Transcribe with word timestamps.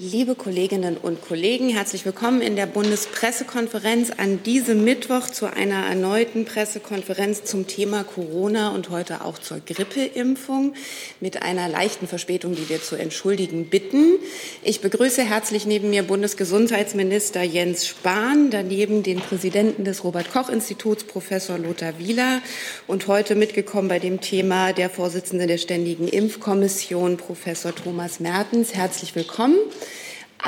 Liebe 0.00 0.36
Kolleginnen 0.36 0.96
und 0.96 1.22
Kollegen, 1.22 1.70
herzlich 1.70 2.06
willkommen 2.06 2.40
in 2.40 2.54
der 2.54 2.66
Bundespressekonferenz 2.66 4.12
an 4.16 4.44
diesem 4.44 4.84
Mittwoch 4.84 5.26
zu 5.26 5.46
einer 5.46 5.86
erneuten 5.86 6.44
Pressekonferenz 6.44 7.42
zum 7.42 7.66
Thema 7.66 8.04
Corona 8.04 8.72
und 8.76 8.90
heute 8.90 9.24
auch 9.24 9.40
zur 9.40 9.58
Grippeimpfung 9.58 10.74
mit 11.18 11.42
einer 11.42 11.68
leichten 11.68 12.06
Verspätung, 12.06 12.54
die 12.54 12.68
wir 12.68 12.80
zu 12.80 12.94
entschuldigen 12.94 13.70
bitten. 13.70 14.20
Ich 14.62 14.80
begrüße 14.82 15.24
herzlich 15.24 15.66
neben 15.66 15.90
mir 15.90 16.04
Bundesgesundheitsminister 16.04 17.42
Jens 17.42 17.84
Spahn, 17.84 18.50
daneben 18.52 19.02
den 19.02 19.18
Präsidenten 19.18 19.82
des 19.82 20.04
Robert 20.04 20.32
Koch 20.32 20.48
Instituts, 20.48 21.02
Professor 21.02 21.58
Lothar 21.58 21.98
Wieler 21.98 22.40
und 22.86 23.08
heute 23.08 23.34
mitgekommen 23.34 23.88
bei 23.88 23.98
dem 23.98 24.20
Thema 24.20 24.72
der 24.72 24.90
Vorsitzende 24.90 25.48
der 25.48 25.58
Ständigen 25.58 26.06
Impfkommission, 26.06 27.16
Professor 27.16 27.74
Thomas 27.74 28.20
Mertens. 28.20 28.74
Herzlich 28.74 29.16
willkommen. 29.16 29.56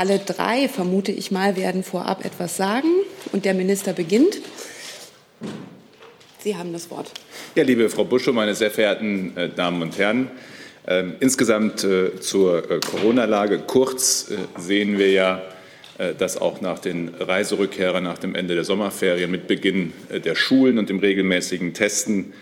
Alle 0.00 0.18
drei, 0.18 0.66
vermute 0.66 1.12
ich 1.12 1.30
mal, 1.30 1.56
werden 1.56 1.82
vorab 1.82 2.24
etwas 2.24 2.56
sagen. 2.56 2.88
Und 3.32 3.45
der 3.45 3.52
Minister 3.52 3.92
beginnt. 3.92 4.41
Sie 6.38 6.56
haben 6.56 6.72
das 6.72 6.91
Wort. 6.91 7.12
Ja, 7.54 7.64
liebe 7.64 7.91
Frau 7.91 8.05
Buschow, 8.05 8.34
meine 8.34 8.55
sehr 8.55 8.70
verehrten 8.70 9.36
äh, 9.36 9.50
Damen 9.50 9.82
und 9.82 9.98
Herren. 9.98 10.30
Äh, 10.86 11.05
insgesamt 11.20 11.84
äh, 11.84 12.18
zur 12.18 12.70
äh, 12.70 12.80
Corona-Lage. 12.80 13.58
Kurz 13.66 14.30
äh, 14.30 14.36
sehen 14.58 14.96
wir 14.96 15.10
ja, 15.10 15.42
äh, 15.98 16.14
dass 16.14 16.41
auch 16.41 16.62
nach 16.62 16.78
den 16.78 17.10
Reiserückkehrern 17.20 18.02
nach 18.02 18.16
dem 18.16 18.34
Ende 18.34 18.55
der 18.55 18.64
Sommerferien 18.64 19.30
mit 19.30 19.48
Beginn 19.48 19.92
der 20.24 20.34
Schulen 20.34 20.78
und 20.78 20.88
dem 20.88 21.00
regelmäßigen 21.00 21.74
Testen 21.74 22.32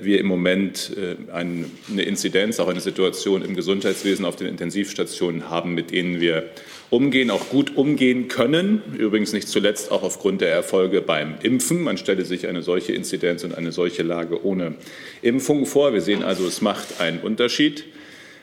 wir 0.00 0.20
im 0.20 0.26
Moment 0.26 0.92
eine 1.32 2.02
Inzidenz, 2.02 2.60
auch 2.60 2.68
eine 2.68 2.80
Situation 2.80 3.44
im 3.44 3.56
Gesundheitswesen 3.56 4.24
auf 4.24 4.36
den 4.36 4.46
Intensivstationen 4.46 5.50
haben, 5.50 5.74
mit 5.74 5.90
denen 5.90 6.20
wir 6.20 6.48
umgehen, 6.90 7.30
auch 7.30 7.48
gut 7.48 7.76
umgehen 7.76 8.28
können. 8.28 8.82
Übrigens 8.96 9.32
nicht 9.32 9.48
zuletzt 9.48 9.90
auch 9.90 10.02
aufgrund 10.02 10.40
der 10.40 10.50
Erfolge 10.50 11.00
beim 11.00 11.34
Impfen. 11.42 11.82
Man 11.82 11.98
stelle 11.98 12.24
sich 12.24 12.46
eine 12.46 12.62
solche 12.62 12.92
Inzidenz 12.92 13.44
und 13.44 13.54
eine 13.54 13.72
solche 13.72 14.02
Lage 14.02 14.44
ohne 14.44 14.74
Impfung 15.22 15.66
vor. 15.66 15.92
Wir 15.92 16.00
sehen 16.00 16.22
also, 16.22 16.46
es 16.46 16.60
macht 16.60 17.00
einen 17.00 17.20
Unterschied. 17.20 17.84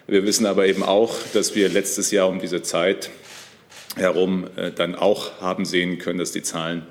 Wir 0.08 0.25
wissen 0.25 0.45
aber 0.45 0.67
eben 0.67 0.83
auch, 0.83 1.16
dass 1.33 1.55
wir 1.55 1.69
letztes 1.69 2.11
Jahr 2.11 2.27
um 2.27 2.39
diese 2.39 2.61
Zeit 2.61 3.09
herum 3.95 4.47
äh, 4.55 4.72
dann 4.72 4.95
auch 4.95 5.39
haben 5.39 5.66
sehen 5.66 5.97
können, 5.97 6.19
dass 6.19 6.31
die 6.31 6.41
Zahlen 6.41 6.85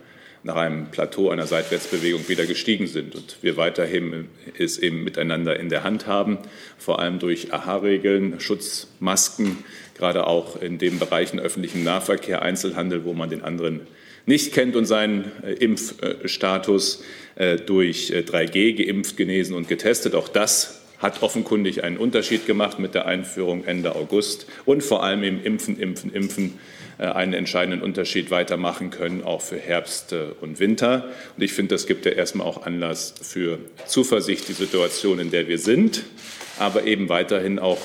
nach 0.45 0.57
einem 0.57 0.91
Plateau 0.91 1.31
einer 1.31 1.47
Seitwärtsbewegung 1.47 2.29
wieder 2.29 2.47
gestiegen 2.47 2.87
sind 2.87 3.15
und 3.15 3.37
wir 3.43 3.57
weiterhin 3.57 4.29
es 4.59 4.79
eben 4.79 5.05
miteinander 5.05 5.59
in 5.59 5.69
der 5.69 5.85
Hand 5.85 6.07
haben, 6.07 6.39
vor 6.79 6.99
allem 6.99 7.19
durch 7.19 7.53
AHA-Regeln, 7.53 8.41
Schutzmasken, 8.41 9.59
gerade 9.95 10.27
auch 10.27 10.61
in 10.61 10.79
den 10.79 10.99
Bereichen 10.99 11.39
öffentlichen 11.39 11.85
Nahverkehr, 11.85 12.43
Einzelhandel, 12.43 13.05
wo 13.05 13.13
man 13.13 13.31
den 13.31 13.43
anderen 13.43 13.81
nicht 14.27 14.53
kennt 14.53 14.77
und 14.77 14.85
seinen 14.85 15.31
äh, 15.43 15.53
Impfstatus 15.53 17.03
äh, 17.35 17.57
durch 17.57 18.13
3G 18.13 18.57
äh, 18.57 18.73
geimpft, 18.73 19.17
genesen 19.17 19.57
und 19.57 19.69
getestet. 19.69 20.15
Auch 20.15 20.29
das 20.29 20.83
hat 20.99 21.23
offenkundig 21.23 21.83
einen 21.83 21.97
Unterschied 21.97 22.47
gemacht 22.47 22.79
mit 22.79 22.95
der 22.95 23.07
Einführung 23.07 23.65
Ende 23.65 23.97
August 23.97 24.47
und 24.65 24.85
vor 24.85 25.03
allem 25.03 25.25
im 25.25 25.43
Impfen, 25.43 25.79
Impfen, 25.81 26.13
Impfen 26.13 26.59
einen 26.99 27.33
entscheidenden 27.33 27.83
Unterschied 27.83 28.31
weitermachen 28.31 28.91
können, 28.91 29.25
auch 29.25 29.41
für 29.41 29.57
Herbst 29.57 30.15
und 30.41 30.61
Winter. 30.61 31.09
Und 31.37 31.43
ich 31.43 31.53
finde, 31.53 31.75
das 31.75 31.89
gibt 31.89 32.05
ja 32.05 32.13
erstmal 32.13 32.47
auch 32.47 32.65
Anlass 32.65 33.15
für 33.21 33.59
Zuversicht, 33.87 34.49
die 34.49 34.53
Situation, 34.53 35.19
in 35.19 35.33
der 35.33 35.49
wir 35.49 35.59
sind, 35.59 36.05
aber 36.61 36.85
eben 36.85 37.09
weiterhin 37.09 37.59
auch 37.59 37.79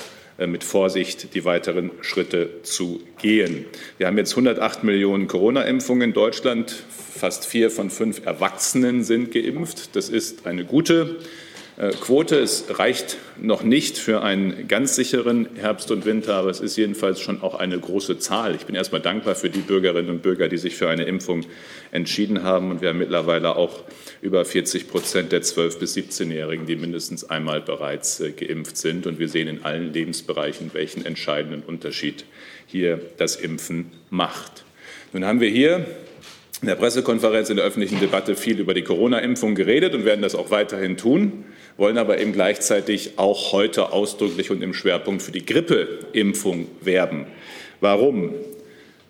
mit 0.46 0.62
Vorsicht 0.64 1.34
die 1.34 1.44
weiteren 1.44 1.90
Schritte 2.00 2.62
zu 2.62 3.00
gehen. 3.20 3.64
Wir 3.96 4.06
haben 4.06 4.18
jetzt 4.18 4.32
108 4.32 4.84
Millionen 4.84 5.26
Corona-Impfungen 5.26 6.10
in 6.10 6.12
Deutschland. 6.12 6.70
Fast 6.90 7.46
vier 7.46 7.70
von 7.70 7.90
fünf 7.90 8.24
Erwachsenen 8.24 9.02
sind 9.02 9.32
geimpft. 9.32 9.96
Das 9.96 10.08
ist 10.08 10.46
eine 10.46 10.64
gute 10.64 11.16
äh, 11.16 11.47
Quote. 11.78 12.40
Es 12.40 12.64
reicht 12.76 13.18
noch 13.40 13.62
nicht 13.62 13.98
für 13.98 14.22
einen 14.22 14.66
ganz 14.66 14.96
sicheren 14.96 15.48
Herbst 15.54 15.92
und 15.92 16.04
Winter, 16.06 16.34
aber 16.34 16.50
es 16.50 16.58
ist 16.58 16.76
jedenfalls 16.76 17.20
schon 17.20 17.40
auch 17.40 17.54
eine 17.54 17.78
große 17.78 18.18
Zahl. 18.18 18.56
Ich 18.56 18.66
bin 18.66 18.74
erstmal 18.74 19.00
dankbar 19.00 19.36
für 19.36 19.48
die 19.48 19.60
Bürgerinnen 19.60 20.10
und 20.10 20.20
Bürger, 20.20 20.48
die 20.48 20.56
sich 20.56 20.74
für 20.74 20.88
eine 20.88 21.04
Impfung 21.04 21.44
entschieden 21.92 22.42
haben. 22.42 22.72
Und 22.72 22.80
wir 22.80 22.88
haben 22.88 22.98
mittlerweile 22.98 23.54
auch 23.54 23.84
über 24.20 24.44
40 24.44 24.88
Prozent 24.88 25.30
der 25.30 25.42
12- 25.42 25.78
bis 25.78 25.96
17-Jährigen, 25.96 26.66
die 26.66 26.74
mindestens 26.74 27.30
einmal 27.30 27.60
bereits 27.60 28.18
äh, 28.18 28.32
geimpft 28.32 28.76
sind. 28.76 29.06
Und 29.06 29.20
wir 29.20 29.28
sehen 29.28 29.46
in 29.46 29.64
allen 29.64 29.92
Lebensbereichen, 29.92 30.70
welchen 30.72 31.06
entscheidenden 31.06 31.62
Unterschied 31.62 32.24
hier 32.66 33.00
das 33.18 33.36
Impfen 33.36 33.92
macht. 34.10 34.64
Nun 35.12 35.24
haben 35.24 35.40
wir 35.40 35.48
hier 35.48 35.86
in 36.60 36.66
der 36.66 36.74
Pressekonferenz, 36.74 37.50
in 37.50 37.56
der 37.56 37.64
öffentlichen 37.64 38.00
Debatte 38.00 38.34
viel 38.34 38.58
über 38.58 38.74
die 38.74 38.82
Corona-Impfung 38.82 39.54
geredet 39.54 39.94
und 39.94 40.04
werden 40.04 40.22
das 40.22 40.34
auch 40.34 40.50
weiterhin 40.50 40.96
tun 40.96 41.44
wollen 41.78 41.96
aber 41.96 42.18
eben 42.18 42.32
gleichzeitig 42.32 43.12
auch 43.16 43.52
heute 43.52 43.92
ausdrücklich 43.92 44.50
und 44.50 44.60
im 44.62 44.74
Schwerpunkt 44.74 45.22
für 45.22 45.32
die 45.32 45.46
Grippeimpfung 45.46 46.66
werben. 46.82 47.26
Warum? 47.80 48.34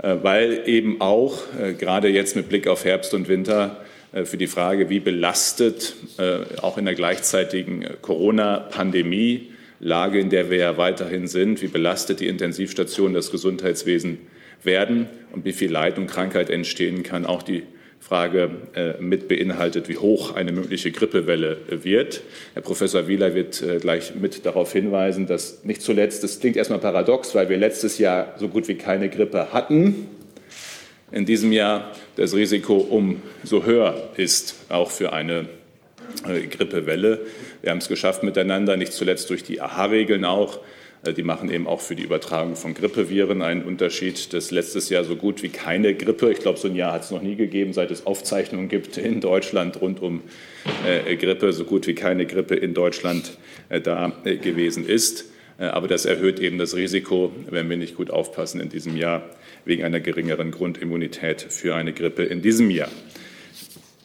Äh, 0.01 0.17
weil 0.23 0.63
eben 0.67 1.01
auch 1.01 1.39
äh, 1.61 1.73
gerade 1.73 2.09
jetzt 2.09 2.37
mit 2.37 2.49
Blick 2.49 2.69
auf 2.69 2.85
Herbst 2.85 3.15
und 3.15 3.27
Winter 3.27 3.85
äh, 4.13 4.25
für 4.25 4.37
die 4.37 4.47
Frage, 4.47 4.91
wie 4.91 5.01
belastet 5.01 5.97
auch 6.63 6.79
in 6.79 6.85
der 6.85 6.95
gleichzeitigen 6.95 7.87
Corona-Pandemie 8.03 9.53
Lage, 9.81 10.19
in 10.19 10.31
der 10.31 10.51
wir 10.51 10.59
ja 10.59 10.77
weiterhin 10.77 11.29
sind, 11.29 11.63
wie 11.63 11.69
belastet 11.69 12.19
die 12.19 12.27
Intensivstationen 12.27 13.15
das 13.15 13.31
Gesundheitswesen 13.31 14.19
werden 14.65 15.07
und 15.33 15.45
wie 15.45 15.53
viel 15.53 15.71
Leid 15.71 15.99
und 15.99 16.09
Krankheit 16.09 16.51
entstehen 16.51 17.05
kann, 17.05 17.25
auch 17.25 17.45
die 17.45 17.63
Frage 18.01 18.51
äh, 18.75 18.95
mit 19.01 19.29
beinhaltet, 19.29 19.89
wie 19.89 19.99
hoch 19.99 20.35
eine 20.35 20.53
mögliche 20.53 20.91
Grippewelle 20.91 21.59
äh, 21.71 21.85
wird. 21.85 22.23
Herr 22.55 22.63
Professor 22.63 23.07
Wieler 23.07 23.35
wird 23.35 23.61
äh, 23.63 23.79
gleich 23.79 24.15
mit 24.15 24.47
darauf 24.47 24.73
hinweisen, 24.73 25.27
dass 25.27 25.65
nicht 25.65 25.83
zuletzt, 25.83 26.25
das 26.25 26.41
klingt 26.41 26.57
erstmal 26.57 26.79
paradox, 26.79 27.35
weil 27.35 27.49
wir 27.49 27.59
letztes 27.59 27.99
Jahr 27.99 28.35
so 28.39 28.49
gut 28.49 28.69
wie 28.69 28.77
keine 28.77 29.09
Grippe 29.09 29.53
hatten, 29.53 30.09
in 31.13 31.27
diesem 31.27 31.53
Jahr 31.53 31.93
das 32.17 32.35
Risiko 32.35 32.77
umso 32.77 33.65
höher 33.65 34.11
ist, 34.17 34.55
auch 34.69 34.91
für 34.91 35.13
eine 35.13 35.47
Grippewelle. 36.25 37.21
Wir 37.63 37.71
haben 37.71 37.79
es 37.79 37.89
geschafft 37.89 38.23
miteinander, 38.23 38.77
nicht 38.77 38.93
zuletzt 38.93 39.29
durch 39.31 39.43
die 39.43 39.61
AHA-Regeln 39.61 40.25
auch, 40.25 40.57
äh, 40.57 40.61
die 41.07 41.23
machen 41.23 41.51
eben 41.51 41.67
auch 41.67 41.81
für 41.81 41.95
die 41.95 42.03
Übertragung 42.03 42.57
von 42.57 42.75
Grippeviren 42.75 43.43
einen 43.43 43.63
Unterschied. 43.63 44.33
Das 44.33 44.51
letztes 44.51 44.89
Jahr 44.89 45.05
so 45.05 45.17
gut 45.17 45.43
wie 45.43 45.49
keine 45.49 45.95
Grippe. 45.95 46.31
Ich 46.31 46.41
glaube, 46.41 46.59
so 46.59 46.69
ein 46.69 46.75
Jahr 46.75 46.93
hat 46.93 47.05
es 47.05 47.11
noch 47.11 47.23
nie 47.23 47.37
gegeben, 47.37 47.73
seit 47.73 47.91
es 47.91 48.07
Aufzeichnungen 48.07 48.69
gibt 48.69 48.97
in 48.99 49.21
Deutschland 49.21 49.81
rund 49.81 50.03
um 50.03 50.23
äh, 50.87 51.17
Grippe, 51.17 51.53
so 51.53 51.65
gut 51.65 51.87
wie 51.87 51.95
keine 51.95 52.27
Grippe 52.27 52.57
in 52.57 52.75
Deutschland 52.75 53.39
äh, 53.69 53.81
da 53.81 54.13
äh, 54.25 54.37
gewesen 54.37 54.87
ist. 54.87 55.27
Äh, 55.59 55.67
aber 55.67 55.89
das 55.89 56.05
erhöht 56.05 56.41
eben 56.41 56.59
das 56.59 56.75
Risiko, 56.75 57.33
wenn 57.49 57.69
wir 57.71 57.77
nicht 57.77 57.97
gut 57.97 58.11
aufpassen 58.11 58.61
in 58.61 58.69
diesem 58.69 58.97
Jahr, 58.97 59.23
wegen 59.65 59.85
einer 59.85 60.01
geringeren 60.01 60.51
Grundimmunität 60.51 61.43
für 61.43 61.75
eine 61.75 61.93
Grippe 61.93 62.25
in 62.25 62.43
diesem 62.43 62.71
Jahr. 62.71 62.91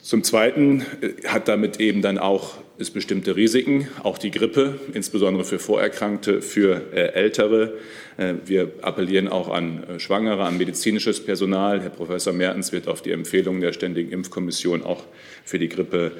Zum 0.02 0.22
Zweiten 0.22 0.82
äh, 1.00 1.26
hat 1.26 1.48
damit 1.48 1.80
eben 1.80 2.02
dann 2.02 2.18
auch 2.18 2.58
es 2.76 2.90
bestimmte 2.90 3.36
Risiken, 3.36 3.88
auch 4.02 4.18
die 4.18 4.32
Grippe, 4.32 4.80
insbesondere 4.94 5.44
für 5.44 5.60
Vorerkrankte, 5.60 6.42
für 6.42 6.82
äh, 6.92 7.12
Ältere. 7.12 7.74
Äh, 8.16 8.34
wir 8.46 8.72
appellieren 8.82 9.28
auch 9.28 9.48
an 9.48 9.84
äh, 9.84 10.00
Schwangere, 10.00 10.44
an 10.44 10.58
medizinisches 10.58 11.24
Personal. 11.24 11.80
Herr 11.80 11.90
Professor 11.90 12.32
Mertens 12.32 12.72
wird 12.72 12.88
auf 12.88 13.00
die 13.00 13.12
Empfehlungen 13.12 13.60
der 13.60 13.72
Ständigen 13.72 14.10
Impfkommission 14.10 14.82
auch 14.82 15.04
für 15.44 15.58
die 15.58 15.68
Grippe 15.68 16.12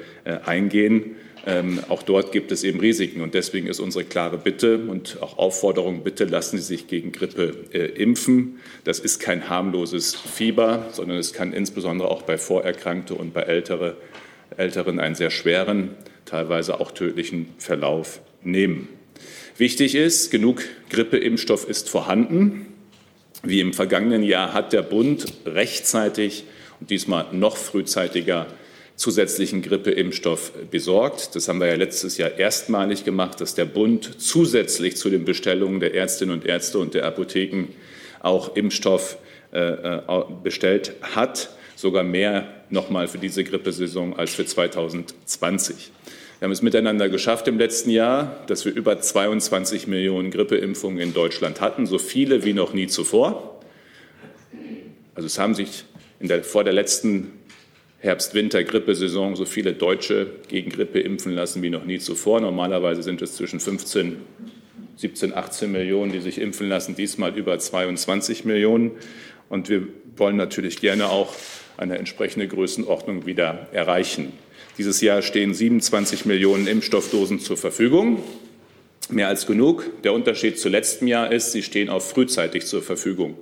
eingehen. 0.45 1.15
Ähm, 1.47 1.79
auch 1.89 2.03
dort 2.03 2.31
gibt 2.31 2.51
es 2.51 2.63
eben 2.63 2.79
Risiken. 2.79 3.21
Und 3.21 3.33
deswegen 3.33 3.67
ist 3.67 3.79
unsere 3.79 4.05
klare 4.05 4.37
Bitte 4.37 4.77
und 4.77 5.21
auch 5.21 5.37
Aufforderung, 5.37 6.03
bitte 6.03 6.25
lassen 6.25 6.57
Sie 6.57 6.63
sich 6.63 6.87
gegen 6.87 7.11
Grippe 7.11 7.47
impfen. 7.95 8.59
Das 8.83 8.99
ist 8.99 9.19
kein 9.19 9.49
harmloses 9.49 10.15
Fieber, 10.15 10.87
sondern 10.91 11.17
es 11.17 11.33
kann 11.33 11.53
insbesondere 11.53 12.09
auch 12.09 12.21
bei 12.21 12.37
Vorerkrankte 12.37 13.15
und 13.15 13.33
bei 13.33 13.41
Ältere, 13.41 13.97
Älteren 14.57 14.99
einen 14.99 15.15
sehr 15.15 15.31
schweren, 15.31 15.95
teilweise 16.25 16.79
auch 16.79 16.91
tödlichen 16.91 17.47
Verlauf 17.57 18.21
nehmen. 18.43 18.89
Wichtig 19.57 19.95
ist, 19.95 20.31
genug 20.31 20.63
Grippeimpfstoff 20.89 21.67
ist 21.69 21.89
vorhanden. 21.89 22.65
Wie 23.43 23.59
im 23.59 23.73
vergangenen 23.73 24.23
Jahr 24.23 24.53
hat 24.53 24.73
der 24.73 24.81
Bund 24.81 25.25
rechtzeitig 25.45 26.43
und 26.79 26.89
diesmal 26.89 27.27
noch 27.31 27.57
frühzeitiger 27.57 28.47
zusätzlichen 28.95 29.61
Grippeimpfstoff 29.61 30.51
besorgt. 30.71 31.35
Das 31.35 31.47
haben 31.47 31.59
wir 31.59 31.67
ja 31.67 31.75
letztes 31.75 32.17
Jahr 32.17 32.37
erstmalig 32.37 33.03
gemacht, 33.03 33.41
dass 33.41 33.55
der 33.55 33.65
Bund 33.65 34.21
zusätzlich 34.21 34.97
zu 34.97 35.09
den 35.09 35.25
Bestellungen 35.25 35.79
der 35.79 35.93
Ärztinnen 35.93 36.33
und 36.33 36.45
Ärzte 36.45 36.79
und 36.79 36.93
der 36.93 37.05
Apotheken 37.05 37.67
auch 38.21 38.55
Impfstoff 38.55 39.17
äh, 39.53 39.59
äh 39.59 40.01
bestellt 40.43 40.93
hat, 41.01 41.49
sogar 41.85 42.03
mehr 42.03 42.47
nochmal 42.71 43.07
für 43.07 43.19
diese 43.19 43.43
Grippesaison 43.43 44.17
als 44.17 44.33
für 44.33 44.43
2020. 44.43 45.91
Wir 46.39 46.45
haben 46.45 46.51
es 46.51 46.63
miteinander 46.63 47.09
geschafft 47.09 47.47
im 47.47 47.59
letzten 47.59 47.91
Jahr, 47.91 48.43
dass 48.47 48.65
wir 48.65 48.73
über 48.73 48.99
22 48.99 49.85
Millionen 49.85 50.31
Grippeimpfungen 50.31 50.99
in 50.99 51.13
Deutschland 51.13 51.61
hatten, 51.61 51.85
so 51.85 51.99
viele 51.99 52.43
wie 52.43 52.53
noch 52.53 52.73
nie 52.73 52.87
zuvor. 52.87 53.61
Also 55.13 55.27
es 55.27 55.37
haben 55.37 55.53
sich 55.53 55.85
der, 56.19 56.43
vor 56.43 56.63
der 56.63 56.73
letzten 56.73 57.33
Herbst-Winter-Grippesaison 57.99 59.35
so 59.35 59.45
viele 59.45 59.73
Deutsche 59.73 60.25
gegen 60.47 60.71
Grippe 60.71 60.99
impfen 60.99 61.33
lassen 61.33 61.61
wie 61.61 61.69
noch 61.69 61.85
nie 61.85 61.99
zuvor. 61.99 62.41
Normalerweise 62.41 63.03
sind 63.03 63.21
es 63.21 63.35
zwischen 63.35 63.59
15, 63.59 64.17
17, 64.95 65.35
18 65.35 65.71
Millionen, 65.71 66.11
die 66.11 66.19
sich 66.19 66.41
impfen 66.41 66.67
lassen, 66.67 66.95
diesmal 66.95 67.37
über 67.37 67.59
22 67.59 68.43
Millionen. 68.43 68.89
Und 69.49 69.69
wir 69.69 69.87
wollen 70.17 70.35
natürlich 70.35 70.81
gerne 70.81 71.09
auch 71.09 71.31
eine 71.77 71.97
entsprechende 71.97 72.47
Größenordnung 72.47 73.25
wieder 73.25 73.67
erreichen. 73.71 74.33
Dieses 74.77 75.01
Jahr 75.01 75.21
stehen 75.21 75.53
27 75.53 76.25
Millionen 76.25 76.67
Impfstoffdosen 76.67 77.39
zur 77.39 77.57
Verfügung. 77.57 78.23
Mehr 79.09 79.27
als 79.27 79.45
genug. 79.45 79.85
Der 80.03 80.13
Unterschied 80.13 80.59
zu 80.59 80.67
letztem 80.67 81.07
Jahr 81.07 81.31
ist, 81.31 81.51
sie 81.51 81.63
stehen 81.63 81.89
auch 81.89 82.01
frühzeitig 82.01 82.65
zur 82.65 82.81
Verfügung. 82.81 83.37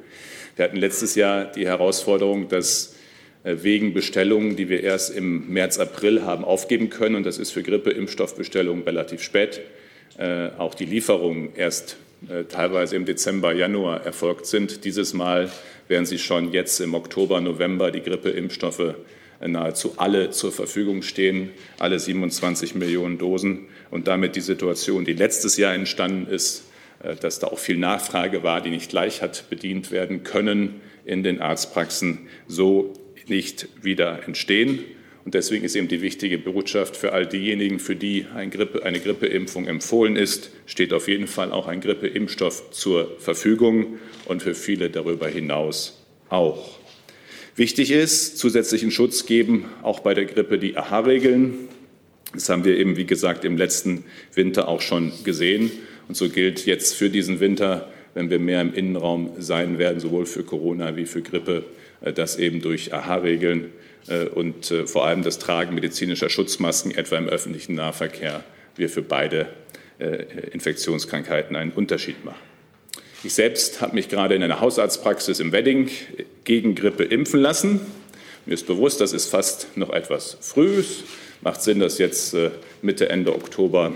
Wir 0.56 0.66
hatten 0.66 0.78
letztes 0.78 1.16
Jahr 1.16 1.46
die 1.46 1.66
Herausforderung, 1.66 2.50
dass 2.50 2.96
äh, 3.44 3.58
wegen 3.62 3.94
Bestellungen, 3.94 4.56
die 4.56 4.70
wir 4.70 4.84
erst 4.84 5.16
im 5.16 5.50
März, 5.50 5.80
April 5.80 6.24
haben 6.24 6.44
aufgeben 6.44 6.90
können, 6.90 7.16
und 7.16 7.26
das 7.26 7.40
ist 7.40 7.52
für 7.52 7.64
Grippeimpfstoffbestellungen 7.64 8.84
relativ 8.84 9.24
spät, 9.24 9.62
äh, 10.18 10.50
auch 10.58 10.76
die 10.76 10.86
Lieferungen 10.86 11.56
erst 11.56 11.98
äh, 12.30 12.44
teilweise 12.44 12.96
im 12.96 13.06
Dezember, 13.06 13.54
Januar 13.54 14.06
erfolgt 14.06 14.46
sind. 14.46 14.86
Dieses 14.86 15.14
Mal 15.14 15.52
werden 15.88 16.06
sie 16.06 16.20
schon 16.20 16.52
jetzt 16.52 16.80
im 16.80 16.94
Oktober, 16.94 17.42
November 17.42 17.92
die 17.92 18.02
Grippeimpfstoffe 18.02 18.96
nahezu 19.46 19.94
alle 19.98 20.32
zur 20.32 20.52
Verfügung 20.52 21.02
stehen, 21.02 21.52
alle 21.80 22.00
27 22.00 22.76
Millionen 22.76 23.18
Dosen 23.18 23.68
und 23.92 24.08
damit 24.08 24.36
die 24.36 24.42
Situation, 24.42 25.06
die 25.06 25.14
letztes 25.14 25.58
Jahr 25.58 25.74
entstanden 25.74 26.28
ist, 26.32 26.66
äh, 27.02 27.16
dass 27.16 27.40
da 27.40 27.48
auch 27.48 27.60
viel 27.60 27.78
Nachfrage 27.78 28.44
war, 28.44 28.62
die 28.62 28.70
nicht 28.70 28.90
gleich 28.90 29.22
hat 29.22 29.50
bedient 29.50 29.92
werden 29.92 30.24
können 30.24 30.82
in 31.06 31.24
den 31.24 31.42
Arztpraxen, 31.42 32.30
so 32.48 32.94
nicht 33.28 33.68
wieder 33.82 34.24
entstehen. 34.26 34.80
Und 35.26 35.36
deswegen 35.36 35.64
ist 35.64 35.76
eben 35.76 35.88
die 35.88 36.02
wichtige 36.02 36.38
Botschaft 36.38 36.98
für 36.98 37.14
all 37.14 37.26
diejenigen, 37.26 37.80
für 37.80 37.96
die 37.96 38.26
eine, 38.36 38.50
Grippe, 38.50 38.84
eine 38.84 39.00
Grippeimpfung 39.00 39.68
empfohlen 39.68 40.18
ist, 40.18 40.52
steht 40.66 40.92
auf 40.92 41.08
jeden 41.08 41.28
Fall 41.28 41.52
auch 41.52 41.68
ein 41.68 41.80
Grippeimpfstoff 41.80 42.72
zur 42.72 43.18
Verfügung 43.20 44.00
und 44.26 44.44
für 44.44 44.54
viele 44.54 44.90
darüber 44.90 45.28
hinaus 45.28 46.04
auch. 46.30 46.80
Wichtig 47.56 47.92
ist, 47.92 48.38
zusätzlichen 48.38 48.92
Schutz 48.92 49.26
geben 49.26 49.66
auch 49.82 50.00
bei 50.00 50.14
der 50.14 50.26
Grippe 50.26 50.58
die 50.58 50.76
AHA-Regeln. 50.76 51.54
Das 52.34 52.50
haben 52.50 52.66
wir 52.66 52.78
eben, 52.78 52.98
wie 52.98 53.06
gesagt, 53.06 53.46
im 53.46 53.58
letzten 53.58 54.06
Winter 54.34 54.68
auch 54.68 54.82
schon 54.82 55.14
gesehen. 55.24 55.72
Und 56.08 56.18
so 56.18 56.30
gilt 56.30 56.66
jetzt 56.66 56.96
für 56.96 57.10
diesen 57.10 57.40
Winter, 57.40 57.92
wenn 58.14 58.30
wir 58.30 58.40
mehr 58.40 58.62
im 58.62 58.74
Innenraum 58.74 59.32
sein 59.38 59.78
werden, 59.78 60.00
sowohl 60.00 60.26
für 60.26 60.44
Corona 60.44 60.96
wie 60.96 61.06
für 61.06 61.22
Grippe, 61.22 61.64
äh, 62.02 62.12
dass 62.12 62.38
eben 62.38 62.62
durch 62.62 62.94
AHA-Regeln 62.94 63.72
und 64.36 64.72
äh, 64.72 64.86
vor 64.86 65.06
allem 65.06 65.24
das 65.24 65.40
Tragen 65.40 65.76
medizinischer 65.76 66.30
Schutzmasken, 66.30 66.92
etwa 66.96 67.18
im 67.18 67.28
öffentlichen 67.28 67.76
Nahverkehr, 67.76 68.44
wir 68.76 68.90
für 68.90 69.04
beide 69.04 69.48
Infektionskrankheiten 70.52 71.56
einen 71.56 71.72
Unterschied 71.72 72.26
machen. 72.26 72.42
Ich 73.24 73.36
selbst 73.36 73.80
habe 73.80 73.96
mich 73.96 74.10
gerade 74.10 74.36
in 74.36 74.44
einer 74.44 74.60
Hausarztpraxis 74.60 75.40
im 75.40 75.54
Wedding 75.54 75.90
gegen 76.44 76.76
Grippe 76.76 77.06
impfen 77.06 77.40
lassen. 77.40 77.80
Mir 78.46 78.56
ist 78.56 78.68
bewusst, 78.68 79.00
das 79.00 79.14
ist 79.14 79.30
fast 79.30 79.78
noch 79.78 79.92
etwas 79.92 80.38
früh. 80.42 80.80
Es 80.80 81.04
macht 81.40 81.62
Sinn, 81.62 81.80
das 81.80 82.00
jetzt 82.00 82.34
äh, 82.34 82.52
Mitte, 82.82 83.10
Ende 83.10 83.34
Oktober, 83.34 83.94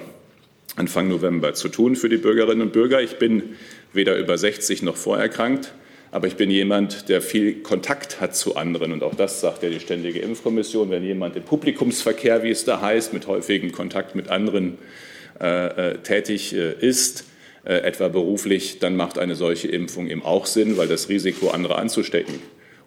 Anfang 0.78 1.10
November 1.10 1.54
zu 1.54 1.68
tun 1.68 1.98
für 1.98 2.08
die 2.08 2.16
Bürgerinnen 2.16 2.62
und 2.62 2.72
Bürger. 2.72 3.02
Ich 3.02 3.20
bin 3.20 3.58
weder 3.92 4.16
über 4.16 4.38
60 4.38 4.84
noch 4.84 4.96
vorerkrankt, 4.96 5.74
aber 6.12 6.28
ich 6.28 6.36
bin 6.36 6.50
jemand, 6.50 7.10
der 7.10 7.22
viel 7.22 7.62
Kontakt 7.62 8.22
hat 8.22 8.36
zu 8.36 8.56
anderen. 8.56 8.92
Und 8.92 9.04
auch 9.04 9.16
das 9.16 9.42
sagt 9.42 9.64
ja 9.64 9.70
die 9.70 9.80
Ständige 9.80 10.20
Impfkommission. 10.20 10.90
Wenn 10.90 11.04
jemand 11.04 11.36
im 11.36 11.44
Publikumsverkehr, 11.44 12.44
wie 12.44 12.52
es 12.52 12.66
da 12.66 12.82
heißt, 12.82 13.14
mit 13.14 13.28
häufigem 13.28 13.72
Kontakt 13.72 14.16
mit 14.16 14.30
anderen 14.30 14.78
äh, 15.40 15.92
äh 15.92 15.98
tätig 16.00 16.56
äh, 16.56 16.74
ist, 16.74 17.26
äh, 17.66 17.80
etwa 17.80 18.08
beruflich, 18.08 18.80
dann 18.80 18.96
macht 18.96 19.18
eine 19.20 19.36
solche 19.36 19.68
Impfung 19.68 20.08
eben 20.08 20.24
auch 20.24 20.46
Sinn, 20.46 20.78
weil 20.78 20.88
das 20.88 21.10
Risiko, 21.10 21.50
andere 21.50 21.76
anzustecken 21.78 22.36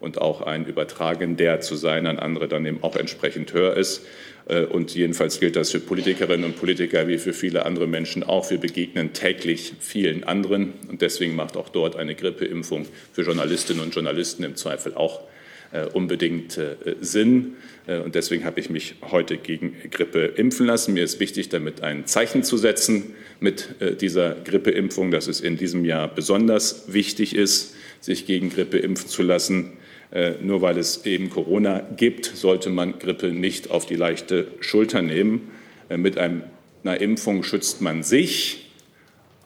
und 0.00 0.20
auch 0.20 0.40
ein 0.40 0.64
Übertragen 0.64 1.36
der 1.36 1.60
zu 1.60 1.76
sein 1.76 2.06
an 2.06 2.18
andere 2.18 2.48
dann 2.48 2.64
eben 2.64 2.82
auch 2.82 2.96
entsprechend 2.96 3.52
höher 3.52 3.76
ist. 3.76 4.06
Äh, 4.50 4.64
und 4.64 4.94
jedenfalls 4.94 5.40
gilt 5.40 5.56
das 5.56 5.70
für 5.70 5.80
Politikerinnen 5.80 6.44
und 6.44 6.58
Politiker 6.58 7.08
wie 7.08 7.18
für 7.18 7.32
viele 7.32 7.64
andere 7.64 7.86
Menschen 7.86 8.22
auch. 8.22 8.50
Wir 8.50 8.58
begegnen 8.58 9.12
täglich 9.12 9.72
vielen 9.80 10.24
anderen. 10.24 10.72
Und 10.88 11.02
deswegen 11.02 11.36
macht 11.36 11.56
auch 11.56 11.68
dort 11.68 11.96
eine 11.96 12.14
Grippeimpfung 12.14 12.86
für 13.12 13.22
Journalistinnen 13.22 13.82
und 13.82 13.94
Journalisten 13.94 14.42
im 14.42 14.56
Zweifel 14.56 14.94
auch 14.94 15.20
äh, 15.72 15.86
unbedingt 15.86 16.58
äh, 16.58 16.76
Sinn. 17.00 17.54
Und 17.86 18.14
deswegen 18.14 18.44
habe 18.44 18.60
ich 18.60 18.70
mich 18.70 18.94
heute 19.10 19.36
gegen 19.36 19.74
Grippe 19.90 20.26
impfen 20.36 20.66
lassen. 20.66 20.94
Mir 20.94 21.02
ist 21.02 21.18
wichtig, 21.18 21.48
damit 21.48 21.82
ein 21.82 22.06
Zeichen 22.06 22.44
zu 22.44 22.56
setzen 22.56 23.14
mit 23.40 23.68
dieser 24.00 24.36
Grippeimpfung, 24.44 25.10
dass 25.10 25.26
es 25.26 25.40
in 25.40 25.56
diesem 25.56 25.84
Jahr 25.84 26.06
besonders 26.06 26.92
wichtig 26.92 27.34
ist, 27.34 27.74
sich 28.00 28.26
gegen 28.26 28.50
Grippe 28.50 28.78
impfen 28.78 29.08
zu 29.08 29.22
lassen. 29.22 29.72
Nur 30.42 30.60
weil 30.60 30.76
es 30.76 31.06
eben 31.06 31.30
Corona 31.30 31.82
gibt, 31.96 32.26
sollte 32.26 32.68
man 32.68 32.98
Grippe 32.98 33.28
nicht 33.28 33.70
auf 33.70 33.86
die 33.86 33.94
leichte 33.94 34.48
Schulter 34.60 35.02
nehmen. 35.02 35.50
Mit 35.88 36.18
einer 36.18 37.00
Impfung 37.00 37.44
schützt 37.44 37.80
man 37.80 38.02
sich, 38.02 38.72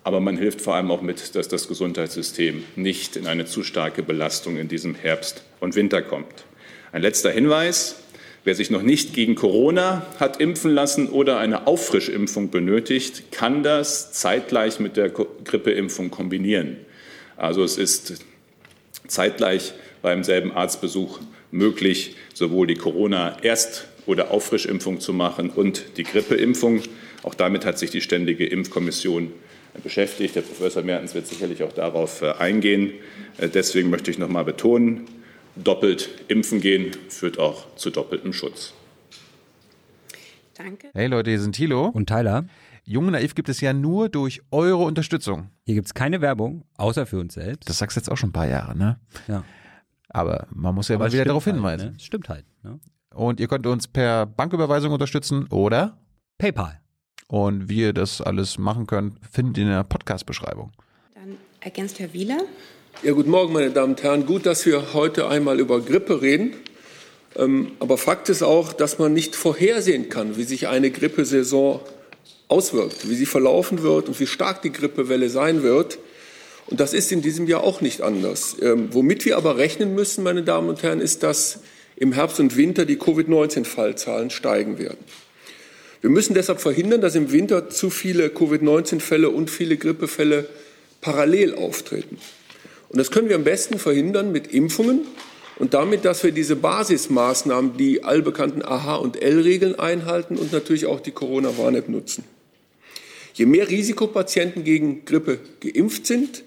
aber 0.04 0.20
man 0.20 0.36
hilft 0.36 0.60
vor 0.60 0.74
allem 0.74 0.90
auch 0.90 1.02
mit, 1.02 1.34
dass 1.34 1.48
das 1.48 1.68
Gesundheitssystem 1.68 2.64
nicht 2.76 3.16
in 3.16 3.26
eine 3.26 3.44
zu 3.44 3.62
starke 3.62 4.02
Belastung 4.02 4.56
in 4.56 4.68
diesem 4.68 4.94
Herbst 4.94 5.44
und 5.60 5.74
Winter 5.74 6.02
kommt. 6.02 6.44
Ein 6.92 7.02
letzter 7.02 7.30
Hinweis. 7.30 7.96
Wer 8.46 8.54
sich 8.54 8.70
noch 8.70 8.82
nicht 8.82 9.14
gegen 9.14 9.36
Corona 9.36 10.06
hat 10.20 10.38
impfen 10.38 10.70
lassen 10.70 11.08
oder 11.08 11.38
eine 11.38 11.66
Auffrischimpfung 11.66 12.50
benötigt, 12.50 13.32
kann 13.32 13.62
das 13.62 14.12
zeitgleich 14.12 14.80
mit 14.80 14.98
der 14.98 15.08
Grippeimpfung 15.08 16.10
kombinieren. 16.10 16.76
Also 17.38 17.64
es 17.64 17.78
ist 17.78 18.22
zeitgleich 19.08 19.72
beim 20.04 20.22
selben 20.22 20.52
Arztbesuch 20.52 21.18
möglich, 21.50 22.14
sowohl 22.34 22.66
die 22.66 22.76
Corona-Erst- 22.76 23.88
oder 24.04 24.30
Auffrischimpfung 24.30 25.00
zu 25.00 25.14
machen 25.14 25.48
und 25.48 25.96
die 25.96 26.02
Grippeimpfung. 26.04 26.82
Auch 27.22 27.34
damit 27.34 27.64
hat 27.64 27.78
sich 27.78 27.90
die 27.90 28.02
Ständige 28.02 28.46
Impfkommission 28.46 29.32
beschäftigt. 29.82 30.36
Herr 30.36 30.42
Professor 30.42 30.82
Mertens 30.82 31.14
wird 31.14 31.26
sicherlich 31.26 31.62
auch 31.62 31.72
darauf 31.72 32.20
äh, 32.20 32.32
eingehen. 32.32 32.92
Äh, 33.38 33.48
deswegen 33.48 33.88
möchte 33.88 34.10
ich 34.10 34.18
noch 34.18 34.28
mal 34.28 34.44
betonen, 34.44 35.06
doppelt 35.56 36.10
impfen 36.28 36.60
gehen 36.60 36.90
führt 37.08 37.38
auch 37.38 37.74
zu 37.76 37.88
doppeltem 37.88 38.34
Schutz. 38.34 38.74
Danke. 40.52 40.90
Hey 40.92 41.06
Leute, 41.06 41.30
hier 41.30 41.40
sind 41.40 41.56
Thilo 41.56 41.86
und 41.86 42.10
Tyler. 42.10 42.44
Jung 42.84 43.06
und 43.06 43.12
Naiv 43.12 43.34
gibt 43.34 43.48
es 43.48 43.62
ja 43.62 43.72
nur 43.72 44.10
durch 44.10 44.42
eure 44.50 44.84
Unterstützung. 44.84 45.48
Hier 45.64 45.76
gibt 45.76 45.86
es 45.86 45.94
keine 45.94 46.20
Werbung, 46.20 46.64
außer 46.76 47.06
für 47.06 47.18
uns 47.18 47.32
selbst. 47.32 47.70
Das 47.70 47.78
sagst 47.78 47.96
du 47.96 48.00
jetzt 48.00 48.10
auch 48.10 48.18
schon 48.18 48.28
ein 48.28 48.34
paar 48.34 48.48
Jahre, 48.48 48.76
ne? 48.76 48.98
Ja. 49.26 49.44
Aber 50.14 50.46
man 50.54 50.74
muss 50.74 50.88
ja 50.88 50.94
Aber 50.94 51.06
mal 51.06 51.12
wieder 51.12 51.24
darauf 51.24 51.44
halt, 51.44 51.56
hinweisen. 51.56 51.92
Ne? 51.92 51.94
Stimmt 51.98 52.28
halt. 52.28 52.44
Ne? 52.62 52.78
Und 53.12 53.40
ihr 53.40 53.48
könnt 53.48 53.66
uns 53.66 53.88
per 53.88 54.26
Banküberweisung 54.26 54.92
unterstützen 54.92 55.46
oder 55.50 55.98
PayPal. 56.38 56.80
Und 57.26 57.68
wie 57.68 57.80
ihr 57.80 57.92
das 57.92 58.20
alles 58.20 58.56
machen 58.56 58.86
könnt, 58.86 59.18
findet 59.28 59.58
ihr 59.58 59.64
in 59.64 59.70
der 59.70 59.82
Podcast-Beschreibung. 59.82 60.72
Dann 61.14 61.36
ergänzt 61.60 61.98
Herr 61.98 62.12
Wieler. 62.12 62.38
Ja, 63.02 63.12
guten 63.12 63.30
Morgen, 63.30 63.52
meine 63.52 63.70
Damen 63.70 63.94
und 63.94 64.02
Herren. 64.04 64.24
Gut, 64.24 64.46
dass 64.46 64.64
wir 64.66 64.94
heute 64.94 65.26
einmal 65.28 65.58
über 65.58 65.80
Grippe 65.80 66.22
reden. 66.22 66.54
Ähm, 67.34 67.72
aber 67.80 67.98
Fakt 67.98 68.28
ist 68.28 68.42
auch, 68.42 68.72
dass 68.72 69.00
man 69.00 69.12
nicht 69.12 69.34
vorhersehen 69.34 70.10
kann, 70.10 70.36
wie 70.36 70.44
sich 70.44 70.68
eine 70.68 70.92
Grippesaison 70.92 71.80
auswirkt, 72.46 73.08
wie 73.08 73.16
sie 73.16 73.26
verlaufen 73.26 73.82
wird 73.82 74.06
und 74.06 74.20
wie 74.20 74.28
stark 74.28 74.62
die 74.62 74.70
Grippewelle 74.70 75.28
sein 75.28 75.64
wird. 75.64 75.98
Und 76.66 76.80
das 76.80 76.94
ist 76.94 77.12
in 77.12 77.22
diesem 77.22 77.46
Jahr 77.46 77.62
auch 77.62 77.80
nicht 77.80 78.00
anders. 78.00 78.56
Ähm, 78.60 78.88
womit 78.92 79.24
wir 79.24 79.36
aber 79.36 79.58
rechnen 79.58 79.94
müssen, 79.94 80.24
meine 80.24 80.42
Damen 80.42 80.68
und 80.68 80.82
Herren, 80.82 81.00
ist, 81.00 81.22
dass 81.22 81.60
im 81.96 82.12
Herbst 82.12 82.40
und 82.40 82.56
Winter 82.56 82.84
die 82.86 82.96
Covid-19-Fallzahlen 82.96 84.30
steigen 84.30 84.78
werden. 84.78 84.98
Wir 86.00 86.10
müssen 86.10 86.34
deshalb 86.34 86.60
verhindern, 86.60 87.00
dass 87.00 87.14
im 87.14 87.32
Winter 87.32 87.70
zu 87.70 87.90
viele 87.90 88.28
Covid-19-Fälle 88.28 89.30
und 89.30 89.50
viele 89.50 89.76
Grippefälle 89.76 90.46
parallel 91.00 91.54
auftreten. 91.54 92.18
Und 92.88 92.98
das 92.98 93.10
können 93.10 93.28
wir 93.28 93.36
am 93.36 93.44
besten 93.44 93.78
verhindern 93.78 94.32
mit 94.32 94.48
Impfungen 94.48 95.02
und 95.58 95.74
damit, 95.74 96.04
dass 96.04 96.24
wir 96.24 96.32
diese 96.32 96.56
Basismaßnahmen, 96.56 97.76
die 97.76 98.04
allbekannten 98.04 98.62
AH- 98.62 98.96
und 98.96 99.22
L-Regeln 99.22 99.78
einhalten 99.78 100.36
und 100.36 100.52
natürlich 100.52 100.86
auch 100.86 101.00
die 101.00 101.12
Corona-Warn-App 101.12 101.88
nutzen. 101.88 102.24
Je 103.34 103.46
mehr 103.46 103.68
Risikopatienten 103.68 104.64
gegen 104.64 105.04
Grippe 105.04 105.38
geimpft 105.60 106.06
sind 106.06 106.44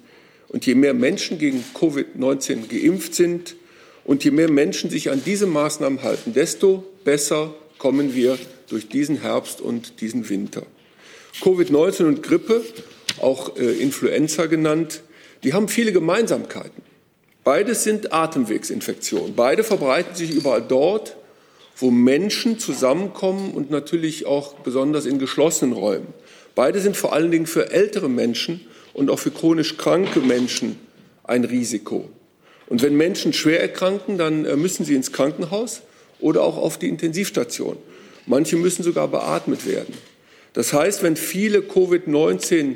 und 0.50 0.66
je 0.66 0.76
mehr 0.76 0.94
Menschen 0.94 1.38
gegen 1.38 1.64
Covid-19 1.74 2.68
geimpft 2.68 3.16
sind 3.16 3.56
und 4.06 4.24
je 4.24 4.32
mehr 4.32 4.50
Menschen 4.50 4.90
sich 4.90 5.12
an 5.12 5.22
diese 5.26 5.46
Maßnahmen 5.46 6.04
halten, 6.04 6.34
desto 6.34 6.84
besser 7.04 7.54
kommen 7.78 8.16
wir 8.16 8.38
durch 8.70 8.88
diesen 8.88 9.22
Herbst 9.22 9.62
und 9.62 10.02
diesen 10.02 10.30
Winter. 10.30 10.64
Covid-19 11.42 12.06
und 12.06 12.24
Grippe, 12.24 12.64
auch 13.22 13.58
äh, 13.58 13.72
Influenza 13.74 14.46
genannt, 14.46 15.02
die 15.44 15.54
haben 15.54 15.68
viele 15.68 15.92
Gemeinsamkeiten. 15.92 16.84
Beides 17.44 17.84
sind 17.84 18.12
Atemwegsinfektionen. 18.12 19.36
Beide 19.36 19.64
verbreiten 19.64 20.16
sich 20.16 20.32
überall 20.32 20.62
dort, 20.62 21.16
wo 21.78 21.92
Menschen 21.92 22.60
zusammenkommen 22.60 23.52
und 23.52 23.70
natürlich 23.70 24.26
auch 24.26 24.56
besonders 24.56 25.06
in 25.06 25.20
geschlossenen 25.20 25.74
Räumen. 25.74 26.08
Beide 26.56 26.82
sind 26.82 26.98
vor 26.98 27.14
allen 27.14 27.32
Dingen 27.32 27.46
für 27.46 27.72
ältere 27.72 28.10
Menschen 28.10 28.66
und 28.98 29.12
auch 29.12 29.20
für 29.20 29.30
chronisch 29.30 29.78
kranke 29.78 30.20
Menschen 30.20 30.80
ein 31.24 31.44
Risiko. 31.44 32.10
Und 32.68 32.82
wenn 32.82 32.98
Menschen 32.98 33.32
schwer 33.32 33.62
erkranken, 33.62 34.18
dann 34.18 34.44
äh, 34.44 34.56
müssen 34.56 34.86
sie 34.86 34.96
ins 34.96 35.12
Krankenhaus 35.12 35.84
oder 36.20 36.42
auch 36.42 36.58
auf 36.58 36.80
die 36.80 36.90
Intensivstation. 36.90 37.78
Manche 38.26 38.58
müssen 38.58 38.82
sogar 38.82 39.08
beatmet 39.08 39.68
werden. 39.68 39.94
Das 40.54 40.74
heißt, 40.74 41.04
wenn 41.04 41.16
viele 41.16 41.60
Covid-19 41.60 42.76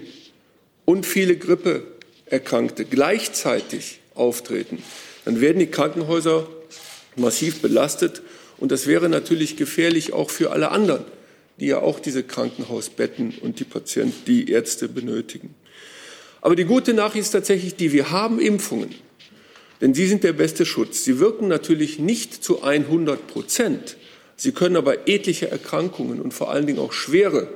und 0.86 1.08
viele 1.08 1.36
Grippeerkrankte 1.38 2.86
gleichzeitig 2.86 4.00
auftreten, 4.13 4.84
dann 5.25 5.42
werden 5.42 5.58
die 5.58 5.72
Krankenhäuser 5.72 6.48
massiv 7.16 7.63
belastet. 7.63 8.22
Und 8.60 8.72
das 8.72 8.86
wäre 8.86 9.10
natürlich 9.10 9.58
gefährlich 9.58 10.13
auch 10.13 10.30
für 10.30 10.51
alle 10.51 10.70
anderen, 10.70 11.04
die 11.60 11.66
ja 11.66 11.80
auch 11.80 12.00
diese 12.00 12.22
Krankenhausbetten 12.22 13.40
und 13.42 13.60
die 13.60 13.63
Patienten, 13.63 14.24
die 14.28 14.51
Ärzte 14.51 14.88
benötigen. 14.88 15.56
Aber 16.41 16.55
die 16.55 16.65
gute 16.65 16.93
Nachricht 16.93 17.25
ist 17.25 17.31
tatsächlich 17.31 17.75
die, 17.75 17.91
wir 17.91 18.12
haben 18.12 18.39
Impfungen. 18.39 18.93
Denn 19.79 19.93
sie 19.93 20.07
sind 20.07 20.24
der 20.24 20.33
beste 20.33 20.65
Schutz. 20.65 21.03
Sie 21.03 21.19
wirken 21.19 21.48
natürlich 21.48 22.00
nicht 22.00 22.43
zu 22.43 22.63
100 22.63 23.27
Prozent. 23.27 23.98
Sie 24.36 24.51
können 24.51 24.75
aber 24.75 25.07
etliche 25.07 25.50
Erkrankungen 25.50 26.19
und 26.19 26.33
vor 26.33 26.51
allen 26.51 26.67
Dingen 26.67 26.79
auch 26.79 26.93
schwere 26.93 27.48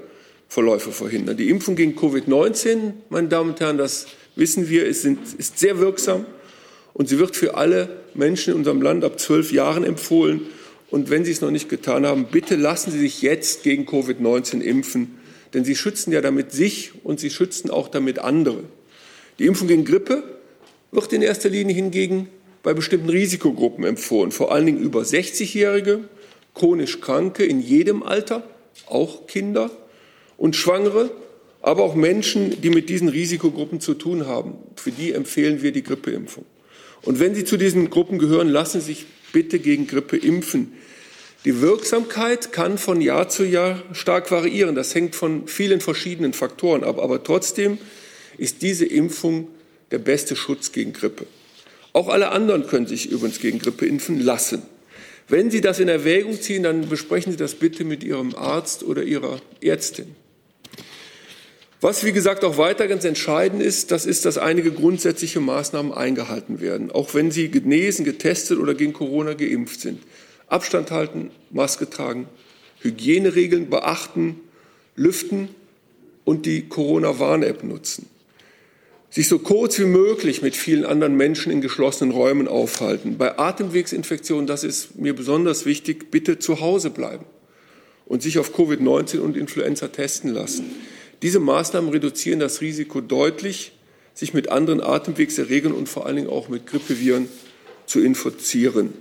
Verläufe 0.47 0.91
verhindern. 0.91 1.37
Die 1.37 1.49
Impfung 1.49 1.75
gegen 1.75 1.97
Covid-19, 1.97 2.93
meine 3.09 3.27
Damen 3.27 3.51
und 3.51 3.59
Herren, 3.59 3.77
das 3.77 4.07
wissen 4.35 4.69
wir, 4.69 4.85
ist, 4.85 5.05
ist 5.05 5.59
sehr 5.59 5.79
wirksam 5.79 6.25
und 6.93 7.09
sie 7.09 7.19
wird 7.19 7.35
für 7.35 7.55
alle 7.55 7.89
Menschen 8.13 8.53
in 8.53 8.59
unserem 8.59 8.81
Land 8.81 9.03
ab 9.03 9.19
zwölf 9.19 9.51
Jahren 9.51 9.83
empfohlen. 9.83 10.41
Und 10.91 11.09
wenn 11.09 11.25
Sie 11.25 11.31
es 11.31 11.41
noch 11.41 11.51
nicht 11.51 11.67
getan 11.67 12.05
haben, 12.05 12.27
bitte 12.31 12.55
lassen 12.55 12.91
Sie 12.91 12.99
sich 12.99 13.21
jetzt 13.21 13.63
gegen 13.63 13.85
Covid-19 13.85 14.61
impfen, 14.61 15.17
denn 15.53 15.65
Sie 15.65 15.75
schützen 15.75 16.11
ja 16.11 16.21
damit 16.21 16.51
sich 16.51 16.91
und 17.03 17.19
Sie 17.19 17.31
schützen 17.31 17.69
auch 17.69 17.87
damit 17.87 18.19
andere. 18.19 18.63
Die 19.39 19.45
Impfung 19.45 19.67
gegen 19.67 19.85
Grippe 19.85 20.23
wird 20.91 21.13
in 21.13 21.21
erster 21.21 21.49
Linie 21.49 21.75
hingegen 21.75 22.29
bei 22.63 22.73
bestimmten 22.73 23.09
Risikogruppen 23.09 23.83
empfohlen, 23.83 24.31
vor 24.31 24.51
allen 24.51 24.65
Dingen 24.65 24.79
über 24.79 25.01
60-Jährige, 25.01 26.05
chronisch 26.53 27.01
Kranke 27.01 27.43
in 27.43 27.61
jedem 27.61 28.01
Alter, 28.01 28.43
auch 28.87 29.27
Kinder 29.27 29.69
und 30.37 30.55
Schwangere, 30.55 31.11
aber 31.61 31.83
auch 31.83 31.95
Menschen, 31.95 32.61
die 32.61 32.69
mit 32.69 32.89
diesen 32.89 33.09
Risikogruppen 33.09 33.81
zu 33.81 33.93
tun 33.93 34.27
haben. 34.27 34.53
Für 34.75 34.91
die 34.91 35.11
empfehlen 35.11 35.61
wir 35.61 35.71
die 35.71 35.83
Grippeimpfung. 35.83 36.45
Und 37.01 37.19
wenn 37.19 37.35
Sie 37.35 37.43
zu 37.43 37.57
diesen 37.57 37.89
Gruppen 37.89 38.19
gehören, 38.19 38.49
lassen 38.49 38.81
Sie 38.81 38.87
sich 38.87 39.05
bitte 39.31 39.59
gegen 39.59 39.85
Grippe 39.85 40.17
impfen. 40.17 40.73
Die 41.43 41.61
Wirksamkeit 41.61 42.51
kann 42.51 42.77
von 42.79 43.01
Jahr 43.01 43.29
zu 43.29 43.43
Jahr 43.43 43.83
stark 43.93 44.31
variieren. 44.31 44.73
Das 44.73 44.95
hängt 44.95 45.15
von 45.15 45.47
vielen 45.47 45.81
verschiedenen 45.81 46.33
Faktoren 46.33 46.83
ab. 46.83 46.99
Aber 46.99 47.23
trotzdem 47.23 47.77
ist 48.37 48.61
diese 48.61 48.85
Impfung 48.85 49.47
der 49.91 49.99
beste 49.99 50.35
Schutz 50.35 50.71
gegen 50.71 50.93
Grippe. 50.93 51.25
Auch 51.93 52.09
alle 52.09 52.29
anderen 52.29 52.67
können 52.67 52.87
sich 52.87 53.09
übrigens 53.09 53.39
gegen 53.39 53.59
Grippe 53.59 53.85
impfen 53.85 54.19
lassen. 54.19 54.63
Wenn 55.27 55.49
Sie 55.49 55.61
das 55.61 55.79
in 55.79 55.87
Erwägung 55.87 56.39
ziehen, 56.39 56.63
dann 56.63 56.87
besprechen 56.89 57.31
Sie 57.31 57.37
das 57.37 57.55
bitte 57.55 57.83
mit 57.83 58.03
Ihrem 58.03 58.35
Arzt 58.35 58.83
oder 58.83 59.03
Ihrer 59.03 59.41
Ärztin. 59.61 60.15
Was, 61.81 62.03
wie 62.03 62.11
gesagt, 62.13 62.43
auch 62.43 62.57
weiter 62.57 62.87
ganz 62.87 63.05
entscheidend 63.05 63.61
ist, 63.61 63.91
das 63.91 64.05
ist, 64.05 64.25
dass 64.25 64.37
einige 64.37 64.71
grundsätzliche 64.71 65.39
Maßnahmen 65.39 65.91
eingehalten 65.93 66.59
werden, 66.59 66.91
auch 66.91 67.13
wenn 67.13 67.31
sie 67.31 67.49
genesen, 67.49 68.05
getestet 68.05 68.57
oder 68.59 68.73
gegen 68.73 68.93
Corona 68.93 69.33
geimpft 69.33 69.81
sind. 69.81 70.01
Abstand 70.47 70.91
halten, 70.91 71.31
Maske 71.51 71.89
tragen, 71.89 72.27
Hygieneregeln 72.79 73.69
beachten, 73.69 74.39
lüften 74.95 75.49
und 76.23 76.45
die 76.45 76.67
Corona-Warn-App 76.67 77.63
nutzen. 77.63 78.07
Sich 79.15 79.29
so 79.29 79.39
kurz 79.39 79.79
wie 79.79 79.86
möglich 79.86 80.41
mit 80.41 80.57
vielen 80.57 80.84
anderen 80.84 81.15
Menschen 81.15 81.50
in 81.50 81.62
geschlossenen 81.62 82.12
Räumen 82.12 82.50
aufhalten. 82.50 83.17
Bei 83.17 83.39
Atemwegsinfektionen, 83.39 84.45
das 84.45 84.65
ist 84.65 85.00
mir 85.00 85.15
besonders 85.15 85.65
wichtig, 85.65 86.12
bitte 86.12 86.38
zu 86.38 86.60
Hause 86.60 86.89
bleiben 86.89 87.24
und 88.05 88.22
sich 88.22 88.39
auf 88.39 88.53
Covid-19 88.53 89.19
und 89.19 89.38
Influenza 89.38 89.88
testen 89.88 90.34
lassen. 90.34 90.65
Diese 91.22 91.39
Maßnahmen 91.39 91.91
reduzieren 91.91 92.41
das 92.41 92.60
Risiko 92.60 93.00
deutlich, 93.00 93.72
sich 94.13 94.34
mit 94.34 94.50
anderen 94.50 94.81
Atemwegserregern 94.81 95.72
und 95.72 95.88
vor 95.88 96.05
allen 96.05 96.17
Dingen 96.17 96.29
auch 96.29 96.50
mit 96.50 96.67
Grippeviren 96.67 97.29
zu 97.86 98.01
infizieren. 98.01 98.95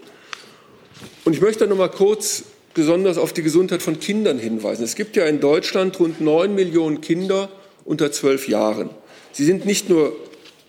Und 1.25 1.33
ich 1.33 1.41
möchte 1.41 1.67
noch 1.67 1.77
mal 1.77 1.91
kurz 1.91 2.45
besonders 2.73 3.19
auf 3.19 3.33
die 3.33 3.43
Gesundheit 3.43 3.83
von 3.83 3.99
Kindern 3.99 4.39
hinweisen. 4.39 4.85
Es 4.85 4.95
gibt 4.95 5.17
ja 5.17 5.27
in 5.27 5.41
Deutschland 5.41 5.99
rund 5.99 6.21
neun 6.21 6.55
Millionen 6.55 7.01
Kinder 7.01 7.49
unter 7.85 8.13
zwölf 8.13 8.47
Jahren. 8.47 8.91
Sie 9.35 9.45
sind 9.45 9.67
nicht 9.67 9.91
nur 9.91 10.17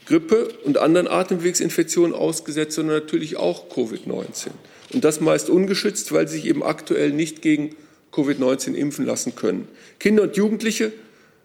Grippe 0.08 0.50
und 0.64 0.80
anderen 0.80 1.08
Atemwegsinfektionen 1.08 2.16
ausgesetzt, 2.16 2.76
sondern 2.76 2.98
natürlich 2.98 3.38
auch 3.38 3.70
Covid-19. 3.70 4.48
Und 4.94 5.04
das 5.04 5.22
meist 5.22 5.50
ungeschützt, 5.50 6.12
weil 6.12 6.28
sie 6.28 6.38
sich 6.38 6.48
eben 6.48 6.64
aktuell 6.64 7.12
nicht 7.12 7.44
gegen 7.44 7.76
Covid-19 8.12 8.74
impfen 8.74 9.06
lassen 9.06 9.36
können. 9.36 9.68
Kinder 10.00 10.24
und 10.24 10.36
Jugendliche 10.36 10.92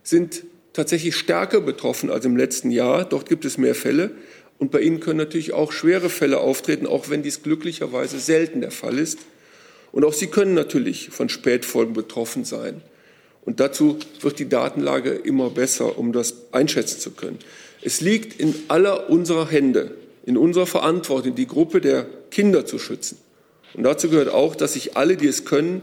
sind 0.02 0.44
tatsächlich 0.72 1.14
stärker 1.14 1.60
betroffen 1.60 2.10
als 2.10 2.24
im 2.24 2.36
letzten 2.36 2.70
Jahr. 2.70 3.04
Dort 3.04 3.28
gibt 3.28 3.44
es 3.44 3.58
mehr 3.58 3.74
Fälle. 3.74 4.12
Und 4.58 4.70
bei 4.70 4.80
ihnen 4.80 5.00
können 5.00 5.18
natürlich 5.18 5.52
auch 5.52 5.72
schwere 5.72 6.08
Fälle 6.08 6.38
auftreten, 6.38 6.86
auch 6.86 7.10
wenn 7.10 7.22
dies 7.22 7.42
glücklicherweise 7.42 8.18
selten 8.18 8.62
der 8.62 8.70
Fall 8.70 8.98
ist. 8.98 9.18
Und 9.92 10.04
auch 10.04 10.14
sie 10.14 10.28
können 10.28 10.54
natürlich 10.54 11.10
von 11.10 11.28
Spätfolgen 11.28 11.92
betroffen 11.92 12.44
sein. 12.44 12.80
Und 13.50 13.58
dazu 13.58 13.98
wird 14.20 14.38
die 14.38 14.48
Datenlage 14.48 15.10
immer 15.10 15.50
besser, 15.50 15.98
um 15.98 16.12
das 16.12 16.52
einschätzen 16.52 17.00
zu 17.00 17.10
können. 17.10 17.40
Es 17.82 18.00
liegt 18.00 18.38
in 18.38 18.54
aller 18.68 19.10
unserer 19.10 19.50
Hände, 19.50 19.96
in 20.24 20.36
unserer 20.36 20.66
Verantwortung, 20.66 21.34
die 21.34 21.48
Gruppe 21.48 21.80
der 21.80 22.06
Kinder 22.30 22.64
zu 22.64 22.78
schützen. 22.78 23.18
Und 23.74 23.82
dazu 23.82 24.08
gehört 24.08 24.28
auch, 24.28 24.54
dass 24.54 24.74
sich 24.74 24.96
alle, 24.96 25.16
die 25.16 25.26
es 25.26 25.46
können, 25.46 25.82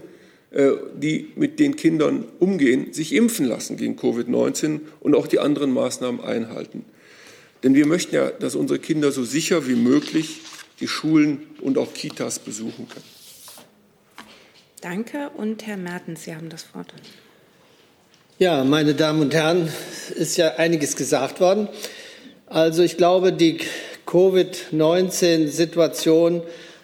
äh, 0.51 0.71
die 0.95 1.33
mit 1.35 1.59
den 1.59 1.75
Kindern 1.75 2.23
umgehen, 2.39 2.93
sich 2.93 3.13
impfen 3.13 3.45
lassen 3.45 3.75
gegen 3.75 3.97
Covid-19 3.97 4.79
und 5.01 5.13
auch 5.13 5.27
die 5.27 5.39
anderen 5.39 5.73
Maßnahmen 5.73 6.21
einhalten. 6.21 6.85
Denn 7.63 7.75
wir 7.75 7.85
möchten 7.85 8.15
ja, 8.15 8.29
dass 8.29 8.55
unsere 8.55 8.79
Kinder 8.79 9.11
so 9.11 9.25
sicher 9.25 9.67
wie 9.67 9.75
möglich 9.75 10.39
die 10.79 10.87
Schulen 10.87 11.47
und 11.59 11.77
auch 11.77 11.93
Kitas 11.93 12.39
besuchen 12.39 12.87
können. 12.87 13.03
Danke. 14.79 15.31
Und 15.31 15.67
Herr 15.67 15.75
Mertens, 15.75 16.23
Sie 16.23 16.33
haben 16.33 16.47
das 16.47 16.73
Wort. 16.73 16.93
Ja, 18.39 18.63
meine 18.63 18.93
Damen 18.93 19.23
und 19.23 19.33
Herren, 19.33 19.67
ist 20.13 20.37
ja 20.37 20.57
einiges 20.57 20.95
gesagt 20.95 21.39
worden. 21.39 21.67
Also 22.45 22.83
ich 22.83 22.95
glaube, 22.95 23.33
die 23.33 23.57
Covid-19-Situation 24.05 26.43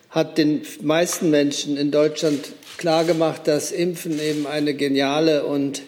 hat 0.10 0.40
den 0.40 0.64
meisten 0.82 1.30
Menschen 1.30 1.78
in 1.78 1.92
Deutschland 1.92 2.54
klargemacht, 2.80 3.48
dass 3.48 3.72
Impfen 3.72 4.20
eben 4.20 4.48
eine 4.48 4.74
geniale 4.74 5.46
und 5.46 5.84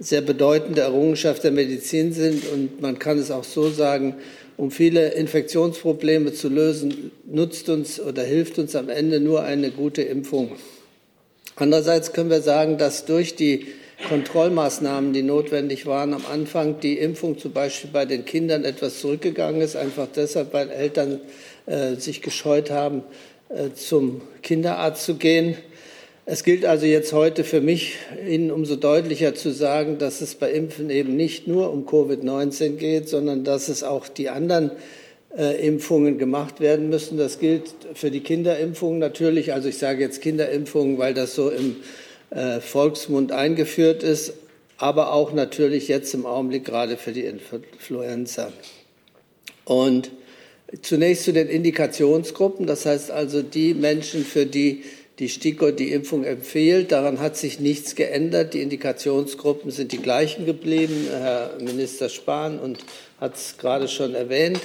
sehr 0.00 0.20
bedeutende 0.20 0.80
Errungenschaft 0.80 1.44
der 1.44 1.52
Medizin 1.52 2.12
sind. 2.12 2.42
Und 2.52 2.82
man 2.82 2.98
kann 2.98 3.16
es 3.16 3.30
auch 3.30 3.44
so 3.44 3.70
sagen, 3.70 4.16
um 4.56 4.72
viele 4.72 5.10
Infektionsprobleme 5.10 6.32
zu 6.32 6.48
lösen, 6.48 7.12
nutzt 7.24 7.68
uns 7.68 8.00
oder 8.00 8.24
hilft 8.24 8.58
uns 8.58 8.74
am 8.74 8.88
Ende 8.88 9.20
nur 9.20 9.44
eine 9.44 9.70
gute 9.70 10.02
Impfung. 10.02 10.56
Andererseits 11.54 12.12
können 12.12 12.30
wir 12.30 12.42
sagen, 12.42 12.78
dass 12.78 13.04
durch 13.04 13.36
die 13.36 13.68
Kontrollmaßnahmen, 14.08 15.12
die 15.12 15.22
notwendig 15.22 15.86
waren, 15.86 16.14
am 16.14 16.24
Anfang 16.30 16.80
die 16.80 16.98
Impfung 16.98 17.38
zum 17.38 17.52
Beispiel 17.52 17.90
bei 17.92 18.04
den 18.04 18.24
Kindern 18.24 18.64
etwas 18.64 19.00
zurückgegangen 19.00 19.60
ist, 19.60 19.76
einfach 19.76 20.08
deshalb, 20.14 20.52
weil 20.52 20.70
Eltern 20.70 21.20
äh, 21.66 21.94
sich 21.94 22.22
gescheut 22.22 22.70
haben, 22.70 23.02
äh, 23.48 23.74
zum 23.74 24.20
Kinderarzt 24.42 25.04
zu 25.04 25.14
gehen. 25.16 25.56
Es 26.26 26.42
gilt 26.42 26.64
also 26.64 26.86
jetzt 26.86 27.12
heute 27.12 27.44
für 27.44 27.60
mich, 27.60 27.96
Ihnen 28.26 28.50
umso 28.50 28.76
deutlicher 28.76 29.34
zu 29.34 29.52
sagen, 29.52 29.98
dass 29.98 30.22
es 30.22 30.34
bei 30.34 30.50
Impfen 30.52 30.88
eben 30.88 31.16
nicht 31.16 31.46
nur 31.46 31.70
um 31.70 31.86
Covid-19 31.86 32.76
geht, 32.76 33.08
sondern 33.08 33.44
dass 33.44 33.68
es 33.68 33.82
auch 33.82 34.08
die 34.08 34.30
anderen 34.30 34.70
äh, 35.36 35.66
Impfungen 35.66 36.16
gemacht 36.16 36.60
werden 36.60 36.88
müssen. 36.88 37.18
Das 37.18 37.38
gilt 37.40 37.74
für 37.94 38.10
die 38.10 38.20
Kinderimpfungen 38.20 38.98
natürlich. 38.98 39.52
Also 39.52 39.68
ich 39.68 39.76
sage 39.78 40.00
jetzt 40.00 40.22
Kinderimpfungen, 40.22 40.96
weil 40.96 41.12
das 41.12 41.34
so 41.34 41.50
im 41.50 41.76
Volksmund 42.60 43.32
eingeführt 43.32 44.02
ist, 44.02 44.34
aber 44.76 45.12
auch 45.12 45.32
natürlich 45.32 45.88
jetzt 45.88 46.14
im 46.14 46.26
Augenblick 46.26 46.64
gerade 46.64 46.96
für 46.96 47.12
die 47.12 47.24
Influenza. 47.24 48.52
Und 49.64 50.10
zunächst 50.82 51.24
zu 51.24 51.32
den 51.32 51.48
Indikationsgruppen, 51.48 52.66
das 52.66 52.86
heißt 52.86 53.10
also 53.10 53.42
die 53.42 53.74
Menschen, 53.74 54.24
für 54.24 54.46
die 54.46 54.82
die 55.18 55.28
STIKO 55.28 55.70
die 55.70 55.92
Impfung 55.92 56.24
empfiehlt. 56.24 56.90
Daran 56.90 57.20
hat 57.20 57.36
sich 57.36 57.60
nichts 57.60 57.94
geändert. 57.94 58.54
Die 58.54 58.62
Indikationsgruppen 58.62 59.70
sind 59.70 59.92
die 59.92 59.98
gleichen 59.98 60.44
geblieben. 60.44 61.06
Herr 61.08 61.56
Minister 61.60 62.08
Spahn 62.08 62.58
und 62.58 62.84
hat 63.20 63.36
es 63.36 63.56
gerade 63.56 63.86
schon 63.86 64.14
erwähnt. 64.14 64.60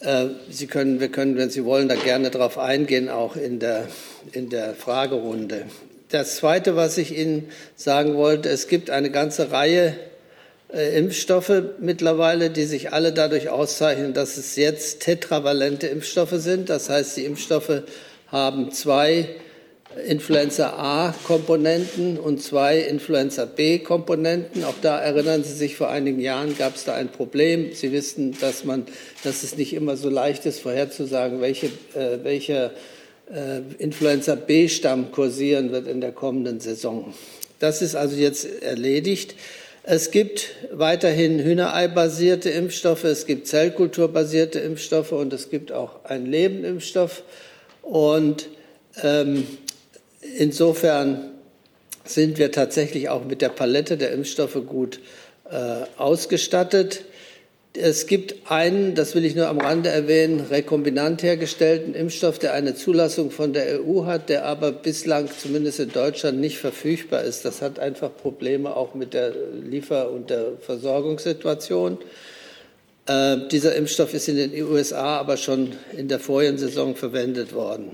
Äh, 0.00 0.28
Sie 0.50 0.66
können, 0.66 1.00
wir 1.00 1.08
können, 1.08 1.36
wenn 1.36 1.50
Sie 1.50 1.64
wollen, 1.64 1.88
da 1.88 1.96
gerne 1.96 2.30
darauf 2.30 2.58
eingehen, 2.58 3.10
auch 3.10 3.36
in 3.36 3.58
der, 3.58 3.88
in 4.32 4.48
der 4.48 4.74
Fragerunde. 4.74 5.66
Das 6.10 6.36
Zweite, 6.36 6.76
was 6.76 6.98
ich 6.98 7.16
Ihnen 7.16 7.48
sagen 7.76 8.14
wollte, 8.16 8.48
es 8.48 8.68
gibt 8.68 8.90
eine 8.90 9.10
ganze 9.10 9.50
Reihe 9.50 9.96
äh, 10.72 10.98
Impfstoffe 10.98 11.62
mittlerweile, 11.80 12.50
die 12.50 12.64
sich 12.64 12.92
alle 12.92 13.12
dadurch 13.12 13.48
auszeichnen, 13.48 14.12
dass 14.12 14.36
es 14.36 14.56
jetzt 14.56 15.00
tetravalente 15.00 15.86
Impfstoffe 15.86 16.34
sind. 16.34 16.68
Das 16.68 16.90
heißt, 16.90 17.16
die 17.16 17.24
Impfstoffe 17.24 17.82
haben 18.28 18.70
zwei 18.72 19.28
Influenza 20.06 20.70
A-Komponenten 20.70 22.18
und 22.18 22.42
zwei 22.42 22.80
Influenza 22.80 23.44
B-Komponenten. 23.44 24.64
Auch 24.64 24.74
da 24.82 24.98
erinnern 24.98 25.44
Sie 25.44 25.54
sich, 25.54 25.76
vor 25.76 25.88
einigen 25.88 26.20
Jahren 26.20 26.56
gab 26.58 26.74
es 26.74 26.84
da 26.84 26.94
ein 26.94 27.08
Problem. 27.08 27.72
Sie 27.72 27.92
wissen, 27.92 28.36
dass, 28.40 28.64
man, 28.64 28.86
dass 29.22 29.42
es 29.42 29.56
nicht 29.56 29.72
immer 29.72 29.96
so 29.96 30.10
leicht 30.10 30.46
ist, 30.46 30.60
vorherzusagen, 30.60 31.40
welche, 31.40 31.66
äh, 31.94 32.18
welcher 32.24 32.66
äh, 32.66 32.70
Influenza 33.78 34.34
B-Stamm 34.34 35.10
kursieren 35.10 35.72
wird 35.72 35.88
in 35.88 36.00
der 36.00 36.12
kommenden 36.12 36.60
Saison. 36.60 37.14
Das 37.58 37.80
ist 37.80 37.94
also 37.94 38.16
jetzt 38.16 38.62
erledigt. 38.62 39.34
Es 39.86 40.10
gibt 40.10 40.50
weiterhin 40.72 41.38
Hühnerei-basierte 41.40 42.48
Impfstoffe, 42.48 43.04
es 43.04 43.26
gibt 43.26 43.46
Zellkulturbasierte 43.46 44.58
Impfstoffe 44.58 45.12
und 45.12 45.32
es 45.32 45.50
gibt 45.50 45.72
auch 45.72 46.04
einen 46.04 46.26
Lebenimpfstoff. 46.26 47.22
Und 47.82 48.48
ähm, 49.02 49.46
insofern 50.38 51.32
sind 52.04 52.38
wir 52.38 52.50
tatsächlich 52.50 53.10
auch 53.10 53.24
mit 53.24 53.42
der 53.42 53.50
Palette 53.50 53.98
der 53.98 54.12
Impfstoffe 54.12 54.58
gut 54.66 55.00
äh, 55.50 55.84
ausgestattet. 55.98 57.04
Es 57.76 58.06
gibt 58.06 58.48
einen, 58.48 58.94
das 58.94 59.16
will 59.16 59.24
ich 59.24 59.34
nur 59.34 59.48
am 59.48 59.58
Rande 59.58 59.88
erwähnen, 59.88 60.46
rekombinant 60.48 61.24
hergestellten 61.24 61.94
Impfstoff, 61.94 62.38
der 62.38 62.54
eine 62.54 62.76
Zulassung 62.76 63.32
von 63.32 63.52
der 63.52 63.80
EU 63.84 64.04
hat, 64.04 64.28
der 64.28 64.44
aber 64.44 64.70
bislang 64.70 65.28
zumindest 65.36 65.80
in 65.80 65.90
Deutschland 65.90 66.38
nicht 66.38 66.58
verfügbar 66.58 67.22
ist. 67.22 67.44
Das 67.44 67.62
hat 67.62 67.80
einfach 67.80 68.16
Probleme 68.16 68.76
auch 68.76 68.94
mit 68.94 69.12
der 69.12 69.32
Liefer- 69.68 70.12
und 70.12 70.30
der 70.30 70.52
Versorgungssituation. 70.60 71.98
Äh, 73.06 73.48
dieser 73.50 73.74
Impfstoff 73.74 74.14
ist 74.14 74.28
in 74.28 74.36
den 74.36 74.52
USA 74.62 75.18
aber 75.18 75.36
schon 75.36 75.72
in 75.96 76.06
der 76.06 76.20
vorigen 76.20 76.58
verwendet 76.94 77.52
worden. 77.54 77.90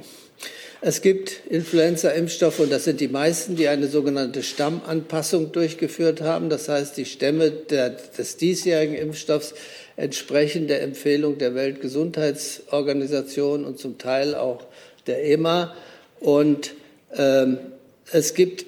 Es 0.83 1.03
gibt 1.03 1.43
Influenza-Impfstoffe, 1.51 2.61
und 2.61 2.73
das 2.73 2.85
sind 2.85 3.01
die 3.01 3.09
meisten, 3.09 3.55
die 3.55 3.69
eine 3.69 3.87
sogenannte 3.87 4.43
Stammanpassung 4.43 5.53
durchgeführt 5.53 6.23
haben. 6.23 6.49
Das 6.49 6.71
heißt, 6.71 6.97
die 6.97 7.05
Stämme 7.05 7.51
der, 7.51 7.91
des 7.91 8.39
diesjährigen 8.39 8.95
Impfstoffs 8.95 9.53
entsprechen 9.97 10.69
der 10.69 10.81
Empfehlung 10.81 11.37
der 11.37 11.55
Weltgesundheitsorganisation 11.55 13.67
und 13.67 13.79
zum 13.79 13.99
Teil 13.99 14.35
auch 14.35 14.65
der 15.07 15.23
EMA. 15.27 15.75
Und 16.19 16.73
ähm, 17.15 17.59
es 18.11 18.33
gibt 18.33 18.65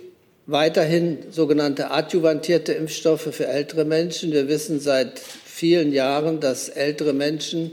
weiterhin 0.47 1.17
sogenannte 1.31 1.93
adjuvantierte 1.93 2.75
Impfstoffe 2.75 3.35
für 3.35 3.47
ältere 3.47 3.87
Menschen. 3.87 4.33
Wir 4.33 4.49
wissen 4.49 4.81
seit 4.81 5.19
vielen 5.19 5.95
Jahren, 5.95 6.41
dass 6.41 6.69
ältere 6.69 7.15
Menschen 7.15 7.73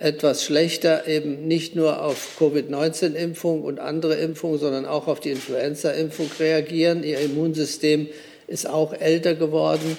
etwas 0.00 0.44
schlechter 0.44 1.06
eben 1.06 1.48
nicht 1.48 1.74
nur 1.74 2.02
auf 2.02 2.36
Covid-19-Impfung 2.38 3.62
und 3.62 3.80
andere 3.80 4.14
Impfungen, 4.14 4.58
sondern 4.58 4.86
auch 4.86 5.08
auf 5.08 5.20
die 5.20 5.30
Influenza-Impfung 5.30 6.30
reagieren. 6.38 7.02
Ihr 7.02 7.18
Immunsystem 7.20 8.08
ist 8.46 8.68
auch 8.68 8.92
älter 8.92 9.34
geworden. 9.34 9.96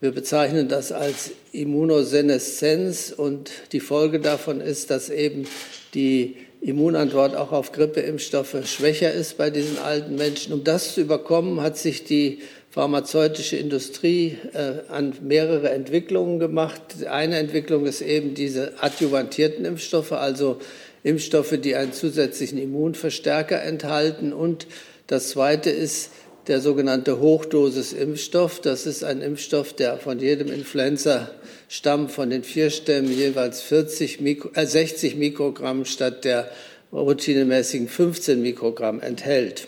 Wir 0.00 0.12
bezeichnen 0.12 0.68
das 0.68 0.92
als 0.92 1.32
Immunoseneszenz 1.52 3.12
und 3.14 3.50
die 3.72 3.80
Folge 3.80 4.20
davon 4.20 4.60
ist, 4.60 4.90
dass 4.90 5.10
eben 5.10 5.46
die 5.94 6.36
Immunantwort 6.62 7.34
auch 7.36 7.52
auf 7.52 7.72
Grippeimpfstoffe 7.72 8.56
schwächer 8.66 9.12
ist 9.12 9.36
bei 9.36 9.50
diesen 9.50 9.78
alten 9.78 10.16
Menschen. 10.16 10.52
Um 10.52 10.64
das 10.64 10.94
zu 10.94 11.02
überkommen, 11.02 11.60
hat 11.60 11.76
sich 11.76 12.04
die 12.04 12.40
pharmazeutische 12.70 13.56
Industrie 13.56 14.38
äh, 14.52 14.88
an 14.88 15.14
mehrere 15.22 15.70
Entwicklungen 15.70 16.38
gemacht. 16.38 16.80
Eine 17.08 17.38
Entwicklung 17.38 17.84
ist 17.86 18.00
eben 18.00 18.34
diese 18.34 18.74
adjuvantierten 18.80 19.64
Impfstoffe, 19.64 20.12
also 20.12 20.58
Impfstoffe, 21.02 21.58
die 21.60 21.74
einen 21.74 21.92
zusätzlichen 21.92 22.58
Immunverstärker 22.58 23.62
enthalten. 23.62 24.32
Und 24.32 24.66
das 25.08 25.30
Zweite 25.30 25.70
ist 25.70 26.10
der 26.46 26.60
sogenannte 26.60 27.18
Hochdosisimpfstoff. 27.18 28.60
Das 28.60 28.86
ist 28.86 29.02
ein 29.02 29.20
Impfstoff, 29.20 29.72
der 29.72 29.98
von 29.98 30.20
jedem 30.20 30.52
Influenza-Stamm 30.52 32.08
von 32.08 32.30
den 32.30 32.44
vier 32.44 32.70
Stämmen 32.70 33.12
jeweils 33.12 33.62
40 33.62 34.20
Mikro, 34.20 34.50
äh 34.54 34.66
60 34.66 35.16
Mikrogramm 35.16 35.84
statt 35.84 36.24
der 36.24 36.50
routinemäßigen 36.92 37.88
15 37.88 38.40
Mikrogramm 38.40 39.00
enthält. 39.00 39.66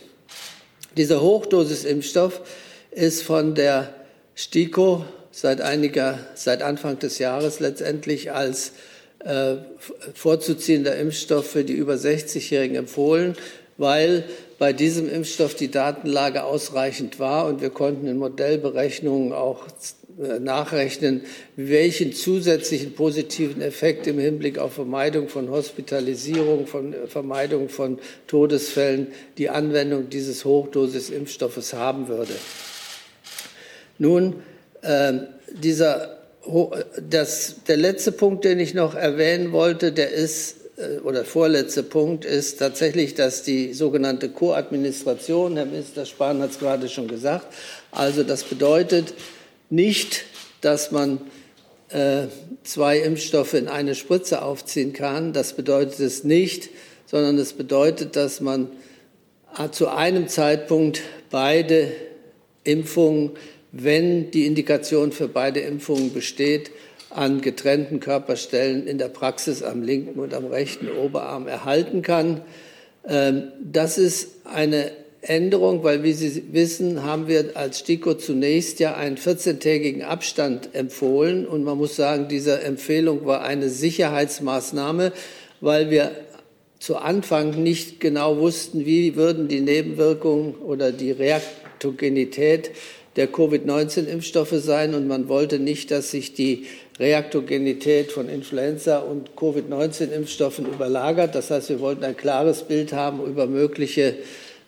Dieser 0.96 1.20
Hochdosisimpfstoff 1.22 2.42
ist 2.92 3.22
von 3.22 3.54
der 3.54 3.94
STIKO 4.34 5.04
seit 5.30 5.60
einiger, 5.60 6.18
seit 6.34 6.62
Anfang 6.62 6.98
des 6.98 7.18
Jahres 7.18 7.58
letztendlich 7.60 8.32
als 8.32 8.72
äh, 9.24 9.56
vorzuziehender 10.14 10.96
Impfstoff 10.96 11.50
für 11.50 11.64
die 11.64 11.72
über 11.72 11.94
60-Jährigen 11.94 12.76
empfohlen, 12.76 13.34
weil 13.78 14.24
bei 14.58 14.72
diesem 14.72 15.08
Impfstoff 15.10 15.54
die 15.54 15.70
Datenlage 15.70 16.44
ausreichend 16.44 17.18
war 17.18 17.46
und 17.46 17.60
wir 17.60 17.70
konnten 17.70 18.06
in 18.06 18.18
Modellberechnungen 18.18 19.32
auch 19.32 19.66
äh, 20.20 20.38
nachrechnen, 20.38 21.22
welchen 21.56 22.12
zusätzlichen 22.12 22.92
positiven 22.92 23.62
Effekt 23.62 24.06
im 24.06 24.18
Hinblick 24.18 24.58
auf 24.58 24.74
Vermeidung 24.74 25.28
von 25.28 25.50
Hospitalisierung, 25.50 26.66
von 26.66 26.92
äh, 26.92 27.06
Vermeidung 27.06 27.68
von 27.68 27.98
Todesfällen 28.26 29.08
die 29.38 29.48
Anwendung 29.48 30.10
dieses 30.10 30.44
Hochdosisimpfstoffes 30.44 31.72
haben 31.72 32.08
würde. 32.08 32.34
Nun, 34.02 34.42
äh, 34.80 35.12
dieser, 35.52 36.18
das, 37.08 37.54
der 37.68 37.76
letzte 37.76 38.10
Punkt, 38.10 38.44
den 38.44 38.58
ich 38.58 38.74
noch 38.74 38.96
erwähnen 38.96 39.52
wollte, 39.52 39.92
der 39.92 40.10
ist, 40.10 40.56
äh, 40.76 40.98
oder 41.04 41.24
vorletzte 41.24 41.84
Punkt 41.84 42.24
ist 42.24 42.58
tatsächlich, 42.58 43.14
dass 43.14 43.44
die 43.44 43.72
sogenannte 43.72 44.28
Co-Administration, 44.28 45.54
Herr 45.54 45.66
Minister 45.66 46.04
Spahn 46.04 46.42
hat 46.42 46.50
es 46.50 46.58
gerade 46.58 46.88
schon 46.88 47.06
gesagt, 47.06 47.46
also 47.92 48.24
das 48.24 48.42
bedeutet 48.42 49.14
nicht, 49.70 50.24
dass 50.62 50.90
man 50.90 51.20
äh, 51.90 52.24
zwei 52.64 52.98
Impfstoffe 52.98 53.54
in 53.54 53.68
eine 53.68 53.94
Spritze 53.94 54.42
aufziehen 54.42 54.92
kann. 54.92 55.32
Das 55.32 55.52
bedeutet 55.52 56.00
es 56.00 56.24
nicht, 56.24 56.70
sondern 57.06 57.38
es 57.38 57.52
bedeutet, 57.52 58.16
dass 58.16 58.40
man 58.40 58.68
äh, 59.56 59.70
zu 59.70 59.86
einem 59.86 60.26
Zeitpunkt 60.26 61.02
beide 61.30 61.92
Impfungen 62.64 63.30
wenn 63.72 64.30
die 64.30 64.46
Indikation 64.46 65.12
für 65.12 65.28
beide 65.28 65.60
Impfungen 65.60 66.12
besteht, 66.12 66.70
an 67.10 67.40
getrennten 67.40 68.00
Körperstellen 68.00 68.86
in 68.86 68.98
der 68.98 69.08
Praxis 69.08 69.62
am 69.62 69.82
linken 69.82 70.18
und 70.18 70.32
am 70.34 70.46
rechten 70.46 70.88
Oberarm 70.90 71.46
erhalten 71.46 72.02
kann. 72.02 72.42
Ähm, 73.06 73.48
das 73.62 73.98
ist 73.98 74.28
eine 74.44 74.92
Änderung, 75.22 75.84
weil, 75.84 76.02
wie 76.02 76.12
Sie 76.12 76.52
wissen, 76.52 77.04
haben 77.04 77.28
wir 77.28 77.52
als 77.54 77.80
STIKO 77.80 78.14
zunächst 78.14 78.80
ja 78.80 78.96
einen 78.96 79.16
14-tägigen 79.16 80.02
Abstand 80.02 80.74
empfohlen. 80.74 81.46
Und 81.46 81.64
man 81.64 81.78
muss 81.78 81.96
sagen, 81.96 82.28
diese 82.28 82.60
Empfehlung 82.60 83.24
war 83.24 83.42
eine 83.42 83.68
Sicherheitsmaßnahme, 83.68 85.12
weil 85.60 85.90
wir 85.90 86.10
zu 86.80 86.96
Anfang 86.96 87.62
nicht 87.62 88.00
genau 88.00 88.38
wussten, 88.38 88.84
wie 88.84 89.14
würden 89.14 89.46
die 89.46 89.60
Nebenwirkungen 89.60 90.56
oder 90.56 90.90
die 90.90 91.12
Reaktogenität 91.12 92.72
der 93.16 93.26
Covid-19-Impfstoffe 93.26 94.54
sein 94.54 94.94
und 94.94 95.06
man 95.06 95.28
wollte 95.28 95.58
nicht, 95.58 95.90
dass 95.90 96.10
sich 96.10 96.34
die 96.34 96.66
Reaktogenität 96.98 98.12
von 98.12 98.28
Influenza 98.28 98.98
und 98.98 99.36
Covid-19-Impfstoffen 99.36 100.66
überlagert. 100.66 101.34
Das 101.34 101.50
heißt, 101.50 101.68
wir 101.68 101.80
wollten 101.80 102.04
ein 102.04 102.16
klares 102.16 102.62
Bild 102.62 102.92
haben 102.92 103.24
über 103.24 103.46
mögliche 103.46 104.16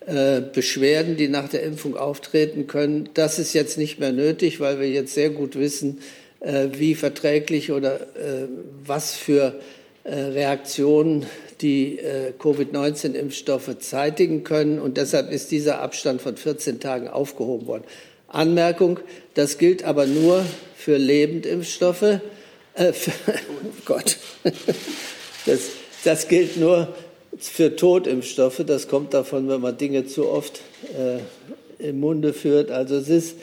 äh, 0.06 0.40
Beschwerden, 0.40 1.16
die 1.16 1.28
nach 1.28 1.48
der 1.48 1.62
Impfung 1.62 1.96
auftreten 1.96 2.66
können. 2.66 3.08
Das 3.14 3.38
ist 3.38 3.54
jetzt 3.54 3.78
nicht 3.78 3.98
mehr 3.98 4.12
nötig, 4.12 4.60
weil 4.60 4.78
wir 4.78 4.88
jetzt 4.88 5.14
sehr 5.14 5.30
gut 5.30 5.56
wissen, 5.56 6.00
äh, 6.40 6.68
wie 6.72 6.94
verträglich 6.94 7.72
oder 7.72 8.00
äh, 8.00 8.48
was 8.84 9.14
für 9.14 9.54
äh, 10.04 10.14
Reaktionen 10.14 11.24
die 11.62 11.98
äh, 11.98 12.32
Covid-19-Impfstoffe 12.38 13.78
zeitigen 13.78 14.44
können. 14.44 14.78
Und 14.78 14.98
deshalb 14.98 15.30
ist 15.30 15.50
dieser 15.50 15.80
Abstand 15.80 16.20
von 16.20 16.36
14 16.36 16.80
Tagen 16.80 17.08
aufgehoben 17.08 17.66
worden. 17.66 17.84
Anmerkung, 18.34 19.00
das 19.34 19.58
gilt 19.58 19.84
aber 19.84 20.06
nur 20.06 20.44
für 20.76 20.96
Lebendimpfstoffe. 20.96 22.20
Äh, 22.74 22.92
für, 22.92 23.10
oh 23.26 23.70
Gott, 23.84 24.16
das, 25.46 25.60
das 26.04 26.28
gilt 26.28 26.56
nur 26.56 26.94
für 27.38 27.76
Totimpfstoffe. 27.76 28.62
Das 28.66 28.88
kommt 28.88 29.14
davon, 29.14 29.48
wenn 29.48 29.60
man 29.60 29.76
Dinge 29.76 30.06
zu 30.06 30.28
oft 30.28 30.60
äh, 30.98 31.88
im 31.88 32.00
Munde 32.00 32.32
führt. 32.32 32.70
Also 32.70 32.96
es 32.96 33.08
ist 33.08 33.36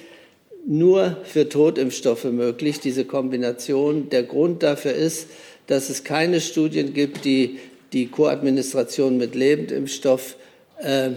nur 0.66 1.18
für 1.24 1.50
Totimpfstoffe 1.50 2.26
möglich, 2.26 2.80
diese 2.80 3.06
Kombination. 3.06 4.10
Der 4.10 4.24
Grund 4.24 4.64
dafür 4.64 4.94
ist, 4.94 5.28
dass 5.68 5.90
es 5.90 6.04
keine 6.04 6.42
Studien 6.42 6.94
gibt, 6.94 7.26
die 7.26 7.60
die 7.94 8.08
Koadministration 8.08 9.18
mit 9.18 9.36
Lebendimpfstoff 9.36 10.36
äh, 10.78 11.12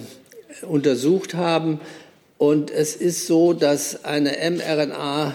untersucht 0.63 1.35
haben. 1.35 1.81
Und 2.45 2.71
es 2.71 2.95
ist 2.95 3.27
so, 3.27 3.55
dass 3.55 4.05
eine 4.05 4.33
mRNA 4.51 5.35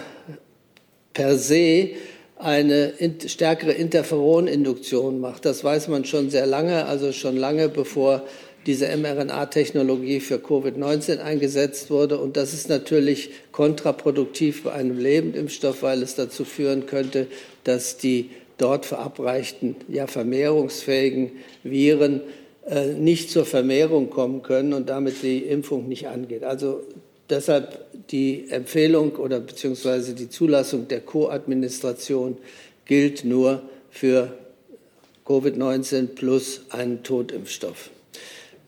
per 1.12 1.36
se 1.38 1.88
eine 2.36 2.92
stärkere 3.26 3.72
Interferoninduktion 3.72 5.18
macht. 5.18 5.44
Das 5.44 5.64
weiß 5.64 5.88
man 5.88 6.04
schon 6.04 6.30
sehr 6.30 6.46
lange, 6.46 6.86
also 6.86 7.10
schon 7.10 7.36
lange 7.36 7.68
bevor 7.68 8.22
diese 8.64 8.96
mRNA-Technologie 8.96 10.20
für 10.20 10.36
Covid-19 10.36 11.18
eingesetzt 11.18 11.90
wurde. 11.90 12.16
Und 12.18 12.36
das 12.36 12.54
ist 12.54 12.68
natürlich 12.68 13.30
kontraproduktiv 13.50 14.62
bei 14.62 14.72
einem 14.72 14.96
Lebendimpfstoff, 14.96 15.82
weil 15.82 16.04
es 16.04 16.14
dazu 16.14 16.44
führen 16.44 16.86
könnte, 16.86 17.26
dass 17.64 17.96
die 17.96 18.30
dort 18.56 18.86
verabreichten, 18.86 19.74
ja 19.88 20.06
vermehrungsfähigen 20.06 21.32
Viren 21.64 22.20
nicht 22.98 23.30
zur 23.30 23.44
Vermehrung 23.44 24.10
kommen 24.10 24.42
können 24.42 24.72
und 24.72 24.88
damit 24.88 25.22
die 25.22 25.38
Impfung 25.38 25.88
nicht 25.88 26.08
angeht. 26.08 26.44
Also 26.44 26.82
deshalb 27.28 27.84
die 28.10 28.50
Empfehlung 28.50 29.16
oder 29.16 29.40
beziehungsweise 29.40 30.14
die 30.14 30.28
Zulassung 30.28 30.88
der 30.88 31.00
Co-Administration 31.00 32.36
gilt 32.84 33.24
nur 33.24 33.62
für 33.90 34.32
Covid-19 35.26 36.08
plus 36.08 36.62
einen 36.70 37.02
Totimpfstoff. 37.02 37.90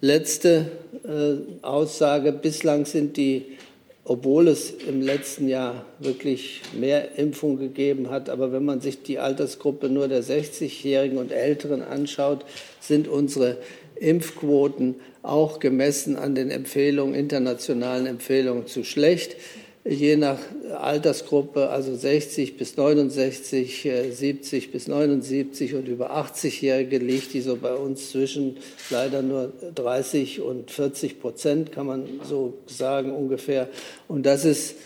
Letzte 0.01 0.71
äh, 1.05 1.65
Aussage. 1.65 2.33
Bislang 2.33 2.87
sind 2.87 3.17
die, 3.17 3.57
obwohl 4.05 4.49
es 4.49 4.71
im 4.71 5.01
letzten 5.01 5.49
Jahr 5.49 5.85
wirklich 5.99 6.61
mehr 6.79 7.19
Impfungen 7.19 7.59
gegeben 7.59 8.11
hat, 8.11 8.29
aber 8.29 8.53
wenn 8.53 8.65
man 8.65 8.81
sich 8.81 9.03
die 9.03 9.19
Altersgruppe 9.19 9.89
nur 9.89 10.09
der 10.09 10.23
60-Jährigen 10.23 11.19
und 11.19 11.31
Älteren 11.31 11.83
anschaut, 11.83 12.45
sind 12.81 13.07
unsere 13.09 13.59
Impfquoten 14.03 14.97
auch 15.23 15.61
gemessen 15.61 16.17
an 16.17 16.35
den 16.35 16.51
Empfehlungen, 16.51 17.15
internationalen 17.15 18.07
Empfehlungen 18.07 18.67
zu 18.67 18.85
schlecht 18.85 19.37
je 19.85 20.17
nach 20.17 20.39
Altersgruppe, 20.79 21.69
also 21.69 21.95
60 21.95 22.57
bis 22.57 22.77
69, 22.77 23.89
70 24.11 24.65
äh, 24.65 24.71
bis 24.71 24.87
79 24.87 25.75
und 25.75 25.89
über 25.89 26.17
80-Jährige 26.17 26.99
liegt 26.99 27.35
die 27.35 27.41
so 27.41 27.57
bei 27.57 27.75
uns 27.75 28.11
zwischen 28.11 28.59
leider 28.91 29.23
nur 29.23 29.53
30 29.75 30.41
und 30.41 30.71
40 30.71 31.21
Prozent, 31.21 31.73
kann 31.73 31.87
man 31.87 32.05
so 32.29 32.55
sagen 32.67 33.13
ungefähr. 33.13 33.69
Und 34.07 34.25
das 34.25 34.45
ist 34.45 34.77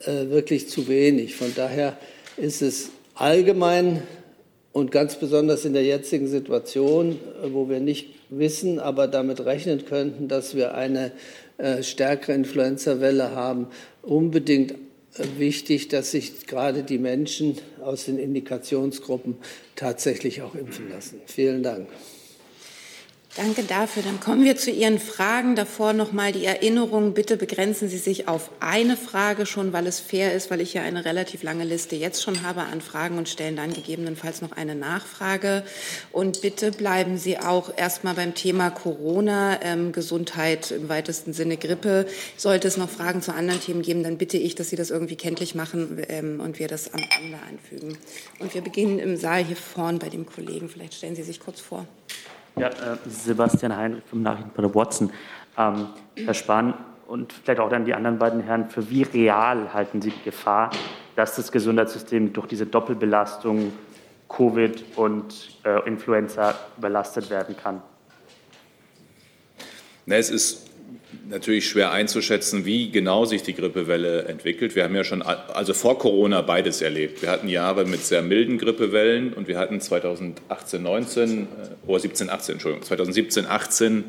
äh, 0.00 0.30
wirklich 0.30 0.68
zu 0.68 0.88
wenig. 0.88 1.34
Von 1.34 1.52
daher 1.54 1.98
ist 2.38 2.62
es 2.62 2.90
allgemein 3.14 4.02
und 4.72 4.90
ganz 4.90 5.16
besonders 5.16 5.64
in 5.64 5.74
der 5.74 5.84
jetzigen 5.84 6.28
Situation, 6.28 7.12
äh, 7.42 7.52
wo 7.52 7.68
wir 7.68 7.80
nicht 7.80 8.15
wissen, 8.28 8.78
aber 8.78 9.08
damit 9.08 9.44
rechnen 9.44 9.84
könnten, 9.84 10.28
dass 10.28 10.54
wir 10.54 10.74
eine 10.74 11.12
äh, 11.58 11.82
stärkere 11.82 12.32
Influenza-Welle 12.34 13.30
haben, 13.32 13.68
unbedingt 14.02 14.72
äh, 14.72 14.76
wichtig, 15.38 15.88
dass 15.88 16.10
sich 16.10 16.46
gerade 16.46 16.82
die 16.82 16.98
Menschen 16.98 17.56
aus 17.82 18.06
den 18.06 18.18
Indikationsgruppen 18.18 19.36
tatsächlich 19.74 20.42
auch 20.42 20.54
impfen 20.54 20.90
lassen. 20.90 21.20
Vielen 21.26 21.62
Dank. 21.62 21.88
Danke 23.36 23.64
dafür. 23.64 24.02
Dann 24.02 24.18
kommen 24.18 24.44
wir 24.44 24.56
zu 24.56 24.70
Ihren 24.70 24.98
Fragen. 24.98 25.56
Davor 25.56 25.92
noch 25.92 26.10
mal 26.10 26.32
die 26.32 26.46
Erinnerung. 26.46 27.12
Bitte 27.12 27.36
begrenzen 27.36 27.86
Sie 27.86 27.98
sich 27.98 28.28
auf 28.28 28.50
eine 28.60 28.96
Frage 28.96 29.44
schon, 29.44 29.74
weil 29.74 29.86
es 29.86 30.00
fair 30.00 30.32
ist, 30.32 30.50
weil 30.50 30.62
ich 30.62 30.72
ja 30.72 30.80
eine 30.80 31.04
relativ 31.04 31.42
lange 31.42 31.64
Liste 31.64 31.96
jetzt 31.96 32.22
schon 32.22 32.42
habe 32.42 32.62
an 32.62 32.80
Fragen 32.80 33.18
und 33.18 33.28
stellen 33.28 33.54
dann 33.54 33.74
gegebenenfalls 33.74 34.40
noch 34.40 34.52
eine 34.52 34.74
Nachfrage. 34.74 35.64
Und 36.12 36.40
bitte 36.40 36.70
bleiben 36.70 37.18
Sie 37.18 37.38
auch 37.38 37.70
erstmal 37.76 38.14
beim 38.14 38.34
Thema 38.34 38.70
Corona, 38.70 39.60
ähm, 39.62 39.92
Gesundheit 39.92 40.70
im 40.70 40.88
weitesten 40.88 41.34
Sinne 41.34 41.58
Grippe. 41.58 42.06
Sollte 42.38 42.68
es 42.68 42.78
noch 42.78 42.88
Fragen 42.88 43.20
zu 43.20 43.34
anderen 43.34 43.60
Themen 43.60 43.82
geben, 43.82 44.02
dann 44.02 44.16
bitte 44.16 44.38
ich, 44.38 44.54
dass 44.54 44.70
Sie 44.70 44.76
das 44.76 44.88
irgendwie 44.88 45.16
kenntlich 45.16 45.54
machen 45.54 46.02
ähm, 46.08 46.40
und 46.40 46.58
wir 46.58 46.68
das 46.68 46.94
am 46.94 47.00
Ende 47.20 47.36
anfügen. 47.50 47.98
Und 48.38 48.54
wir 48.54 48.62
beginnen 48.62 48.98
im 48.98 49.18
Saal 49.18 49.44
hier 49.44 49.56
vorn 49.56 49.98
bei 49.98 50.08
dem 50.08 50.24
Kollegen. 50.24 50.70
Vielleicht 50.70 50.94
stellen 50.94 51.16
Sie 51.16 51.22
sich 51.22 51.38
kurz 51.38 51.60
vor. 51.60 51.86
Ja, 52.58 52.68
äh, 52.68 52.96
Sebastian 53.06 53.76
Heinrich 53.76 54.04
vom 54.08 54.22
Nachrichtenportal 54.22 54.74
Watson. 54.74 55.12
Ähm, 55.58 55.88
Herr 56.14 56.32
Spahn 56.32 56.72
und 57.06 57.32
vielleicht 57.32 57.60
auch 57.60 57.68
dann 57.68 57.84
die 57.84 57.92
anderen 57.92 58.18
beiden 58.18 58.40
Herren, 58.40 58.70
für 58.70 58.88
wie 58.88 59.02
real 59.02 59.74
halten 59.74 60.00
Sie 60.00 60.10
die 60.10 60.22
Gefahr, 60.22 60.70
dass 61.16 61.36
das 61.36 61.52
Gesundheitssystem 61.52 62.32
durch 62.32 62.46
diese 62.46 62.64
Doppelbelastung 62.64 63.72
Covid 64.28 64.84
und 64.96 65.58
äh, 65.64 65.86
Influenza 65.86 66.54
überlastet 66.78 67.28
werden 67.28 67.56
kann? 67.56 67.82
Na, 70.06 70.16
es 70.16 70.30
ist 70.30 70.70
natürlich 71.28 71.68
schwer 71.68 71.92
einzuschätzen, 71.92 72.64
wie 72.64 72.90
genau 72.90 73.24
sich 73.24 73.42
die 73.42 73.54
Grippewelle 73.54 74.24
entwickelt. 74.24 74.76
Wir 74.76 74.84
haben 74.84 74.94
ja 74.94 75.04
schon 75.04 75.22
also 75.22 75.74
vor 75.74 75.98
Corona 75.98 76.42
beides 76.42 76.82
erlebt. 76.82 77.22
Wir 77.22 77.30
hatten 77.30 77.48
Jahre 77.48 77.84
mit 77.84 78.04
sehr 78.04 78.22
milden 78.22 78.58
Grippewellen 78.58 79.32
und 79.32 79.48
wir 79.48 79.58
hatten 79.58 79.80
2018, 79.80 80.82
19 80.82 81.42
äh, 81.42 81.46
oder 81.86 82.00
17, 82.00 82.30
18, 82.30 82.52
Entschuldigung, 82.54 82.86
2017, 82.86 83.46
18 83.46 84.04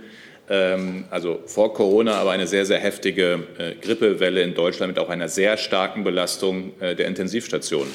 ähm, 0.49 1.05
also 1.09 1.41
vor 1.45 1.73
Corona, 1.73 2.15
aber 2.15 2.31
eine 2.31 2.47
sehr, 2.47 2.65
sehr 2.65 2.79
heftige 2.79 3.43
äh, 3.57 3.73
Grippewelle 3.81 4.41
in 4.41 4.53
Deutschland 4.53 4.93
mit 4.93 4.99
auch 4.99 5.09
einer 5.09 5.27
sehr 5.27 5.57
starken 5.57 6.03
Belastung 6.03 6.79
äh, 6.79 6.95
der 6.95 7.07
Intensivstationen. 7.07 7.91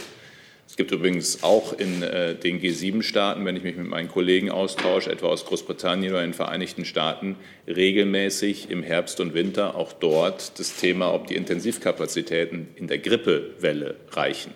Es 0.72 0.76
gibt 0.76 0.90
übrigens 0.90 1.42
auch 1.42 1.74
in 1.74 2.02
äh, 2.02 2.34
den 2.34 2.58
G7-Staaten, 2.58 3.44
wenn 3.44 3.56
ich 3.56 3.62
mich 3.62 3.76
mit 3.76 3.88
meinen 3.88 4.08
Kollegen 4.08 4.50
austausche, 4.50 5.12
etwa 5.12 5.26
aus 5.26 5.44
Großbritannien 5.44 6.14
oder 6.14 6.22
den 6.22 6.32
Vereinigten 6.32 6.86
Staaten, 6.86 7.36
regelmäßig 7.68 8.70
im 8.70 8.82
Herbst 8.82 9.20
und 9.20 9.34
Winter 9.34 9.74
auch 9.74 9.92
dort 9.92 10.58
das 10.58 10.76
Thema, 10.76 11.12
ob 11.12 11.26
die 11.26 11.36
Intensivkapazitäten 11.36 12.68
in 12.76 12.86
der 12.86 13.00
Grippewelle 13.00 13.96
reichen. 14.12 14.54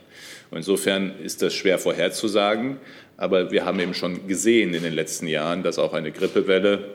Und 0.51 0.57
insofern 0.57 1.13
ist 1.23 1.43
das 1.43 1.53
schwer 1.53 1.79
vorherzusagen, 1.79 2.79
aber 3.19 3.51
wir 3.51 3.67
haben 3.67 3.79
eben 3.79 3.93
schon 3.93 4.27
gesehen 4.27 4.73
in 4.73 4.85
den 4.85 4.95
letzten 4.95 5.27
Jahren, 5.27 5.63
dass 5.63 5.79
auch 5.79 5.93
eine 5.93 6.13
Grippewelle 6.13 6.95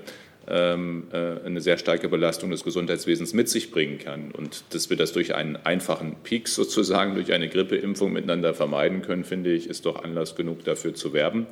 eine 0.51 1.61
sehr 1.61 1.77
starke 1.77 2.09
Belastung 2.09 2.51
des 2.51 2.63
Gesundheitswesens 2.63 3.33
mit 3.33 3.47
sich 3.47 3.71
bringen 3.71 3.99
kann. 3.99 4.31
Und 4.31 4.65
dass 4.71 4.89
wir 4.89 4.97
das 4.97 5.13
durch 5.13 5.33
einen 5.33 5.55
einfachen 5.55 6.17
Peak 6.23 6.49
sozusagen, 6.49 7.15
durch 7.15 7.31
eine 7.31 7.47
Grippeimpfung 7.47 8.11
miteinander 8.11 8.53
vermeiden 8.53 9.01
können, 9.01 9.23
finde 9.23 9.53
ich, 9.53 9.69
ist 9.69 9.85
doch 9.85 10.03
Anlass 10.03 10.35
genug 10.35 10.65
dafür 10.65 10.93
zu 10.93 11.13
werben. 11.13 11.47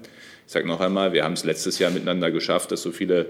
Ich 0.46 0.52
sage 0.52 0.68
noch 0.68 0.82
einmal, 0.82 1.14
wir 1.14 1.24
haben 1.24 1.34
es 1.34 1.46
letztes 1.46 1.80
Jahr 1.80 1.92
miteinander 1.92 2.30
geschafft, 2.32 2.72
dass 2.72 2.82
so 2.82 2.92
viele 2.92 3.28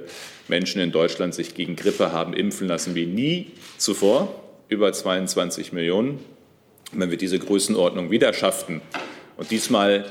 Menschen 0.48 0.82
in 0.82 0.92
Deutschland 0.92 1.36
sich 1.36 1.54
gegen 1.54 1.76
Grippe 1.76 2.12
haben 2.12 2.34
impfen 2.34 2.68
lassen 2.68 2.96
wie 2.96 3.06
nie 3.06 3.52
zuvor, 3.78 4.44
über 4.70 4.92
22 4.92 5.72
Millionen. 5.74 6.20
wenn 6.92 7.12
wir 7.12 7.18
diese 7.18 7.38
Größenordnung 7.38 8.10
wieder 8.10 8.34
schafften 8.34 8.82
und 9.38 9.52
diesmal 9.52 10.06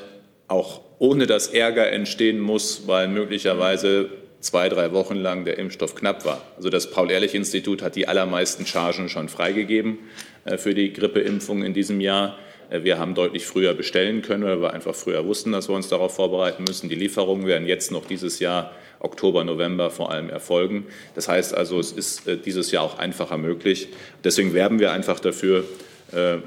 auch 0.46 0.80
ohne 0.98 1.26
dass 1.26 1.48
Ärger 1.48 1.90
entstehen 1.90 2.40
muss, 2.40 2.86
weil 2.86 3.08
möglicherweise 3.08 4.10
zwei, 4.40 4.68
drei 4.68 4.92
Wochen 4.92 5.16
lang 5.16 5.44
der 5.44 5.58
Impfstoff 5.58 5.94
knapp 5.94 6.24
war. 6.24 6.42
Also 6.56 6.70
das 6.70 6.90
Paul-Ehrlich-Institut 6.90 7.82
hat 7.82 7.96
die 7.96 8.08
allermeisten 8.08 8.66
Chargen 8.66 9.08
schon 9.08 9.28
freigegeben 9.28 9.98
äh, 10.44 10.58
für 10.58 10.74
die 10.74 10.92
Grippeimpfung 10.92 11.62
in 11.64 11.74
diesem 11.74 12.00
Jahr. 12.00 12.38
Äh, 12.70 12.84
wir 12.84 12.98
haben 12.98 13.14
deutlich 13.14 13.46
früher 13.46 13.74
bestellen 13.74 14.22
können, 14.22 14.44
weil 14.44 14.60
wir 14.60 14.72
einfach 14.72 14.94
früher 14.94 15.26
wussten, 15.26 15.52
dass 15.52 15.68
wir 15.68 15.74
uns 15.74 15.88
darauf 15.88 16.14
vorbereiten 16.14 16.64
müssen. 16.66 16.88
Die 16.88 16.94
Lieferungen 16.94 17.46
werden 17.46 17.66
jetzt 17.66 17.90
noch 17.90 18.06
dieses 18.06 18.38
Jahr, 18.38 18.72
Oktober, 19.00 19.44
November 19.44 19.90
vor 19.90 20.10
allem 20.10 20.28
erfolgen. 20.28 20.86
Das 21.14 21.28
heißt 21.28 21.54
also, 21.54 21.78
es 21.78 21.92
ist 21.92 22.26
äh, 22.26 22.36
dieses 22.36 22.70
Jahr 22.70 22.84
auch 22.84 22.98
einfacher 22.98 23.38
möglich. 23.38 23.88
Deswegen 24.24 24.54
werben 24.54 24.78
wir 24.78 24.92
einfach 24.92 25.20
dafür, 25.20 25.64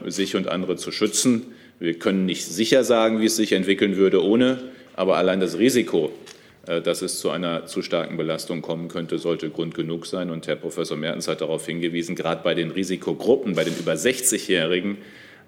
sich 0.07 0.35
und 0.35 0.47
andere 0.47 0.75
zu 0.75 0.91
schützen. 0.91 1.53
Wir 1.77 1.93
können 1.93 2.25
nicht 2.25 2.47
sicher 2.47 2.83
sagen, 2.83 3.21
wie 3.21 3.27
es 3.27 3.35
sich 3.35 3.51
entwickeln 3.51 3.95
würde 3.95 4.23
ohne, 4.23 4.57
aber 4.95 5.17
allein 5.17 5.39
das 5.39 5.59
Risiko, 5.59 6.11
dass 6.65 7.01
es 7.01 7.19
zu 7.19 7.29
einer 7.31 7.65
zu 7.65 7.81
starken 7.81 8.17
Belastung 8.17 8.61
kommen 8.61 8.87
könnte, 8.87 9.17
sollte 9.17 9.49
Grund 9.49 9.73
genug 9.73 10.05
sein. 10.05 10.29
Und 10.29 10.47
Herr 10.47 10.55
Professor 10.55 10.95
Mertens 10.95 11.27
hat 11.27 11.41
darauf 11.41 11.65
hingewiesen, 11.65 12.15
gerade 12.15 12.43
bei 12.43 12.53
den 12.53 12.71
Risikogruppen, 12.71 13.55
bei 13.55 13.63
den 13.63 13.77
über 13.77 13.93
60-Jährigen, 13.93 14.97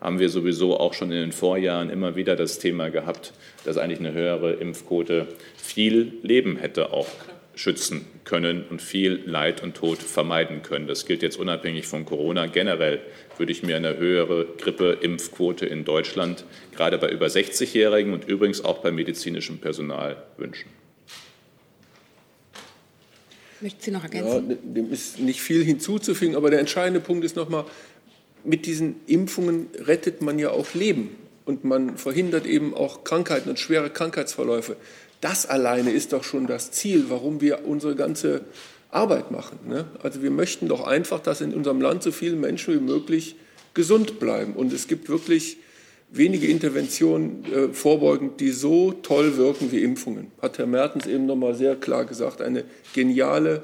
haben 0.01 0.19
wir 0.19 0.29
sowieso 0.29 0.77
auch 0.79 0.93
schon 0.93 1.11
in 1.11 1.19
den 1.19 1.31
Vorjahren 1.31 1.89
immer 1.89 2.15
wieder 2.15 2.35
das 2.35 2.59
Thema 2.59 2.89
gehabt, 2.89 3.31
dass 3.63 3.77
eigentlich 3.77 3.99
eine 3.99 4.11
höhere 4.11 4.53
Impfquote 4.53 5.27
viel 5.55 6.13
Leben 6.23 6.57
hätte 6.57 6.91
auch 6.91 7.07
schützen 7.55 8.05
können 8.23 8.65
und 8.69 8.81
viel 8.81 9.21
Leid 9.25 9.63
und 9.63 9.75
Tod 9.75 9.99
vermeiden 9.99 10.63
können. 10.63 10.87
Das 10.87 11.05
gilt 11.05 11.21
jetzt 11.21 11.37
unabhängig 11.37 11.87
von 11.87 12.03
Corona. 12.03 12.47
Generell 12.47 12.99
würde 13.37 13.51
ich 13.51 13.63
mir 13.63 13.75
eine 13.75 13.97
höhere 13.97 14.45
Grippeimpfquote 14.57 15.65
in 15.65 15.85
Deutschland, 15.85 16.43
gerade 16.75 16.97
bei 16.97 17.09
über 17.09 17.27
60-Jährigen 17.27 18.13
und 18.13 18.25
übrigens 18.27 18.65
auch 18.65 18.79
bei 18.79 18.91
medizinischem 18.91 19.59
Personal 19.59 20.17
wünschen. 20.37 20.82
Möchten 23.63 23.81
Sie 23.81 23.91
noch 23.91 24.03
ergänzen? 24.03 24.49
Ja, 24.49 24.55
dem 24.61 24.91
ist 24.91 25.19
nicht 25.19 25.41
viel 25.41 25.63
hinzuzufügen, 25.63 26.35
aber 26.35 26.49
der 26.49 26.59
entscheidende 26.59 26.99
Punkt 26.99 27.23
ist 27.23 27.37
nochmal, 27.37 27.63
mit 28.43 28.65
diesen 28.65 28.97
Impfungen 29.07 29.67
rettet 29.75 30.21
man 30.21 30.37
ja 30.37 30.51
auch 30.51 30.73
Leben. 30.73 31.15
und 31.45 31.63
man 31.65 31.97
verhindert 31.97 32.45
eben 32.45 32.73
auch 32.73 33.03
Krankheiten 33.03 33.49
und 33.49 33.59
schwere 33.59 33.89
Krankheitsverläufe. 33.89 34.77
Das 35.21 35.45
alleine 35.45 35.91
ist 35.91 36.13
doch 36.13 36.23
schon 36.23 36.47
das 36.47 36.71
Ziel, 36.71 37.05
warum 37.09 37.41
wir 37.41 37.65
unsere 37.65 37.95
ganze 37.95 38.41
Arbeit 38.91 39.31
machen. 39.31 39.59
Ne? 39.67 39.85
Also 40.01 40.21
wir 40.21 40.31
möchten 40.31 40.67
doch 40.67 40.85
einfach, 40.85 41.19
dass 41.19 41.41
in 41.41 41.53
unserem 41.53 41.81
Land 41.81 42.03
so 42.03 42.11
viele 42.11 42.35
Menschen 42.35 42.73
wie 42.73 42.79
möglich 42.79 43.35
gesund 43.73 44.19
bleiben. 44.19 44.53
Und 44.53 44.71
es 44.71 44.87
gibt 44.87 45.09
wirklich 45.09 45.57
wenige 46.13 46.47
Interventionen 46.47 47.43
äh, 47.45 47.73
vorbeugend, 47.73 48.39
die 48.39 48.51
so 48.51 48.91
toll 48.91 49.35
wirken 49.35 49.71
wie 49.71 49.83
Impfungen. 49.83 50.31
Hat 50.41 50.59
Herr 50.59 50.67
Mertens 50.67 51.07
eben 51.07 51.25
nochmal 51.25 51.55
sehr 51.55 51.75
klar 51.75 52.05
gesagt, 52.05 52.41
eine 52.41 52.63
geniale 52.93 53.63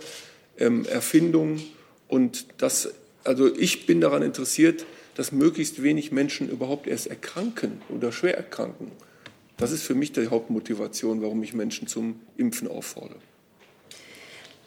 ähm, 0.57 0.85
Erfindung. 0.85 1.61
Und 2.07 2.47
das, 2.57 2.91
also 3.23 3.55
ich 3.55 3.85
bin 3.85 4.01
daran 4.01 4.23
interessiert, 4.23 4.85
dass 5.15 5.31
möglichst 5.31 5.83
wenig 5.83 6.11
Menschen 6.11 6.49
überhaupt 6.49 6.87
erst 6.87 7.07
erkranken 7.07 7.81
oder 7.89 8.11
schwer 8.11 8.35
erkranken. 8.35 8.91
Das 9.57 9.71
ist 9.71 9.83
für 9.83 9.93
mich 9.93 10.11
die 10.11 10.27
Hauptmotivation, 10.27 11.21
warum 11.21 11.43
ich 11.43 11.53
Menschen 11.53 11.87
zum 11.87 12.19
Impfen 12.37 12.67
auffordere. 12.67 13.19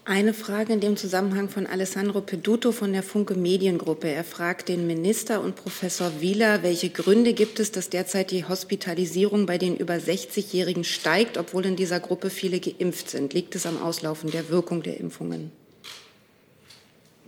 Eine 0.04 0.34
Frage 0.34 0.72
in 0.72 0.80
dem 0.80 0.96
Zusammenhang 0.96 1.48
von 1.48 1.64
Alessandro 1.64 2.22
Peduto 2.22 2.72
von 2.72 2.92
der 2.92 3.04
Funke 3.04 3.36
Mediengruppe. 3.36 4.08
Er 4.08 4.24
fragt 4.24 4.68
den 4.68 4.88
Minister 4.88 5.40
und 5.40 5.54
Professor 5.54 6.10
Wieler, 6.18 6.64
welche 6.64 6.90
Gründe 6.90 7.34
gibt 7.34 7.60
es, 7.60 7.70
dass 7.70 7.88
derzeit 7.88 8.32
die 8.32 8.44
Hospitalisierung 8.44 9.46
bei 9.46 9.58
den 9.58 9.76
über 9.76 9.94
60-Jährigen 9.94 10.82
steigt, 10.82 11.38
obwohl 11.38 11.66
in 11.66 11.76
dieser 11.76 12.00
Gruppe 12.00 12.30
viele 12.30 12.58
geimpft 12.58 13.10
sind? 13.10 13.32
Liegt 13.32 13.54
es 13.54 13.64
am 13.64 13.80
Auslaufen 13.80 14.32
der 14.32 14.48
Wirkung 14.48 14.82
der 14.82 14.98
Impfungen? 14.98 15.52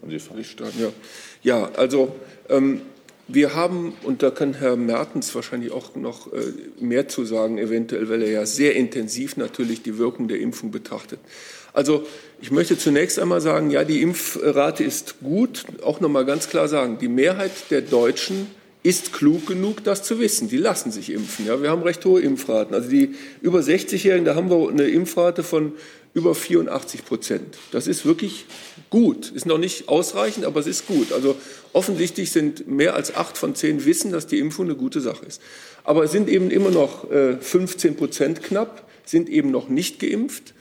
Ja, 0.05 0.93
ja 1.45 1.71
also 1.77 2.13
ähm, 2.49 2.81
wir 3.29 3.55
haben, 3.55 3.95
und 4.03 4.25
da 4.25 4.33
kann 4.33 4.55
Herr 4.55 4.75
Mertens 4.75 5.33
wahrscheinlich 5.37 5.71
auch 5.71 5.95
noch 5.95 6.33
äh, 6.33 6.41
mehr 6.81 7.07
zu 7.07 7.25
sagen, 7.25 7.57
eventuell, 7.57 8.09
weil 8.09 8.23
er 8.23 8.31
ja 8.31 8.47
sehr 8.47 8.75
intensiv 8.75 9.37
natürlich 9.37 9.83
die 9.83 9.97
Wirkung 9.97 10.27
der 10.27 10.41
Impfung 10.41 10.73
betrachtet. 10.73 11.21
Also 11.73 12.07
ich 12.45 12.51
möchte 12.51 12.77
zunächst 12.77 13.19
einmal 13.19 13.41
sagen, 13.41 13.71
ja, 13.71 13.85
die 13.85 14.03
Impfrate 14.03 14.85
ist 14.85 15.15
gut. 15.23 15.65
Auch 15.83 16.01
noch 16.01 16.11
mal 16.11 16.27
ganz 16.27 16.51
klar 16.51 16.69
sagen, 16.69 16.99
die 17.01 17.09
Mehrheit 17.09 17.71
der 17.71 17.81
Deutschen 17.81 18.49
ist 18.83 19.15
klug 19.15 19.47
genug, 19.47 19.83
das 19.83 20.03
zu 20.03 20.19
wissen. 20.19 20.51
Die 20.51 20.59
lassen 20.59 20.93
sich 20.93 21.11
impfen. 21.11 21.47
Ja, 21.47 21.63
wir 21.63 21.71
haben 21.71 21.83
recht 21.83 22.05
hohe 22.05 22.21
Impfraten. 22.21 22.75
Also 22.75 22.91
die 22.91 23.15
über 23.41 23.61
60-Jährigen, 23.61 24.27
da 24.27 24.35
haben 24.35 24.51
wir 24.51 24.69
eine 24.69 24.87
Impfrate 24.89 25.43
von 25.43 25.73
über 26.13 26.35
84 26.35 27.07
Prozent. 27.07 27.57
Das 27.73 27.87
ist 27.87 28.05
wirklich 28.05 28.45
gut. 28.91 29.31
Ist 29.31 29.47
noch 29.47 29.57
nicht 29.57 29.89
ausreichend, 29.89 30.45
aber 30.45 30.61
es 30.61 30.67
ist 30.67 30.87
gut. 30.87 31.13
Also 31.13 31.37
offensichtlich 31.73 32.31
sind 32.31 32.69
mehr 32.69 32.95
als 32.95 33.15
acht 33.15 33.39
von 33.39 33.55
zehn 33.55 33.87
wissen, 33.87 34.13
dass 34.13 34.27
die 34.27 34.39
Impfung 34.39 34.67
eine 34.67 34.77
gute 34.77 35.01
Sache 35.01 35.25
ist. 35.25 35.41
Aber 35.83 36.05
es 36.05 36.13
sind 36.13 36.29
eben 36.29 36.51
immer 36.51 36.71
noch 36.71 37.09
15 37.09 37.93
äh, 37.93 37.95
Prozent 37.95 38.43
knapp, 38.43 38.87
sind 39.07 39.31
eben 39.31 39.51
noch 39.51 39.71
nicht 39.71 39.99
geimpft. 39.99 40.53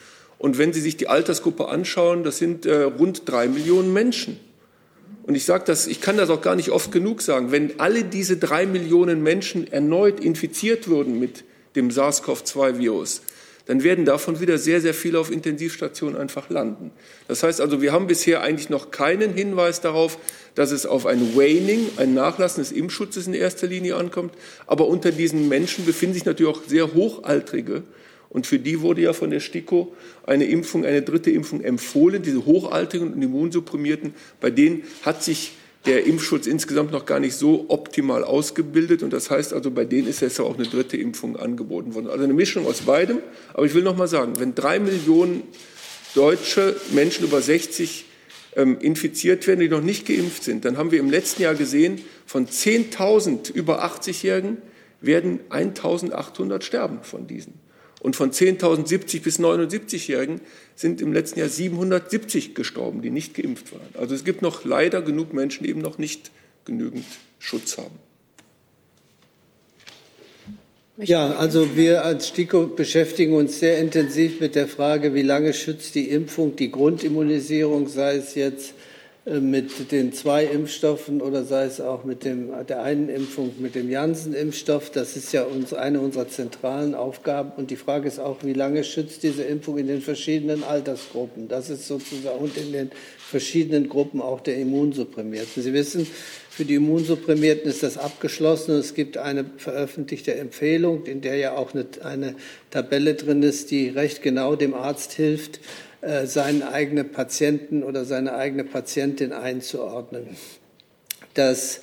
Und 0.43 0.58
wenn 0.58 0.73
Sie 0.73 0.82
sich 0.82 0.97
die 0.97 1.08
Altersgruppe 1.08 1.69
anschauen, 1.69 2.25
das 2.25 2.38
sind 2.38 2.65
äh, 2.65 2.82
rund 2.82 3.21
drei 3.29 3.47
Millionen 3.47 3.93
Menschen. 3.93 4.38
Und 5.25 5.36
ich 5.36 5.45
sage 5.45 5.63
das, 5.65 5.88
ich 5.88 6.01
kann 6.01 6.17
das 6.17 6.29
auch 6.29 6.41
gar 6.41 6.58
nicht 6.58 6.69
oft 6.71 6.91
genug 6.91 7.21
sagen. 7.21 7.53
Wenn 7.53 7.79
alle 7.79 8.03
diese 8.03 8.36
drei 8.36 8.65
Millionen 8.65 9.23
Menschen 9.23 9.71
erneut 9.71 10.19
infiziert 10.19 10.89
würden 10.89 11.17
mit 11.17 11.45
dem 11.77 11.91
SARS-CoV-2-Virus, 11.91 13.21
dann 13.67 13.84
werden 13.84 14.03
davon 14.03 14.41
wieder 14.41 14.58
sehr, 14.58 14.82
sehr 14.82 14.93
viele 14.93 15.17
auf 15.17 15.32
Intensivstationen 15.32 16.19
einfach 16.19 16.49
landen. 16.49 16.91
Das 17.29 17.41
heißt 17.41 17.62
also, 17.62 17.82
wir 17.82 17.93
haben 17.93 18.08
bisher 18.08 18.41
eigentlich 18.41 18.69
noch 18.69 18.91
keinen 18.91 19.34
Hinweis 19.34 19.79
darauf, 19.79 20.17
dass 20.56 20.71
es 20.71 20.86
auf 20.86 21.06
ein 21.06 21.38
Waning, 21.38 21.88
ein 21.95 22.13
Nachlassen 22.13 22.62
des 22.62 22.73
Impfschutzes 22.73 23.27
in 23.27 23.34
erster 23.34 23.67
Linie 23.67 23.95
ankommt. 23.95 24.34
Aber 24.67 24.88
unter 24.88 25.13
diesen 25.13 25.47
Menschen 25.47 25.86
befinden 25.86 26.15
sich 26.15 26.25
natürlich 26.25 26.53
auch 26.53 26.63
sehr 26.67 26.93
hochaltrige 26.93 27.84
und 28.34 28.48
für 28.48 28.60
die 28.60 28.82
wurde 28.82 29.02
ja 29.02 29.13
von 29.13 29.30
der 29.30 29.39
STIKO 29.39 29.93
eine 30.26 30.46
Impfung, 30.46 30.86
eine 30.86 31.04
dritte 31.04 31.30
Impfung 31.30 31.62
empfohlen, 31.62 32.24
diese 32.24 32.46
Hochaltrigen 32.46 33.13
und 33.13 33.22
Immunsupprimierten. 33.22 34.15
Bei 34.41 34.50
denen 34.50 34.84
hat 35.04 35.24
sich 35.24 35.54
der 35.86 36.06
Impfschutz 36.06 36.48
insgesamt 36.48 36.91
noch 36.91 37.06
gar 37.06 37.19
nicht 37.19 37.36
so 37.36 37.65
optimal 37.67 38.24
ausgebildet. 38.24 39.04
Und 39.04 39.13
das 39.13 39.30
heißt 39.30 39.54
also, 39.54 39.69
bei 39.69 39.86
denen 39.86 40.08
ist 40.08 40.22
jetzt 40.22 40.39
auch 40.39 40.58
eine 40.58 40.65
dritte 40.65 40.98
Impfung 40.98 41.38
angeboten 41.38 41.93
worden. 41.93 42.08
Also 42.08 42.24
eine 42.24 42.34
Mischung 42.34 42.65
aus 42.65 42.82
beidem. 42.82 43.19
Aber 43.54 43.65
ich 43.65 43.76
will 43.76 43.84
noch 43.84 43.96
mal 43.96 44.08
sagen, 44.08 44.39
wenn 44.39 44.56
drei 44.56 44.80
Millionen 44.80 45.43
deutsche 46.15 46.76
Menschen 46.91 47.26
über 47.26 47.41
60 47.41 48.06
ähm, 48.56 48.78
infiziert 48.80 49.46
werden, 49.46 49.60
die 49.60 49.69
noch 49.69 49.82
nicht 49.82 50.08
geimpft 50.08 50.43
sind, 50.43 50.65
dann 50.65 50.78
haben 50.78 50.91
wir 50.91 51.00
im 51.00 51.10
letzten 51.10 51.43
Jahr 51.43 51.56
gesehen, 51.56 52.02
von 52.26 52.48
10.000 52.48 53.52
über 53.52 53.84
80-Jährigen 53.84 54.58
werden 55.02 55.39
1.800 55.50 56.62
sterben 56.62 57.00
von 57.04 57.28
diesen. 57.28 57.62
Und 58.04 58.16
von 58.18 58.32
10.070 58.32 59.22
bis 59.22 59.39
79-Jährigen 59.39 60.42
sind 60.76 61.02
im 61.02 61.13
letzten 61.13 61.39
Jahr 61.39 61.50
770 61.50 62.54
gestorben, 62.54 63.02
die 63.02 63.10
nicht 63.10 63.34
geimpft 63.34 63.72
waren. 63.72 63.88
Also 63.98 64.13
es 64.13 64.26
gibt 64.26 64.42
noch 64.42 64.66
leider 64.66 65.02
genug 65.02 65.34
Menschen, 65.34 65.63
die 65.63 65.70
eben 65.70 65.82
noch 65.82 65.98
nicht 65.98 66.30
genügend 66.66 67.06
Schutz 67.39 67.78
haben. 67.78 67.98
Ja, 70.98 71.32
also 71.38 71.76
wir 71.76 72.04
als 72.04 72.28
STIKO 72.28 72.68
beschäftigen 72.68 73.34
uns 73.34 73.60
sehr 73.60 73.80
intensiv 73.80 74.39
mit 74.42 74.54
der 74.54 74.68
Frage, 74.68 75.16
wie 75.16 75.24
lange 75.24 75.54
schützt 75.54 75.96
die 75.96 76.10
Impfung, 76.10 76.56
die 76.56 76.70
Grundimmunisierung, 76.70 77.88
sei 77.88 78.18
es 78.18 78.36
jetzt 78.36 78.72
äh, 78.72 78.83
mit 79.26 79.94
den 79.94 80.12
zwei 80.12 80.44
Impfstoffen 80.44 81.22
oder 81.22 81.46
sei 81.46 81.64
es 81.64 81.80
auch 81.80 82.04
mit 82.04 82.26
dem, 82.26 82.50
der 82.68 82.84
einen 82.84 83.08
Impfung 83.08 83.54
mit 83.58 83.74
dem 83.74 83.90
Janssen-Impfstoff. 83.90 84.90
Das 84.90 85.16
ist 85.16 85.32
ja 85.32 85.44
uns, 85.44 85.74
eine 85.74 86.02
unserer 86.02 86.28
zentralen 86.28 86.94
Aufgaben. 86.94 87.54
Und 87.56 87.72
die 87.72 87.78
Frage 87.78 88.10
ist 88.10 88.20
auch, 88.20 88.44
wie 88.44 88.52
lange 88.52 88.84
schützt 88.84 89.24
diese 89.24 89.44
Impfung 89.44 89.78
in 89.78 89.88
den 89.88 90.02
verschiedenen 90.02 90.66
Altersgruppen? 90.66 91.48
Das 91.48 91.70
ist 91.70 91.88
sozusagen 91.88 92.38
und 92.38 92.58
in 92.58 92.74
den 92.74 92.92
verschiedenen 93.18 93.88
Gruppen 93.88 94.22
auch 94.22 94.42
der 94.42 94.58
Immunsupprimierten. 94.58 95.64
Sie 95.64 95.72
wissen, 95.72 96.06
für 96.50 96.66
die 96.66 96.76
Immunsupprimierten 96.76 97.72
ist 97.72 97.82
das 97.82 97.98
abgeschlossen. 97.98 98.76
Es 98.76 98.94
gibt 98.94 99.18
eine 99.18 99.46
veröffentlichte 99.56 100.36
Empfehlung, 100.36 101.06
in 101.06 101.22
der 101.22 101.38
ja 101.38 101.56
auch 101.56 101.74
eine, 101.74 101.86
eine 102.04 102.36
Tabelle 102.72 103.14
drin 103.14 103.42
ist, 103.42 103.72
die 103.72 103.88
recht 103.88 104.22
genau 104.22 104.58
dem 104.58 104.74
Arzt 104.74 105.14
hilft, 105.14 105.62
äh, 106.04 106.26
seinen 106.26 106.63
eigenen 106.63 107.12
Patienten 107.13 107.82
oder 107.82 108.04
seine 108.04 108.34
eigene 108.34 108.66
Patientin 108.66 109.32
einzuordnen. 109.32 110.28
Dass 111.34 111.80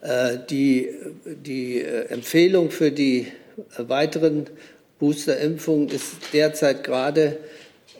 äh, 0.00 0.38
die, 0.48 0.90
die 1.24 1.80
äh, 1.80 2.06
Empfehlung 2.06 2.70
für 2.70 2.92
die 2.92 3.26
weiteren 3.76 4.46
Boosterimpfungen 5.00 5.88
ist 5.88 6.14
derzeit 6.32 6.84
gerade 6.84 7.38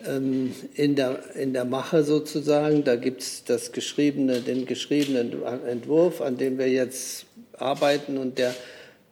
ähm, 0.07 0.53
in 0.75 0.95
der, 0.95 1.19
in 1.35 1.51
der 1.51 1.65
Mache 1.65 2.03
sozusagen. 2.03 2.85
Da 2.85 2.95
gibt 2.95 3.21
es 3.21 3.71
geschriebene, 3.73 4.39
den 4.39 4.65
geschriebenen 4.65 5.33
Entwurf, 5.67 6.21
an 6.21 6.37
dem 6.37 6.57
wir 6.57 6.69
jetzt 6.69 7.25
arbeiten 7.57 8.17
und 8.17 8.37
der 8.37 8.55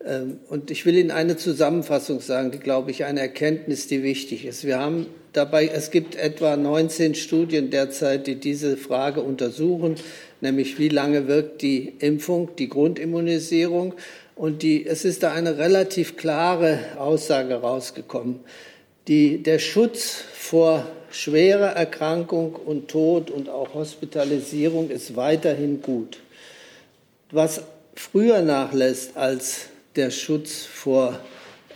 ähm, 0.05 0.39
und 0.49 0.71
ich 0.71 0.85
will 0.85 0.95
Ihnen 0.95 1.11
eine 1.11 1.35
Zusammenfassung 1.35 2.21
sagen, 2.21 2.51
die, 2.51 2.59
glaube 2.59 2.91
ich, 2.91 3.05
eine 3.05 3.19
Erkenntnis, 3.19 3.87
die 3.87 4.03
wichtig 4.03 4.45
ist. 4.45 4.65
Wir 4.65 4.79
haben 4.79 5.07
dabei, 5.33 5.67
es 5.67 5.91
gibt 5.91 6.15
etwa 6.15 6.55
19 6.55 7.15
Studien 7.15 7.69
derzeit, 7.69 8.27
die 8.27 8.35
diese 8.35 8.77
Frage 8.77 9.21
untersuchen, 9.21 9.95
nämlich 10.41 10.79
wie 10.79 10.89
lange 10.89 11.27
wirkt 11.27 11.61
die 11.61 11.93
Impfung, 11.99 12.55
die 12.57 12.69
Grundimmunisierung. 12.69 13.93
Und 14.35 14.63
die, 14.63 14.85
es 14.85 15.05
ist 15.05 15.23
da 15.23 15.31
eine 15.31 15.57
relativ 15.57 16.17
klare 16.17 16.79
Aussage 16.97 17.55
rausgekommen. 17.55 18.39
Die, 19.07 19.43
der 19.43 19.59
Schutz 19.59 20.23
vor 20.33 20.87
schwerer 21.11 21.75
Erkrankung 21.75 22.55
und 22.55 22.87
Tod 22.87 23.29
und 23.29 23.49
auch 23.49 23.73
Hospitalisierung 23.75 24.89
ist 24.89 25.15
weiterhin 25.15 25.81
gut. 25.81 26.19
Was 27.31 27.61
früher 27.95 28.41
nachlässt 28.41 29.15
als 29.15 29.67
der 29.95 30.09
Schutz 30.09 30.65
vor 30.65 31.19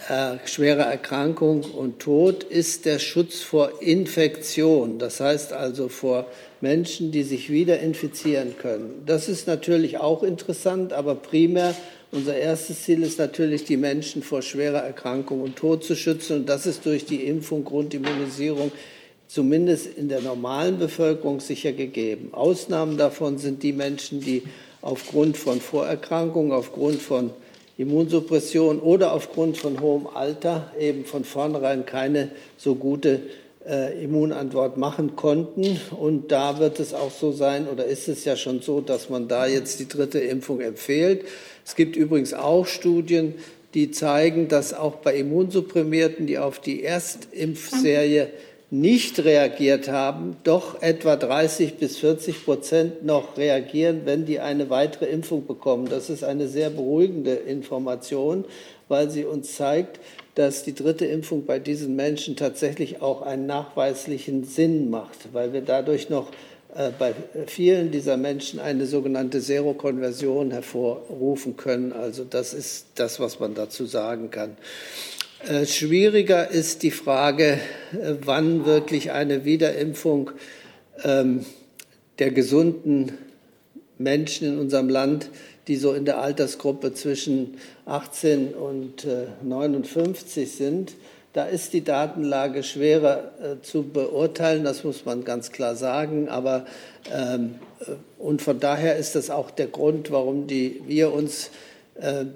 äh, 0.10 0.38
schwerer 0.46 0.84
Erkrankung 0.84 1.63
und 1.63 2.00
Tod 2.00 2.43
ist 2.43 2.86
der 2.86 3.00
Schutz 3.00 3.41
vor 3.41 3.82
Infektion, 3.82 5.00
das 5.00 5.20
heißt 5.20 5.54
also 5.54 5.89
vor 5.89 6.28
Menschen, 6.62 7.12
die 7.12 7.24
sich 7.24 7.52
wieder 7.52 7.80
infizieren 7.80 8.56
können. 8.58 9.04
Das 9.06 9.30
ist 9.30 9.48
natürlich 9.48 10.00
auch 10.00 10.24
interessant, 10.24 10.93
aber 10.93 11.15
primär 11.15 11.76
unser 12.12 12.38
erstes 12.38 12.84
Ziel 12.84 13.04
ist 13.04 13.20
natürlich, 13.20 13.65
die 13.65 13.76
Menschen 13.76 14.24
vor 14.24 14.41
schwerer 14.41 14.80
Erkrankung 14.80 15.41
und 15.41 15.58
Tod 15.58 15.84
zu 15.84 15.96
schützen. 15.96 16.38
Und 16.38 16.50
das 16.50 16.65
ist 16.65 16.86
durch 16.86 17.06
die 17.06 17.26
Impfung, 17.26 17.65
Grundimmunisierung 17.65 18.72
zumindest 19.28 19.88
in 19.98 20.08
der 20.08 20.22
normalen 20.22 20.80
Bevölkerung 20.80 21.41
sicher 21.41 21.74
gegeben. 21.74 22.30
Ausnahmen 22.32 22.98
davon 22.98 23.38
sind 23.38 23.62
die 23.62 23.74
Menschen, 23.74 24.22
die 24.22 24.43
aufgrund 24.82 25.36
von 25.36 25.60
Vorerkrankungen, 25.60 26.54
aufgrund 26.54 27.02
von 27.02 27.32
Immunsuppression 27.77 28.79
oder 28.79 29.13
aufgrund 29.13 29.57
von 29.57 29.79
hohem 29.81 30.07
Alter 30.07 30.71
eben 30.79 31.05
von 31.05 31.23
vornherein 31.23 31.85
keine 31.85 32.29
so 32.57 32.75
gute 32.75 33.21
äh, 33.67 34.03
Immunantwort 34.03 34.77
machen 34.77 35.15
konnten. 35.15 35.79
Und 35.95 36.31
da 36.31 36.59
wird 36.59 36.79
es 36.79 36.93
auch 36.93 37.11
so 37.11 37.31
sein, 37.31 37.67
oder 37.67 37.85
ist 37.85 38.07
es 38.07 38.25
ja 38.25 38.35
schon 38.35 38.61
so, 38.61 38.81
dass 38.81 39.09
man 39.09 39.27
da 39.27 39.45
jetzt 39.45 39.79
die 39.79 39.87
dritte 39.87 40.19
Impfung 40.19 40.61
empfiehlt. 40.61 41.25
Es 41.65 41.75
gibt 41.75 41.95
übrigens 41.95 42.33
auch 42.33 42.65
Studien, 42.65 43.35
die 43.73 43.91
zeigen, 43.91 44.47
dass 44.47 44.73
auch 44.73 44.95
bei 44.95 45.15
Immunsupprimierten, 45.15 46.25
die 46.25 46.39
auf 46.39 46.59
die 46.59 46.83
Erstimpfserie 46.83 48.29
nicht 48.69 49.23
reagiert 49.23 49.88
haben, 49.88 50.36
doch 50.43 50.82
etwa 50.82 51.15
30 51.15 51.75
bis 51.75 51.97
40 51.97 52.43
Prozent 52.43 53.06
noch 53.06 53.38
reagieren, 53.38 54.01
wenn 54.03 54.25
die 54.25 54.41
eine 54.41 54.69
weitere 54.69 55.06
Impfung 55.06 55.47
bekommen. 55.47 55.88
Das 55.89 56.10
ist 56.10 56.23
eine 56.23 56.49
sehr 56.49 56.69
beruhigende 56.69 57.34
Information, 57.34 58.43
weil 58.89 59.10
sie 59.10 59.23
uns 59.23 59.56
zeigt, 59.56 59.99
dass 60.36 60.63
die 60.63 60.75
dritte 60.75 61.06
Impfung 61.06 61.45
bei 61.45 61.60
diesen 61.60 61.95
Menschen 61.95 62.36
tatsächlich 62.36 63.01
auch 63.01 63.21
einen 63.21 63.45
nachweislichen 63.45 64.43
Sinn 64.43 64.89
macht, 64.89 65.34
weil 65.34 65.53
wir 65.53 65.62
dadurch 65.62 66.10
noch 66.10 66.30
äh, 66.75 66.91
bei 66.97 67.13
vielen 67.47 67.91
dieser 67.91 68.17
Menschen 68.17 68.60
eine 68.60 68.86
sogenannte 68.86 69.39
Serokonversion 69.39 70.51
hervorrufen 70.51 71.56
können. 71.56 71.93
Also 71.93 72.25
das 72.25 72.53
ist 72.53 72.88
das, 72.95 73.19
was 73.21 73.39
man 73.39 73.56
dazu 73.56 73.86
sagen 73.86 74.30
kann. 74.30 74.58
Äh, 75.45 75.67
schwieriger 75.67 76.50
ist 76.50 76.82
die 76.82 76.91
Frage, 76.91 77.60
äh, 77.93 78.15
wann 78.21 78.65
wirklich 78.65 79.12
eine 79.12 79.45
Wiederimpfung 79.45 80.32
ähm, 81.04 81.45
der 82.17 82.32
gesunden 82.32 83.12
Menschen 84.00 84.47
in 84.47 84.58
unserem 84.58 84.89
Land, 84.89 85.30
die 85.67 85.76
so 85.76 85.93
in 85.93 86.06
der 86.06 86.19
Altersgruppe 86.19 86.93
zwischen 86.93 87.58
18 87.86 88.54
und 88.54 89.08
59 89.43 90.52
sind, 90.52 90.95
da 91.34 91.45
ist 91.45 91.73
die 91.73 91.84
Datenlage 91.84 92.63
schwerer 92.63 93.32
äh, 93.39 93.62
zu 93.62 93.84
beurteilen, 93.84 94.63
das 94.63 94.84
muss 94.84 95.06
man 95.06 95.23
ganz 95.23 95.52
klar 95.52 95.76
sagen. 95.76 96.30
Aber 96.30 96.65
ähm, 97.13 97.56
und 98.17 98.41
von 98.41 98.60
daher 98.60 98.95
ist 98.95 99.13
das 99.13 99.30
auch 99.30 99.52
der 99.52 99.67
Grund, 99.67 100.10
warum 100.10 100.47
die, 100.47 100.82
wir 100.88 101.13
uns 101.13 101.47
äh, 101.47 101.66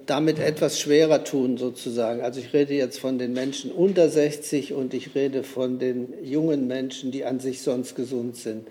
damit 0.08 0.40
etwas 0.40 0.80
schwerer 0.80 1.24
tun, 1.24 1.58
sozusagen. 1.58 2.22
Also 2.22 2.40
ich 2.40 2.52
rede 2.52 2.74
jetzt 2.74 3.00
von 3.00 3.20
den 3.20 3.34
Menschen 3.34 3.72
unter 3.72 4.10
60 4.10 4.74
und 4.74 4.94
ich 4.94 5.14
rede 5.14 5.44
von 5.44 5.78
den 5.78 6.14
jungen 6.24 6.68
Menschen, 6.68 7.12
die 7.12 7.26
an 7.26 7.40
sich 7.40 7.62
sonst 7.62 7.96
gesund 7.96 8.38
sind. 8.38 8.68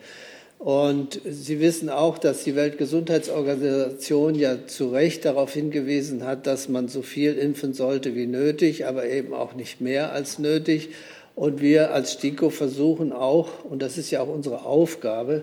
Und 0.58 1.20
Sie 1.24 1.58
wissen 1.60 1.88
auch, 1.88 2.18
dass 2.18 2.44
die 2.44 2.54
Weltgesundheitsorganisation 2.54 4.34
ja 4.34 4.66
zu 4.66 4.90
Recht 4.90 5.24
darauf 5.24 5.54
hingewiesen 5.54 6.26
hat, 6.26 6.46
dass 6.46 6.68
man 6.68 6.88
so 6.88 7.00
viel 7.00 7.38
impfen 7.38 7.72
sollte 7.72 8.14
wie 8.14 8.26
nötig, 8.26 8.84
aber 8.84 9.06
eben 9.06 9.32
auch 9.32 9.54
nicht 9.54 9.80
mehr 9.80 10.12
als 10.12 10.38
nötig. 10.38 10.90
Und 11.34 11.62
wir 11.62 11.92
als 11.94 12.12
STIKO 12.12 12.50
versuchen 12.50 13.12
auch, 13.12 13.64
und 13.64 13.80
das 13.80 13.96
ist 13.96 14.10
ja 14.10 14.20
auch 14.20 14.28
unsere 14.28 14.66
Aufgabe, 14.66 15.40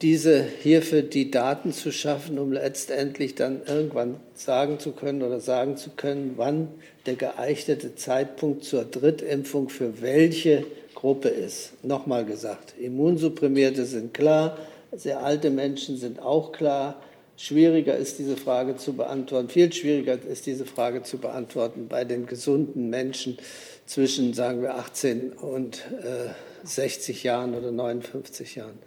diese 0.00 0.44
hierfür 0.62 1.02
die 1.02 1.30
Daten 1.30 1.72
zu 1.72 1.90
schaffen, 1.92 2.38
um 2.38 2.52
letztendlich 2.52 3.34
dann 3.34 3.62
irgendwann 3.66 4.16
sagen 4.34 4.78
zu 4.78 4.92
können 4.92 5.22
oder 5.22 5.40
sagen 5.40 5.76
zu 5.76 5.90
können, 5.90 6.34
wann 6.36 6.68
der 7.06 7.14
geeignete 7.14 7.94
Zeitpunkt 7.94 8.64
zur 8.64 8.84
Drittimpfung 8.84 9.68
für 9.68 10.00
welche 10.00 10.64
Gruppe 10.94 11.28
ist. 11.28 11.72
Nochmal 11.84 12.24
gesagt, 12.24 12.74
Immunsupprimierte 12.78 13.84
sind 13.84 14.14
klar, 14.14 14.58
sehr 14.92 15.22
alte 15.22 15.50
Menschen 15.50 15.96
sind 15.96 16.20
auch 16.20 16.52
klar. 16.52 17.02
Schwieriger 17.36 17.96
ist 17.96 18.18
diese 18.18 18.36
Frage 18.36 18.76
zu 18.76 18.92
beantworten, 18.92 19.48
viel 19.48 19.72
schwieriger 19.72 20.18
ist 20.22 20.46
diese 20.46 20.64
Frage 20.64 21.02
zu 21.02 21.18
beantworten 21.18 21.88
bei 21.88 22.04
den 22.04 22.26
gesunden 22.26 22.88
Menschen 22.90 23.38
zwischen, 23.86 24.32
sagen 24.32 24.62
wir, 24.62 24.76
18 24.76 25.32
und 25.32 25.78
äh, 26.02 26.30
60 26.64 27.24
Jahren 27.24 27.54
oder 27.54 27.72
59 27.72 28.54
Jahren. 28.54 28.78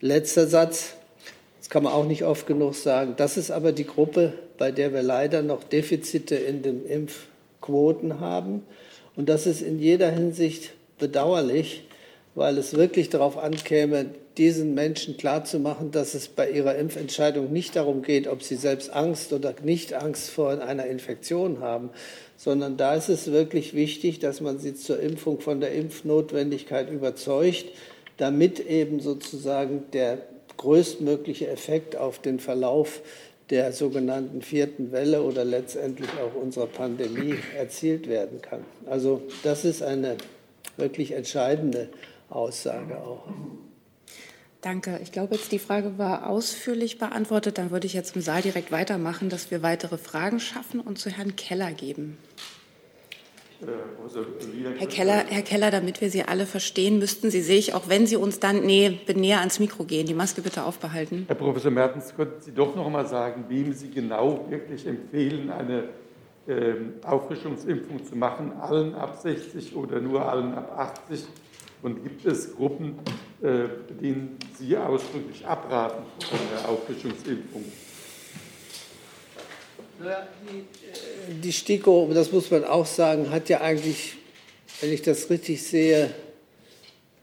Letzter 0.00 0.46
Satz, 0.46 0.94
das 1.58 1.70
kann 1.70 1.82
man 1.82 1.92
auch 1.92 2.04
nicht 2.04 2.22
oft 2.22 2.46
genug 2.46 2.76
sagen. 2.76 3.14
Das 3.16 3.36
ist 3.36 3.50
aber 3.50 3.72
die 3.72 3.86
Gruppe, 3.86 4.32
bei 4.56 4.70
der 4.70 4.92
wir 4.92 5.02
leider 5.02 5.42
noch 5.42 5.64
Defizite 5.64 6.36
in 6.36 6.62
den 6.62 6.86
Impfquoten 6.86 8.20
haben. 8.20 8.62
Und 9.16 9.28
das 9.28 9.46
ist 9.46 9.60
in 9.60 9.80
jeder 9.80 10.10
Hinsicht 10.10 10.70
bedauerlich, 11.00 11.82
weil 12.36 12.58
es 12.58 12.74
wirklich 12.74 13.10
darauf 13.10 13.36
ankäme, 13.36 14.06
diesen 14.36 14.74
Menschen 14.74 15.16
klarzumachen, 15.16 15.90
dass 15.90 16.14
es 16.14 16.28
bei 16.28 16.48
ihrer 16.48 16.76
Impfentscheidung 16.76 17.52
nicht 17.52 17.74
darum 17.74 18.02
geht, 18.02 18.28
ob 18.28 18.44
sie 18.44 18.54
selbst 18.54 18.90
Angst 18.90 19.32
oder 19.32 19.52
nicht 19.64 19.94
Angst 19.94 20.30
vor 20.30 20.62
einer 20.62 20.86
Infektion 20.86 21.58
haben, 21.58 21.90
sondern 22.36 22.76
da 22.76 22.94
ist 22.94 23.08
es 23.08 23.32
wirklich 23.32 23.74
wichtig, 23.74 24.20
dass 24.20 24.40
man 24.40 24.60
sie 24.60 24.74
zur 24.76 25.00
Impfung 25.00 25.40
von 25.40 25.60
der 25.60 25.72
Impfnotwendigkeit 25.72 26.88
überzeugt 26.88 27.66
damit 28.18 28.60
eben 28.60 29.00
sozusagen 29.00 29.84
der 29.92 30.18
größtmögliche 30.58 31.48
Effekt 31.48 31.96
auf 31.96 32.18
den 32.18 32.38
Verlauf 32.38 33.00
der 33.50 33.72
sogenannten 33.72 34.42
vierten 34.42 34.92
Welle 34.92 35.22
oder 35.22 35.44
letztendlich 35.44 36.10
auch 36.20 36.34
unserer 36.40 36.66
Pandemie 36.66 37.36
erzielt 37.56 38.06
werden 38.06 38.42
kann. 38.42 38.64
Also 38.86 39.22
das 39.42 39.64
ist 39.64 39.82
eine 39.82 40.16
wirklich 40.76 41.12
entscheidende 41.12 41.88
Aussage 42.28 42.98
auch. 42.98 43.26
Danke. 44.60 44.98
Ich 45.02 45.12
glaube, 45.12 45.36
jetzt 45.36 45.52
die 45.52 45.60
Frage 45.60 45.98
war 45.98 46.28
ausführlich 46.28 46.98
beantwortet. 46.98 47.58
Dann 47.58 47.70
würde 47.70 47.86
ich 47.86 47.94
jetzt 47.94 48.16
im 48.16 48.22
Saal 48.22 48.42
direkt 48.42 48.72
weitermachen, 48.72 49.28
dass 49.28 49.50
wir 49.50 49.62
weitere 49.62 49.96
Fragen 49.96 50.40
schaffen 50.40 50.80
und 50.80 50.98
zu 50.98 51.10
Herrn 51.10 51.36
Keller 51.36 51.72
geben. 51.72 52.18
Herr 53.60 54.86
Keller, 54.86 55.24
Herr 55.28 55.42
Keller, 55.42 55.70
damit 55.72 56.00
wir 56.00 56.10
Sie 56.10 56.22
alle 56.22 56.46
verstehen, 56.46 57.00
müssten 57.00 57.30
Sie 57.30 57.40
sich, 57.40 57.74
auch 57.74 57.88
wenn 57.88 58.06
Sie 58.06 58.16
uns 58.16 58.38
dann 58.38 58.64
nee, 58.64 59.00
näher 59.12 59.40
ans 59.40 59.58
Mikro 59.58 59.82
gehen, 59.82 60.06
die 60.06 60.14
Maske 60.14 60.42
bitte 60.42 60.62
aufbehalten. 60.64 61.24
Herr 61.26 61.34
Professor 61.34 61.72
Mertens, 61.72 62.14
könnten 62.14 62.40
Sie 62.40 62.52
doch 62.52 62.76
noch 62.76 62.86
einmal 62.86 63.06
sagen, 63.06 63.46
wem 63.48 63.72
Sie 63.72 63.90
genau 63.90 64.46
wirklich 64.48 64.86
empfehlen, 64.86 65.50
eine 65.50 65.88
äh, 66.46 66.74
Auffrischungsimpfung 67.02 68.06
zu 68.06 68.14
machen, 68.14 68.52
allen 68.52 68.94
ab 68.94 69.18
60 69.20 69.74
oder 69.74 70.00
nur 70.00 70.24
allen 70.30 70.54
ab 70.54 70.78
80? 71.08 71.26
Und 71.82 72.02
gibt 72.02 72.26
es 72.26 72.54
Gruppen, 72.54 72.98
äh, 73.42 73.64
denen 74.00 74.36
Sie 74.56 74.76
ausdrücklich 74.76 75.44
abraten 75.44 76.04
von 76.28 76.38
der 76.52 76.68
Auffrischungsimpfung? 76.68 77.64
Die, 81.42 81.52
STIKO, 81.52 82.08
das 82.14 82.30
muss 82.30 82.50
man 82.52 82.64
auch 82.64 82.86
sagen, 82.86 83.30
hat 83.30 83.48
ja 83.48 83.60
eigentlich, 83.60 84.14
wenn 84.80 84.92
ich 84.92 85.02
das 85.02 85.28
richtig 85.28 85.62
sehe, 85.62 86.10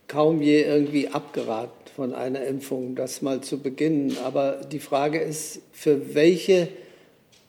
kaum 0.08 0.42
je 0.42 0.62
irgendwie 0.62 1.08
abgeraten 1.08 1.72
von 1.96 2.14
einer 2.14 2.44
Impfung, 2.44 2.96
das 2.96 3.22
mal 3.22 3.40
zu 3.40 3.60
beginnen. 3.60 4.18
Aber 4.26 4.60
die 4.70 4.80
Frage 4.80 5.20
ist, 5.20 5.62
für 5.72 6.14
welche 6.14 6.68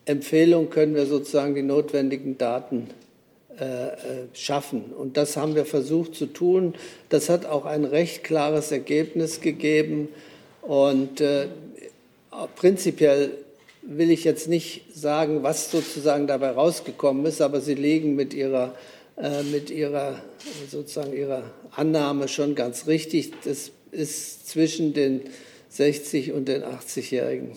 Empfehlung 0.05 0.69
können 0.69 0.95
wir 0.95 1.05
sozusagen 1.05 1.55
die 1.55 1.61
notwendigen 1.61 2.37
Daten 2.37 2.87
äh, 3.59 3.63
äh 3.63 3.95
schaffen? 4.33 4.93
Und 4.97 5.17
das 5.17 5.35
haben 5.35 5.55
wir 5.55 5.65
versucht 5.65 6.15
zu 6.15 6.27
tun. 6.27 6.73
Das 7.09 7.27
hat 7.27 7.45
auch 7.45 7.65
ein 7.65 7.83
recht 7.83 8.23
klares 8.23 8.71
Ergebnis 8.71 9.41
gegeben. 9.41 10.07
Und 10.61 11.19
äh, 11.19 11.47
prinzipiell 12.55 13.31
will 13.87 14.11
ich 14.11 14.23
jetzt 14.23 14.47
nicht 14.49 14.83
sagen, 14.93 15.43
was 15.43 15.71
sozusagen 15.71 16.27
dabei 16.27 16.51
rausgekommen 16.51 17.25
ist, 17.25 17.41
aber 17.41 17.61
Sie 17.61 17.73
liegen 17.73 18.15
mit 18.15 18.33
Ihrer, 18.33 18.75
äh, 19.17 19.43
mit 19.43 19.69
Ihrer, 19.69 20.21
sozusagen 20.69 21.13
Ihrer 21.13 21.43
Annahme 21.71 22.27
schon 22.27 22.53
ganz 22.53 22.87
richtig. 22.87 23.31
Das 23.45 23.71
ist 23.91 24.49
zwischen 24.49 24.93
den 24.93 25.21
60 25.69 26.33
und 26.33 26.47
den 26.47 26.63
80-Jährigen. 26.63 27.51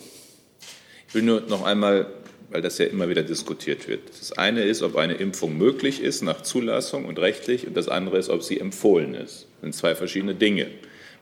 Ich 1.07 1.15
will 1.15 1.23
nur 1.23 1.41
noch 1.41 1.65
einmal, 1.65 2.07
weil 2.49 2.61
das 2.61 2.77
ja 2.77 2.85
immer 2.85 3.09
wieder 3.09 3.23
diskutiert 3.23 3.89
wird. 3.89 4.01
Das 4.17 4.31
eine 4.31 4.63
ist, 4.63 4.81
ob 4.83 4.95
eine 4.95 5.15
Impfung 5.15 5.57
möglich 5.57 6.01
ist 6.01 6.21
nach 6.21 6.41
Zulassung 6.41 7.05
und 7.05 7.19
rechtlich, 7.19 7.67
und 7.67 7.75
das 7.75 7.89
andere 7.89 8.17
ist, 8.17 8.29
ob 8.29 8.43
sie 8.43 8.59
empfohlen 8.59 9.15
ist. 9.15 9.47
Das 9.55 9.61
sind 9.61 9.75
zwei 9.75 9.95
verschiedene 9.95 10.35
Dinge. 10.35 10.67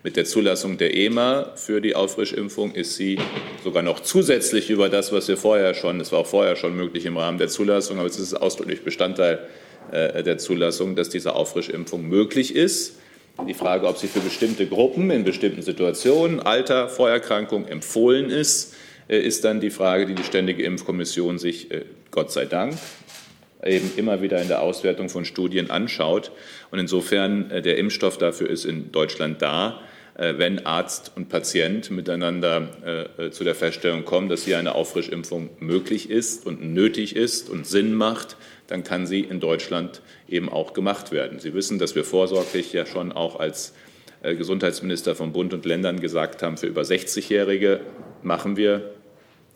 Mit 0.02 0.16
der 0.16 0.24
Zulassung 0.24 0.78
der 0.78 0.96
EMA 0.96 1.52
für 1.58 1.82
die 1.82 1.94
Auffrischimpfung 1.94 2.74
ist 2.74 2.96
sie 2.96 3.20
sogar 3.66 3.84
noch 3.84 4.00
zusätzlich 4.00 4.70
über 4.70 4.88
das, 4.88 5.12
was 5.12 5.28
wir 5.28 5.36
vorher 5.36 5.74
schon, 5.74 6.00
es 6.00 6.14
war 6.14 6.20
auch 6.20 6.26
vorher 6.26 6.56
schon 6.56 6.74
möglich 6.74 7.06
im 7.06 7.18
Rahmen 7.18 7.38
der 7.38 7.50
Zulassung, 7.50 8.00
aber 8.00 8.08
es 8.08 8.18
ist 8.18 8.34
ausdrücklich 8.34 8.86
Bestandteil 8.86 9.46
äh, 9.92 10.24
der 10.24 10.38
Zulassung, 10.38 10.96
dass 10.96 11.10
diese 11.10 11.36
Auffrischimpfung 11.36 12.08
möglich 12.08 12.56
ist. 12.56 12.98
Die 13.46 13.54
Frage, 13.54 13.88
ob 13.88 13.98
sie 13.98 14.08
für 14.08 14.22
bestimmte 14.22 14.68
Gruppen 14.68 15.12
in 15.12 15.26
bestimmten 15.26 15.64
Situationen, 15.64 16.40
Alter, 16.40 16.88
Vorerkrankung 16.88 17.68
empfohlen 17.68 18.30
ist, 18.30 18.76
äh, 19.10 19.20
ist 19.20 19.44
dann 19.44 19.60
die 19.60 19.70
Frage, 19.70 20.06
die 20.06 20.16
die 20.16 20.24
Ständige 20.24 20.64
Impfkommission 20.64 21.40
sich, 21.40 21.72
äh, 21.72 21.84
Gott 22.10 22.32
sei 22.32 22.46
Dank, 22.46 22.78
eben 23.66 23.92
immer 23.98 24.22
wieder 24.22 24.42
in 24.42 24.48
der 24.48 24.62
Auswertung 24.62 25.10
von 25.10 25.26
Studien 25.26 25.70
anschaut. 25.70 26.32
Und 26.72 26.80
insofern 26.80 27.50
der 27.50 27.78
Impfstoff 27.78 28.18
dafür 28.18 28.50
ist 28.50 28.64
in 28.64 28.94
Deutschland 28.94 29.42
da. 29.42 29.82
Äh, 30.20 30.38
wenn 30.38 30.66
Arzt 30.66 31.14
und 31.16 31.30
Patient 31.30 31.92
miteinander 31.92 32.68
äh, 33.18 33.28
äh, 33.28 33.32
zu 33.32 33.46
der 33.46 33.56
Feststellung 33.56 34.04
kommen, 34.04 34.28
dass 34.28 34.44
hier 34.44 34.60
eine 34.60 34.76
Auffrischimpfung 34.76 35.50
möglich 35.60 36.10
ist 36.10 36.46
und 36.46 36.62
nötig 36.62 37.16
ist 37.16 37.50
und 37.50 37.66
Sinn 37.66 37.94
macht, 37.94 38.36
dann 38.68 38.84
kann 38.84 39.08
sie 39.08 39.22
in 39.22 39.40
Deutschland 39.40 40.02
eben 40.28 40.50
auch 40.50 40.74
gemacht 40.74 41.14
werden. 41.14 41.40
Sie 41.40 41.54
wissen, 41.54 41.80
dass 41.80 41.96
wir 41.96 42.04
vorsorglich 42.04 42.74
ja 42.74 42.86
schon 42.86 43.12
auch 43.12 43.40
als 43.40 43.74
Gesundheitsminister 44.22 45.16
von 45.16 45.32
Bund 45.32 45.54
und 45.54 45.66
Ländern 45.66 46.02
gesagt 46.02 46.44
haben, 46.44 46.58
für 46.58 46.68
über 46.68 46.82
60-Jährige 46.82 47.80
machen 48.22 48.58
wir 48.58 48.92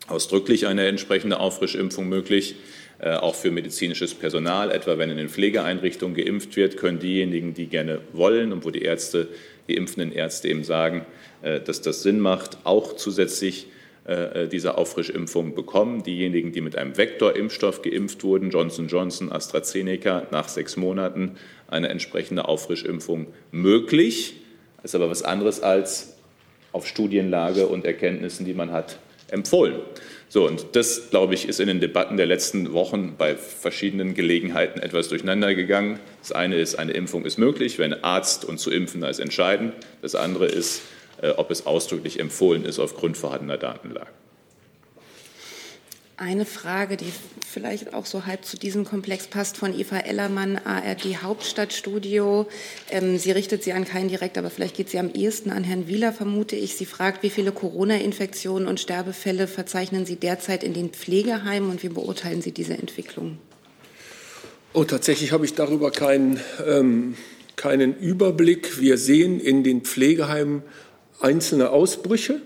ausdrücklich 0.08 0.66
eine 0.66 0.86
entsprechende 0.86 1.38
Auffrischimpfung 1.38 2.08
möglich. 2.08 2.56
auch 2.98 3.34
für 3.34 3.50
medizinisches 3.50 4.14
Personal, 4.14 4.70
etwa 4.70 4.96
wenn 4.96 5.10
in 5.10 5.18
den 5.18 5.28
Pflegeeinrichtungen 5.28 6.16
geimpft 6.16 6.56
wird, 6.56 6.78
können 6.78 6.98
diejenigen, 6.98 7.52
die 7.52 7.66
gerne 7.66 8.00
wollen 8.12 8.52
und 8.52 8.64
wo 8.64 8.70
die 8.70 8.82
Ärzte, 8.82 9.28
die 9.68 9.74
impfenden 9.74 10.12
Ärzte 10.12 10.48
eben 10.48 10.64
sagen, 10.64 11.06
äh, 11.42 11.60
dass 11.60 11.80
das 11.82 12.02
Sinn 12.02 12.20
macht, 12.20 12.58
auch 12.64 12.94
zusätzlich 12.96 13.66
äh, 14.04 14.48
diese 14.48 14.76
Auffrischimpfung 14.76 15.54
bekommen. 15.54 16.02
Diejenigen, 16.02 16.52
die 16.52 16.60
mit 16.60 16.76
einem 16.76 16.96
Vektorimpfstoff 16.96 17.82
geimpft 17.82 18.22
wurden, 18.22 18.50
Johnson 18.50 18.88
Johnson, 18.88 19.32
AstraZeneca, 19.32 20.26
nach 20.30 20.48
sechs 20.48 20.76
Monaten 20.76 21.36
eine 21.68 21.88
entsprechende 21.88 22.46
Auffrischimpfung 22.46 23.28
möglich. 23.50 24.34
Das 24.76 24.90
ist 24.90 24.94
aber 24.94 25.08
was 25.08 25.22
anderes 25.22 25.62
als 25.62 26.18
auf 26.72 26.86
Studienlage 26.86 27.66
und 27.66 27.86
Erkenntnissen, 27.86 28.44
die 28.44 28.52
man 28.52 28.72
hat, 28.72 28.98
empfohlen. 29.30 29.76
So, 30.34 30.48
und 30.48 30.66
das, 30.72 31.10
glaube 31.10 31.34
ich, 31.34 31.48
ist 31.48 31.60
in 31.60 31.68
den 31.68 31.78
Debatten 31.78 32.16
der 32.16 32.26
letzten 32.26 32.72
Wochen 32.72 33.14
bei 33.16 33.36
verschiedenen 33.36 34.14
Gelegenheiten 34.14 34.80
etwas 34.80 35.08
durcheinander 35.08 35.54
gegangen. 35.54 36.00
Das 36.18 36.32
eine 36.32 36.56
ist, 36.56 36.74
eine 36.74 36.90
Impfung 36.90 37.24
ist 37.24 37.38
möglich, 37.38 37.78
wenn 37.78 38.02
Arzt 38.02 38.44
und 38.44 38.58
zu 38.58 38.72
Impfender 38.72 39.08
ist 39.08 39.20
entscheidend. 39.20 39.74
Das 40.02 40.16
andere 40.16 40.46
ist, 40.46 40.82
äh, 41.22 41.28
ob 41.28 41.52
es 41.52 41.66
ausdrücklich 41.66 42.18
empfohlen 42.18 42.64
ist 42.64 42.80
aufgrund 42.80 43.16
vorhandener 43.16 43.58
Datenlage. 43.58 44.08
Eine 46.16 46.44
Frage, 46.44 46.96
die 46.96 47.12
vielleicht 47.44 47.92
auch 47.92 48.06
so 48.06 48.24
halb 48.24 48.44
zu 48.44 48.56
diesem 48.56 48.84
Komplex 48.84 49.26
passt, 49.26 49.56
von 49.56 49.76
Eva 49.76 49.98
Ellermann, 49.98 50.60
ARD 50.64 51.22
Hauptstadtstudio. 51.22 52.46
Ähm, 52.90 53.18
sie 53.18 53.32
richtet 53.32 53.64
sie 53.64 53.72
an 53.72 53.84
keinen 53.84 54.08
direkt, 54.08 54.38
aber 54.38 54.48
vielleicht 54.48 54.76
geht 54.76 54.90
sie 54.90 55.00
am 55.00 55.10
ehesten 55.12 55.50
an 55.50 55.64
Herrn 55.64 55.88
Wieler, 55.88 56.12
vermute 56.12 56.54
ich. 56.54 56.76
Sie 56.76 56.86
fragt, 56.86 57.24
wie 57.24 57.30
viele 57.30 57.50
Corona-Infektionen 57.50 58.68
und 58.68 58.78
Sterbefälle 58.78 59.48
verzeichnen 59.48 60.06
Sie 60.06 60.14
derzeit 60.14 60.62
in 60.62 60.72
den 60.72 60.90
Pflegeheimen 60.90 61.68
und 61.68 61.82
wie 61.82 61.88
beurteilen 61.88 62.42
Sie 62.42 62.52
diese 62.52 62.74
Entwicklung? 62.74 63.38
Oh, 64.72 64.84
tatsächlich 64.84 65.32
habe 65.32 65.44
ich 65.44 65.54
darüber 65.54 65.90
keinen, 65.90 66.38
ähm, 66.64 67.16
keinen 67.56 67.96
Überblick. 67.96 68.80
Wir 68.80 68.98
sehen 68.98 69.40
in 69.40 69.64
den 69.64 69.80
Pflegeheimen 69.80 70.62
einzelne 71.20 71.70
Ausbrüche. 71.70 72.40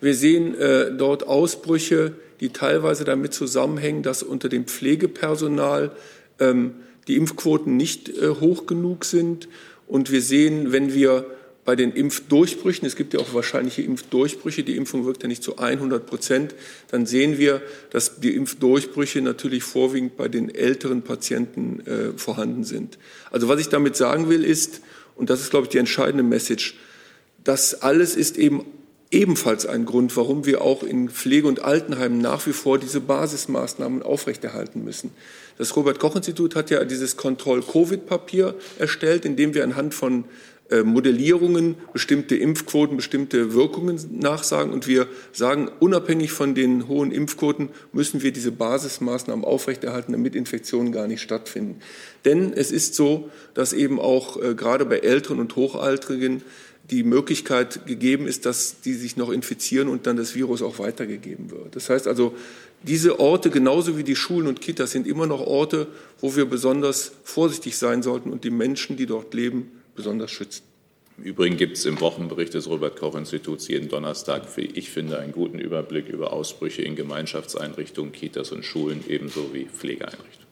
Wir 0.00 0.14
sehen 0.14 0.56
äh, 0.56 0.92
dort 0.96 1.26
Ausbrüche, 1.26 2.14
die 2.40 2.50
teilweise 2.50 3.04
damit 3.04 3.34
zusammenhängen, 3.34 4.02
dass 4.02 4.22
unter 4.22 4.48
dem 4.48 4.66
Pflegepersonal 4.66 5.92
ähm, 6.38 6.74
die 7.08 7.16
Impfquoten 7.16 7.76
nicht 7.76 8.08
äh, 8.08 8.28
hoch 8.40 8.66
genug 8.66 9.04
sind. 9.04 9.48
Und 9.86 10.10
wir 10.10 10.22
sehen, 10.22 10.72
wenn 10.72 10.94
wir 10.94 11.26
bei 11.64 11.76
den 11.76 11.92
Impfdurchbrüchen, 11.92 12.86
es 12.86 12.96
gibt 12.96 13.12
ja 13.12 13.20
auch 13.20 13.34
wahrscheinliche 13.34 13.82
Impfdurchbrüche, 13.82 14.62
die 14.62 14.76
Impfung 14.76 15.04
wirkt 15.04 15.22
ja 15.22 15.28
nicht 15.28 15.42
zu 15.42 15.58
100 15.58 16.06
Prozent, 16.06 16.54
dann 16.90 17.04
sehen 17.04 17.36
wir, 17.36 17.60
dass 17.90 18.20
die 18.20 18.34
Impfdurchbrüche 18.34 19.20
natürlich 19.20 19.64
vorwiegend 19.64 20.16
bei 20.16 20.28
den 20.28 20.54
älteren 20.54 21.02
Patienten 21.02 21.80
äh, 21.80 22.16
vorhanden 22.16 22.64
sind. 22.64 22.98
Also 23.30 23.48
was 23.48 23.60
ich 23.60 23.68
damit 23.68 23.96
sagen 23.96 24.30
will 24.30 24.44
ist, 24.44 24.80
und 25.14 25.28
das 25.28 25.40
ist, 25.40 25.50
glaube 25.50 25.64
ich, 25.64 25.70
die 25.70 25.76
entscheidende 25.76 26.22
Message, 26.22 26.78
das 27.44 27.82
alles 27.82 28.16
ist 28.16 28.38
eben 28.38 28.64
ebenfalls 29.10 29.66
ein 29.66 29.84
Grund, 29.84 30.16
warum 30.16 30.44
wir 30.44 30.62
auch 30.62 30.82
in 30.82 31.08
Pflege- 31.08 31.48
und 31.48 31.62
Altenheimen 31.62 32.18
nach 32.18 32.46
wie 32.46 32.52
vor 32.52 32.78
diese 32.78 33.00
Basismaßnahmen 33.00 34.02
aufrechterhalten 34.02 34.84
müssen. 34.84 35.10
Das 35.56 35.74
Robert-Koch-Institut 35.74 36.54
hat 36.54 36.70
ja 36.70 36.84
dieses 36.84 37.16
Kontroll-Covid-Papier 37.16 38.54
erstellt, 38.78 39.24
in 39.24 39.36
dem 39.36 39.54
wir 39.54 39.64
anhand 39.64 39.94
von 39.94 40.24
äh, 40.70 40.82
Modellierungen 40.82 41.76
bestimmte 41.94 42.36
Impfquoten, 42.36 42.98
bestimmte 42.98 43.54
Wirkungen 43.54 43.98
nachsagen. 44.20 44.70
Und 44.70 44.86
wir 44.86 45.06
sagen, 45.32 45.70
unabhängig 45.80 46.32
von 46.32 46.54
den 46.54 46.88
hohen 46.88 47.10
Impfquoten 47.10 47.70
müssen 47.92 48.22
wir 48.22 48.32
diese 48.32 48.52
Basismaßnahmen 48.52 49.46
aufrechterhalten, 49.46 50.12
damit 50.12 50.34
Infektionen 50.34 50.92
gar 50.92 51.06
nicht 51.06 51.22
stattfinden. 51.22 51.80
Denn 52.26 52.52
es 52.52 52.70
ist 52.70 52.94
so, 52.94 53.30
dass 53.54 53.72
eben 53.72 53.98
auch 53.98 54.40
äh, 54.42 54.54
gerade 54.54 54.84
bei 54.84 54.98
Älteren 54.98 55.40
und 55.40 55.56
Hochaltrigen 55.56 56.42
die 56.90 57.02
Möglichkeit 57.02 57.86
gegeben 57.86 58.26
ist, 58.26 58.46
dass 58.46 58.80
die 58.80 58.94
sich 58.94 59.16
noch 59.16 59.30
infizieren 59.30 59.88
und 59.88 60.06
dann 60.06 60.16
das 60.16 60.34
Virus 60.34 60.62
auch 60.62 60.78
weitergegeben 60.78 61.50
wird. 61.50 61.76
Das 61.76 61.90
heißt 61.90 62.06
also, 62.06 62.34
diese 62.82 63.20
Orte, 63.20 63.50
genauso 63.50 63.98
wie 63.98 64.04
die 64.04 64.16
Schulen 64.16 64.46
und 64.46 64.60
Kitas, 64.60 64.92
sind 64.92 65.06
immer 65.06 65.26
noch 65.26 65.40
Orte, 65.40 65.88
wo 66.20 66.34
wir 66.36 66.46
besonders 66.46 67.12
vorsichtig 67.24 67.76
sein 67.76 68.02
sollten 68.02 68.30
und 68.30 68.44
die 68.44 68.50
Menschen, 68.50 68.96
die 68.96 69.06
dort 69.06 69.34
leben, 69.34 69.70
besonders 69.96 70.30
schützen. 70.30 70.62
Im 71.18 71.24
Übrigen 71.24 71.56
gibt 71.56 71.76
es 71.76 71.84
im 71.84 72.00
Wochenbericht 72.00 72.54
des 72.54 72.68
Robert-Koch-Instituts 72.68 73.66
jeden 73.66 73.88
Donnerstag, 73.88 74.56
wie 74.56 74.66
ich 74.66 74.90
finde, 74.90 75.18
einen 75.18 75.32
guten 75.32 75.58
Überblick 75.58 76.08
über 76.08 76.32
Ausbrüche 76.32 76.82
in 76.82 76.94
Gemeinschaftseinrichtungen, 76.94 78.12
Kitas 78.12 78.52
und 78.52 78.64
Schulen, 78.64 79.02
ebenso 79.08 79.52
wie 79.52 79.64
Pflegeeinrichtungen. 79.64 80.47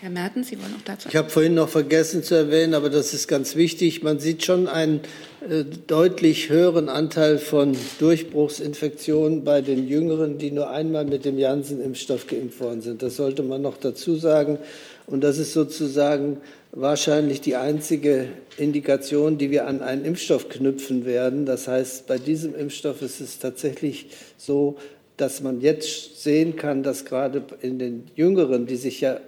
Herr 0.00 0.10
Mertens, 0.10 0.46
Sie 0.48 0.58
wollen 0.58 0.74
auch 0.78 0.84
dazu. 0.84 1.08
Ich 1.08 1.16
habe 1.16 1.28
vorhin 1.28 1.54
noch 1.54 1.68
vergessen 1.68 2.22
zu 2.22 2.36
erwähnen, 2.36 2.74
aber 2.74 2.88
das 2.88 3.14
ist 3.14 3.26
ganz 3.26 3.56
wichtig. 3.56 4.04
Man 4.04 4.20
sieht 4.20 4.44
schon 4.44 4.68
einen 4.68 5.00
äh, 5.48 5.64
deutlich 5.88 6.50
höheren 6.50 6.88
Anteil 6.88 7.38
von 7.38 7.76
Durchbruchsinfektionen 7.98 9.42
bei 9.42 9.60
den 9.60 9.88
Jüngeren, 9.88 10.38
die 10.38 10.52
nur 10.52 10.70
einmal 10.70 11.04
mit 11.04 11.24
dem 11.24 11.36
Janssen-Impfstoff 11.36 12.28
geimpft 12.28 12.60
worden 12.60 12.80
sind. 12.80 13.02
Das 13.02 13.16
sollte 13.16 13.42
man 13.42 13.60
noch 13.60 13.76
dazu 13.76 14.14
sagen. 14.14 14.60
Und 15.08 15.24
das 15.24 15.38
ist 15.38 15.52
sozusagen 15.52 16.36
wahrscheinlich 16.70 17.40
die 17.40 17.56
einzige 17.56 18.28
Indikation, 18.56 19.36
die 19.36 19.50
wir 19.50 19.66
an 19.66 19.82
einen 19.82 20.04
Impfstoff 20.04 20.48
knüpfen 20.48 21.06
werden. 21.06 21.44
Das 21.44 21.66
heißt, 21.66 22.06
bei 22.06 22.18
diesem 22.18 22.54
Impfstoff 22.54 23.02
ist 23.02 23.20
es 23.20 23.40
tatsächlich 23.40 24.06
so, 24.36 24.76
dass 25.16 25.42
man 25.42 25.60
jetzt 25.60 26.22
sehen 26.22 26.54
kann, 26.54 26.84
dass 26.84 27.04
gerade 27.04 27.42
in 27.62 27.80
den 27.80 28.04
Jüngeren, 28.14 28.66
die 28.66 28.76
sich 28.76 29.00
ja 29.00 29.18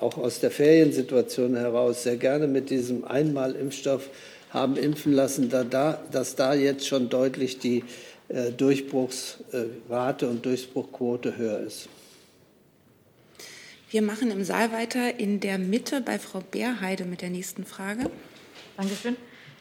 auch 0.00 0.18
aus 0.18 0.40
der 0.40 0.50
Feriensituation 0.50 1.56
heraus 1.56 2.02
sehr 2.02 2.16
gerne 2.16 2.46
mit 2.46 2.70
diesem 2.70 3.04
Einmalimpfstoff 3.04 4.10
haben 4.50 4.76
impfen 4.76 5.12
lassen, 5.12 5.50
da, 5.50 5.64
da, 5.64 6.02
dass 6.10 6.34
da 6.34 6.54
jetzt 6.54 6.86
schon 6.86 7.08
deutlich 7.08 7.58
die 7.58 7.84
äh, 8.28 8.50
Durchbruchsrate 8.50 10.28
und 10.28 10.44
Durchbruchquote 10.44 11.36
höher 11.36 11.60
ist. 11.60 11.88
Wir 13.90 14.02
machen 14.02 14.30
im 14.30 14.44
Saal 14.44 14.72
weiter 14.72 15.18
in 15.18 15.40
der 15.40 15.58
Mitte 15.58 16.00
bei 16.00 16.18
Frau 16.18 16.42
Beerheide 16.50 17.04
mit 17.04 17.22
der 17.22 17.30
nächsten 17.30 17.64
Frage. 17.64 18.10
Dankeschön. 18.76 19.16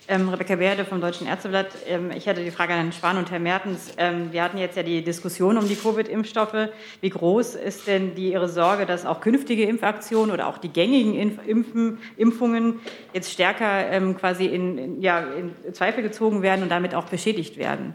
Ähm, 0.10 0.30
Rebecca 0.30 0.56
Beerde 0.56 0.86
vom 0.86 1.02
Deutschen 1.02 1.28
Ärzteblatt. 1.28 1.68
Ähm, 1.86 2.12
ich 2.12 2.28
hätte 2.28 2.42
die 2.42 2.52
Frage 2.52 2.72
an 2.72 2.80
Herrn 2.80 2.94
Spahn 2.94 3.18
und 3.18 3.30
Herrn 3.30 3.44
Mertens. 3.44 3.92
Ähm, 3.98 4.32
wir 4.32 4.42
hatten 4.42 4.58
jetzt 4.58 4.78
ja 4.78 4.84
die 4.84 5.02
Diskussion 5.02 5.58
um 5.58 5.68
die 5.68 5.76
Covid-Impfstoffe. 5.76 6.70
Wie 7.02 7.10
groß 7.10 7.56
ist 7.56 7.88
denn 7.88 8.16
die 8.16 8.32
Ihre 8.32 8.48
Sorge, 8.48 8.86
dass 8.86 9.06
auch 9.06 9.20
künftige 9.20 9.66
Impfaktionen 9.66 10.32
oder 10.32 10.48
auch 10.48 10.60
die 10.60 10.70
gängigen 10.70 11.14
Impfen, 11.46 11.98
Impfungen 12.16 12.80
jetzt 13.12 13.34
stärker 13.34 13.92
ähm, 13.92 14.16
quasi 14.16 14.46
in, 14.46 14.78
in, 14.78 15.02
ja, 15.02 15.20
in 15.20 15.74
Zweifel 15.74 16.04
gezogen 16.04 16.42
werden 16.42 16.64
und 16.64 16.70
damit 16.70 16.96
auch 16.96 17.06
beschädigt 17.06 17.58
werden? 17.58 17.94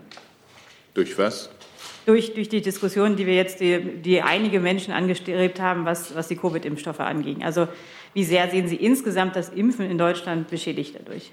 Durch 0.93 1.17
was? 1.17 1.49
Durch, 2.05 2.35
durch 2.35 2.51
die 2.51 2.61
Diskussion, 2.61 3.17
die 3.17 3.27
wir 3.27 3.37
jetzt, 3.37 3.61
die, 3.61 3.79
die 3.81 4.21
einige 4.21 4.61
Menschen 4.61 4.93
angestrebt 4.93 5.61
haben, 5.61 5.87
was, 5.87 6.15
was 6.15 6.29
die 6.29 6.37
Covid-Impfstoffe 6.37 7.01
anging. 7.01 7.43
Also 7.43 7.69
wie 8.13 8.25
sehr 8.25 8.51
sehen 8.51 8.69
Sie 8.69 8.77
insgesamt 8.77 9.35
das 9.35 9.49
Impfen 9.49 9.91
in 9.91 9.97
Deutschland 9.97 10.51
beschädigt 10.51 10.97
dadurch? 10.99 11.33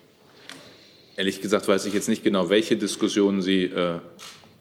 Ehrlich 1.19 1.41
gesagt 1.41 1.67
weiß 1.67 1.85
ich 1.85 1.93
jetzt 1.93 2.07
nicht 2.07 2.23
genau, 2.23 2.49
welche 2.49 2.77
Diskussionen 2.77 3.41
Sie, 3.41 3.65
äh, 3.65 3.99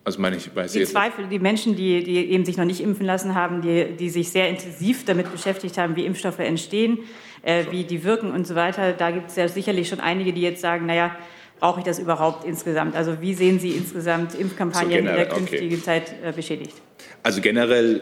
also 0.02 0.20
meine 0.20 0.34
ich, 0.38 0.56
weiß 0.56 0.72
die 0.72 0.80
jetzt 0.80 0.90
Zweifel, 0.90 1.28
die 1.28 1.38
Menschen, 1.38 1.76
die, 1.76 2.02
die 2.02 2.32
eben 2.32 2.44
sich 2.44 2.56
noch 2.56 2.64
nicht 2.64 2.80
impfen 2.80 3.06
lassen 3.06 3.36
haben, 3.36 3.62
die, 3.62 3.96
die 3.96 4.10
sich 4.10 4.30
sehr 4.30 4.48
intensiv 4.48 5.04
damit 5.04 5.30
beschäftigt 5.30 5.78
haben, 5.78 5.94
wie 5.94 6.04
Impfstoffe 6.04 6.40
entstehen, 6.40 6.98
äh, 7.42 7.66
wie 7.70 7.84
die 7.84 8.02
wirken 8.02 8.32
und 8.32 8.44
so 8.44 8.56
weiter. 8.56 8.92
Da 8.92 9.12
gibt 9.12 9.30
es 9.30 9.36
ja 9.36 9.46
sicherlich 9.46 9.88
schon 9.88 10.00
einige, 10.00 10.32
die 10.32 10.40
jetzt 10.40 10.60
sagen, 10.60 10.86
naja, 10.86 11.16
brauche 11.60 11.78
ich 11.78 11.86
das 11.86 12.00
überhaupt 12.00 12.44
insgesamt? 12.44 12.96
Also 12.96 13.20
wie 13.20 13.34
sehen 13.34 13.60
Sie 13.60 13.70
insgesamt 13.70 14.34
Impfkampagnen 14.34 14.90
so 14.90 14.98
in 14.98 15.04
der 15.04 15.28
künftigen 15.28 15.74
okay. 15.74 15.84
Zeit 15.84 16.12
äh, 16.24 16.32
beschädigt? 16.32 16.74
Also 17.22 17.40
generell 17.40 18.00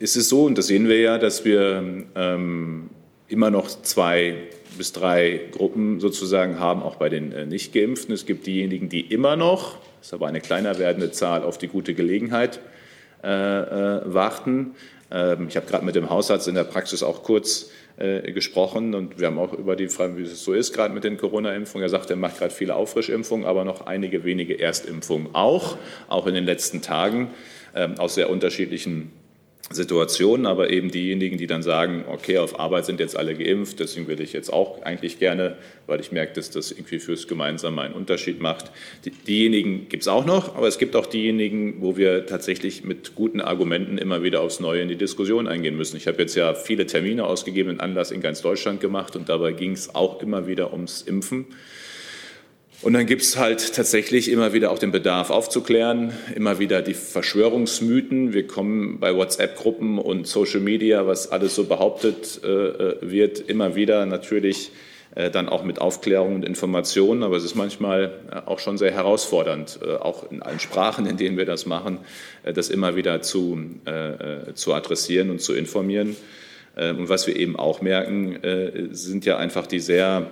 ist 0.00 0.16
es 0.16 0.28
so, 0.28 0.46
und 0.46 0.58
das 0.58 0.66
sehen 0.66 0.88
wir 0.88 0.98
ja, 0.98 1.18
dass 1.18 1.44
wir 1.44 2.02
ähm, 2.16 2.90
immer 3.28 3.50
noch 3.50 3.68
zwei 3.68 4.48
bis 4.74 4.92
drei 4.92 5.40
Gruppen 5.52 6.00
sozusagen 6.00 6.58
haben, 6.58 6.82
auch 6.82 6.96
bei 6.96 7.08
den 7.08 7.32
äh, 7.32 7.46
Nicht-Geimpften. 7.46 8.14
Es 8.14 8.26
gibt 8.26 8.46
diejenigen, 8.46 8.88
die 8.88 9.00
immer 9.00 9.36
noch, 9.36 9.78
das 9.98 10.08
ist 10.08 10.14
aber 10.14 10.26
eine 10.26 10.40
kleiner 10.40 10.78
werdende 10.78 11.10
Zahl, 11.10 11.42
auf 11.42 11.58
die 11.58 11.68
gute 11.68 11.94
Gelegenheit 11.94 12.60
äh, 13.22 13.28
äh, 13.28 14.00
warten. 14.04 14.74
Ähm, 15.10 15.48
ich 15.48 15.56
habe 15.56 15.66
gerade 15.66 15.84
mit 15.84 15.94
dem 15.94 16.10
Hausarzt 16.10 16.48
in 16.48 16.54
der 16.54 16.64
Praxis 16.64 17.02
auch 17.02 17.22
kurz 17.22 17.70
äh, 17.96 18.32
gesprochen 18.32 18.94
und 18.94 19.18
wir 19.20 19.28
haben 19.28 19.38
auch 19.38 19.52
über 19.52 19.76
die 19.76 19.88
Frage, 19.88 20.16
wie 20.16 20.22
es 20.22 20.44
so 20.44 20.52
ist, 20.52 20.74
gerade 20.74 20.92
mit 20.92 21.04
den 21.04 21.16
Corona-Impfungen. 21.16 21.84
Er 21.84 21.88
sagt, 21.88 22.10
er 22.10 22.16
macht 22.16 22.38
gerade 22.38 22.52
viele 22.52 22.74
Auffrischimpfungen, 22.74 23.46
aber 23.46 23.64
noch 23.64 23.86
einige 23.86 24.24
wenige 24.24 24.58
Erstimpfungen 24.58 25.28
auch, 25.34 25.76
auch 26.08 26.26
in 26.26 26.34
den 26.34 26.44
letzten 26.44 26.82
Tagen, 26.82 27.30
ähm, 27.74 27.94
aus 27.98 28.14
sehr 28.16 28.30
unterschiedlichen 28.30 29.12
Situationen, 29.70 30.44
aber 30.44 30.70
eben 30.70 30.90
diejenigen, 30.90 31.38
die 31.38 31.46
dann 31.46 31.62
sagen, 31.62 32.04
okay, 32.08 32.36
auf 32.36 32.60
Arbeit 32.60 32.84
sind 32.84 33.00
jetzt 33.00 33.16
alle 33.16 33.34
geimpft, 33.34 33.80
deswegen 33.80 34.06
will 34.08 34.20
ich 34.20 34.34
jetzt 34.34 34.52
auch 34.52 34.82
eigentlich 34.82 35.18
gerne, 35.18 35.56
weil 35.86 36.00
ich 36.00 36.12
merke, 36.12 36.34
dass 36.34 36.50
das 36.50 36.70
irgendwie 36.70 36.98
fürs 36.98 37.28
Gemeinsame 37.28 37.80
einen 37.80 37.94
Unterschied 37.94 38.40
macht. 38.40 38.70
Die, 39.06 39.10
diejenigen 39.10 39.88
gibt 39.88 40.02
es 40.02 40.08
auch 40.08 40.26
noch, 40.26 40.54
aber 40.54 40.68
es 40.68 40.78
gibt 40.78 40.94
auch 40.96 41.06
diejenigen, 41.06 41.80
wo 41.80 41.96
wir 41.96 42.26
tatsächlich 42.26 42.84
mit 42.84 43.14
guten 43.14 43.40
Argumenten 43.40 43.96
immer 43.96 44.22
wieder 44.22 44.42
aufs 44.42 44.60
Neue 44.60 44.82
in 44.82 44.88
die 44.88 44.96
Diskussion 44.96 45.48
eingehen 45.48 45.76
müssen. 45.76 45.96
Ich 45.96 46.06
habe 46.06 46.18
jetzt 46.18 46.34
ja 46.34 46.52
viele 46.54 46.86
Termine 46.86 47.24
ausgegeben, 47.24 47.70
einen 47.70 47.80
Anlass 47.80 48.10
in 48.10 48.20
ganz 48.20 48.42
Deutschland 48.42 48.80
gemacht 48.80 49.16
und 49.16 49.30
dabei 49.30 49.52
ging 49.52 49.72
es 49.72 49.94
auch 49.94 50.20
immer 50.20 50.46
wieder 50.46 50.72
ums 50.72 51.00
Impfen. 51.00 51.46
Und 52.82 52.92
dann 52.92 53.06
gibt 53.06 53.22
es 53.22 53.38
halt 53.38 53.74
tatsächlich 53.74 54.30
immer 54.30 54.52
wieder 54.52 54.70
auch 54.70 54.78
den 54.78 54.92
Bedarf 54.92 55.30
aufzuklären, 55.30 56.12
immer 56.34 56.58
wieder 56.58 56.82
die 56.82 56.94
Verschwörungsmythen. 56.94 58.34
Wir 58.34 58.46
kommen 58.46 59.00
bei 59.00 59.14
WhatsApp-Gruppen 59.14 59.98
und 59.98 60.26
Social 60.26 60.60
Media, 60.60 61.06
was 61.06 61.32
alles 61.32 61.54
so 61.54 61.64
behauptet 61.64 62.40
äh, 62.44 62.48
äh, 62.48 62.96
wird, 63.00 63.40
immer 63.40 63.74
wieder 63.74 64.04
natürlich 64.04 64.70
äh, 65.14 65.30
dann 65.30 65.48
auch 65.48 65.62
mit 65.62 65.80
Aufklärung 65.80 66.34
und 66.34 66.44
Informationen. 66.44 67.22
Aber 67.22 67.36
es 67.36 67.44
ist 67.44 67.54
manchmal 67.54 68.12
äh, 68.30 68.36
auch 68.46 68.58
schon 68.58 68.78
sehr 68.78 68.90
herausfordernd, 68.90 69.78
äh, 69.82 69.94
auch 69.94 70.30
in 70.30 70.42
allen 70.42 70.60
Sprachen, 70.60 71.06
in 71.06 71.16
denen 71.16 71.36
wir 71.38 71.46
das 71.46 71.66
machen, 71.66 71.98
äh, 72.42 72.52
das 72.52 72.68
immer 72.68 72.96
wieder 72.96 73.22
zu, 73.22 73.58
zu 74.54 74.74
adressieren 74.74 75.30
und 75.30 75.40
zu 75.40 75.54
informieren. 75.54 76.16
Und 76.76 77.08
was 77.08 77.26
wir 77.26 77.36
eben 77.36 77.56
auch 77.56 77.82
merken, 77.82 78.38
sind 78.90 79.24
ja 79.24 79.36
einfach 79.36 79.66
die 79.66 79.78
sehr 79.78 80.26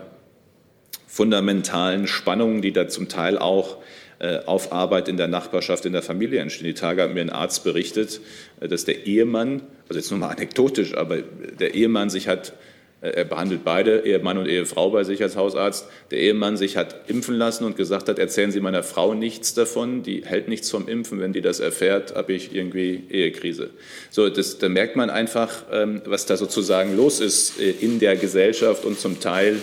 fundamentalen 1.12 2.06
Spannungen, 2.06 2.62
die 2.62 2.72
da 2.72 2.88
zum 2.88 3.06
Teil 3.06 3.36
auch 3.36 3.76
äh, 4.18 4.38
auf 4.46 4.72
Arbeit 4.72 5.08
in 5.08 5.18
der 5.18 5.28
Nachbarschaft, 5.28 5.84
in 5.84 5.92
der 5.92 6.00
Familie 6.00 6.40
entstehen. 6.40 6.64
Die 6.64 6.72
Tage 6.72 7.02
hat 7.02 7.12
mir 7.12 7.20
ein 7.20 7.28
Arzt 7.28 7.64
berichtet, 7.64 8.22
äh, 8.60 8.68
dass 8.68 8.86
der 8.86 9.06
Ehemann, 9.06 9.60
also 9.90 9.98
jetzt 9.98 10.10
nur 10.10 10.20
mal 10.20 10.30
anekdotisch, 10.30 10.96
aber 10.96 11.18
der 11.18 11.74
Ehemann 11.74 12.08
sich 12.08 12.28
hat, 12.28 12.54
äh, 13.02 13.10
er 13.10 13.24
behandelt 13.26 13.62
beide, 13.62 14.06
Ehemann 14.06 14.38
und 14.38 14.48
Ehefrau 14.48 14.88
bei 14.88 15.04
sich 15.04 15.22
als 15.22 15.36
Hausarzt, 15.36 15.86
der 16.10 16.18
Ehemann 16.18 16.56
sich 16.56 16.78
hat 16.78 17.10
impfen 17.10 17.36
lassen 17.36 17.64
und 17.64 17.76
gesagt 17.76 18.08
hat, 18.08 18.18
erzählen 18.18 18.50
Sie 18.50 18.60
meiner 18.60 18.82
Frau 18.82 19.12
nichts 19.12 19.52
davon, 19.52 20.02
die 20.02 20.24
hält 20.24 20.48
nichts 20.48 20.70
vom 20.70 20.88
Impfen, 20.88 21.20
wenn 21.20 21.34
die 21.34 21.42
das 21.42 21.60
erfährt, 21.60 22.14
habe 22.14 22.32
ich 22.32 22.54
irgendwie 22.54 23.04
Ehekrise. 23.10 23.68
So, 24.08 24.30
das, 24.30 24.56
da 24.56 24.70
merkt 24.70 24.96
man 24.96 25.10
einfach, 25.10 25.64
ähm, 25.70 26.00
was 26.06 26.24
da 26.24 26.38
sozusagen 26.38 26.96
los 26.96 27.20
ist 27.20 27.60
in 27.60 27.98
der 27.98 28.16
Gesellschaft 28.16 28.86
und 28.86 28.98
zum 28.98 29.20
Teil 29.20 29.60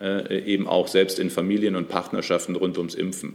eben 0.00 0.66
auch 0.66 0.88
selbst 0.88 1.18
in 1.18 1.28
Familien 1.28 1.76
und 1.76 1.88
Partnerschaften 1.88 2.56
rund 2.56 2.78
ums 2.78 2.94
Impfen. 2.94 3.34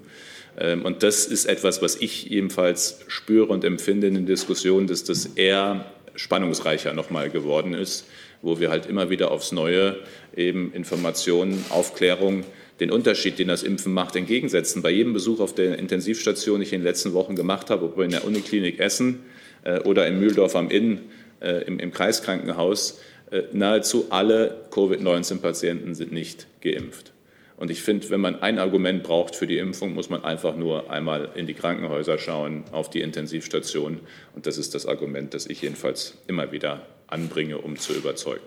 Ähm, 0.58 0.84
und 0.84 1.04
das 1.04 1.26
ist 1.26 1.46
etwas, 1.46 1.82
was 1.82 1.96
ich 1.96 2.32
ebenfalls 2.32 3.00
spüre 3.08 3.48
und 3.48 3.64
empfinde 3.64 4.08
in 4.08 4.16
den 4.16 4.26
Diskussionen, 4.26 4.88
dass 4.88 5.04
das 5.04 5.26
eher 5.26 5.86
spannungsreicher 6.16 6.94
nochmal 6.94 7.30
geworden 7.30 7.74
ist, 7.74 8.06
wo 8.42 8.60
wir 8.60 8.70
halt 8.70 8.86
immer 8.86 9.10
wieder 9.10 9.32
aufs 9.32 9.52
Neue 9.52 9.98
eben 10.36 10.72
Informationen, 10.74 11.66
Aufklärung, 11.70 12.46
den 12.80 12.92
Unterschied, 12.92 13.40
den 13.40 13.48
das 13.48 13.64
Impfen 13.64 13.94
macht, 13.94 14.16
entgegensetzen. 14.16 14.82
Bei 14.82 14.90
jedem 14.90 15.14
Besuch 15.14 15.40
auf 15.40 15.56
der 15.56 15.80
Intensivstation, 15.80 16.60
die 16.60 16.66
ich 16.66 16.74
in 16.74 16.82
den 16.82 16.86
letzten 16.86 17.14
Wochen 17.14 17.36
gemacht 17.36 17.70
habe, 17.70 17.86
ob 17.86 18.00
in 18.00 18.12
der 18.12 18.26
Uniklinik 18.26 18.80
Essen 18.80 19.24
äh, 19.64 19.80
oder 19.80 20.08
in 20.08 20.20
Mühldorf 20.20 20.56
am 20.56 20.70
Inn 20.70 21.02
äh, 21.42 21.64
im, 21.66 21.92
Kreiskrankenhaus, 21.92 22.92
äh, 22.92 23.04
nahezu 23.52 24.08
alle 24.10 24.66
Covid-19-Patienten 24.72 25.96
sind 25.96 26.12
nicht 26.12 26.48
geimpft. 26.62 27.12
Und 27.58 27.72
ich 27.72 27.82
finde, 27.82 28.10
wenn 28.10 28.20
man 28.20 28.42
ein 28.42 28.60
Argument 28.60 29.04
braucht 29.04 29.36
für 29.36 29.48
die 29.48 29.58
Impfung, 29.58 29.94
muss 29.94 30.10
man 30.10 30.24
einfach 30.26 30.58
nur 30.58 30.92
einmal 30.92 31.30
in 31.36 31.48
die 31.48 31.54
Krankenhäuser 31.54 32.18
schauen, 32.18 32.66
auf 32.72 32.90
die 32.90 33.00
Intensivstationen. 33.00 34.02
Und 34.36 34.46
das 34.46 34.58
ist 34.58 34.76
das 34.76 34.86
Argument, 34.86 35.34
das 35.34 35.46
ich 35.46 35.62
jedenfalls 35.62 36.16
immer 36.28 36.52
wieder 36.52 36.86
anbringe, 37.08 37.58
um 37.60 37.78
zu 37.78 37.94
überzeugen. 37.94 38.44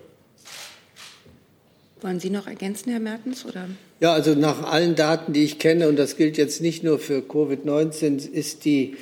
Wollen 2.01 2.19
Sie 2.19 2.29
noch 2.29 2.47
ergänzen, 2.47 2.91
Herr 2.91 2.99
Mertens? 2.99 3.45
Oder? 3.45 3.67
Ja, 3.99 4.13
also 4.13 4.35
nach 4.35 4.63
allen 4.63 4.95
Daten, 4.95 5.33
die 5.33 5.43
ich 5.43 5.59
kenne, 5.59 5.89
und 5.89 5.97
das 5.97 6.15
gilt 6.15 6.37
jetzt 6.37 6.61
nicht 6.61 6.83
nur 6.83 6.99
für 6.99 7.19
Covid-19, 7.19 8.29
ist 8.29 8.63
die 8.63 8.95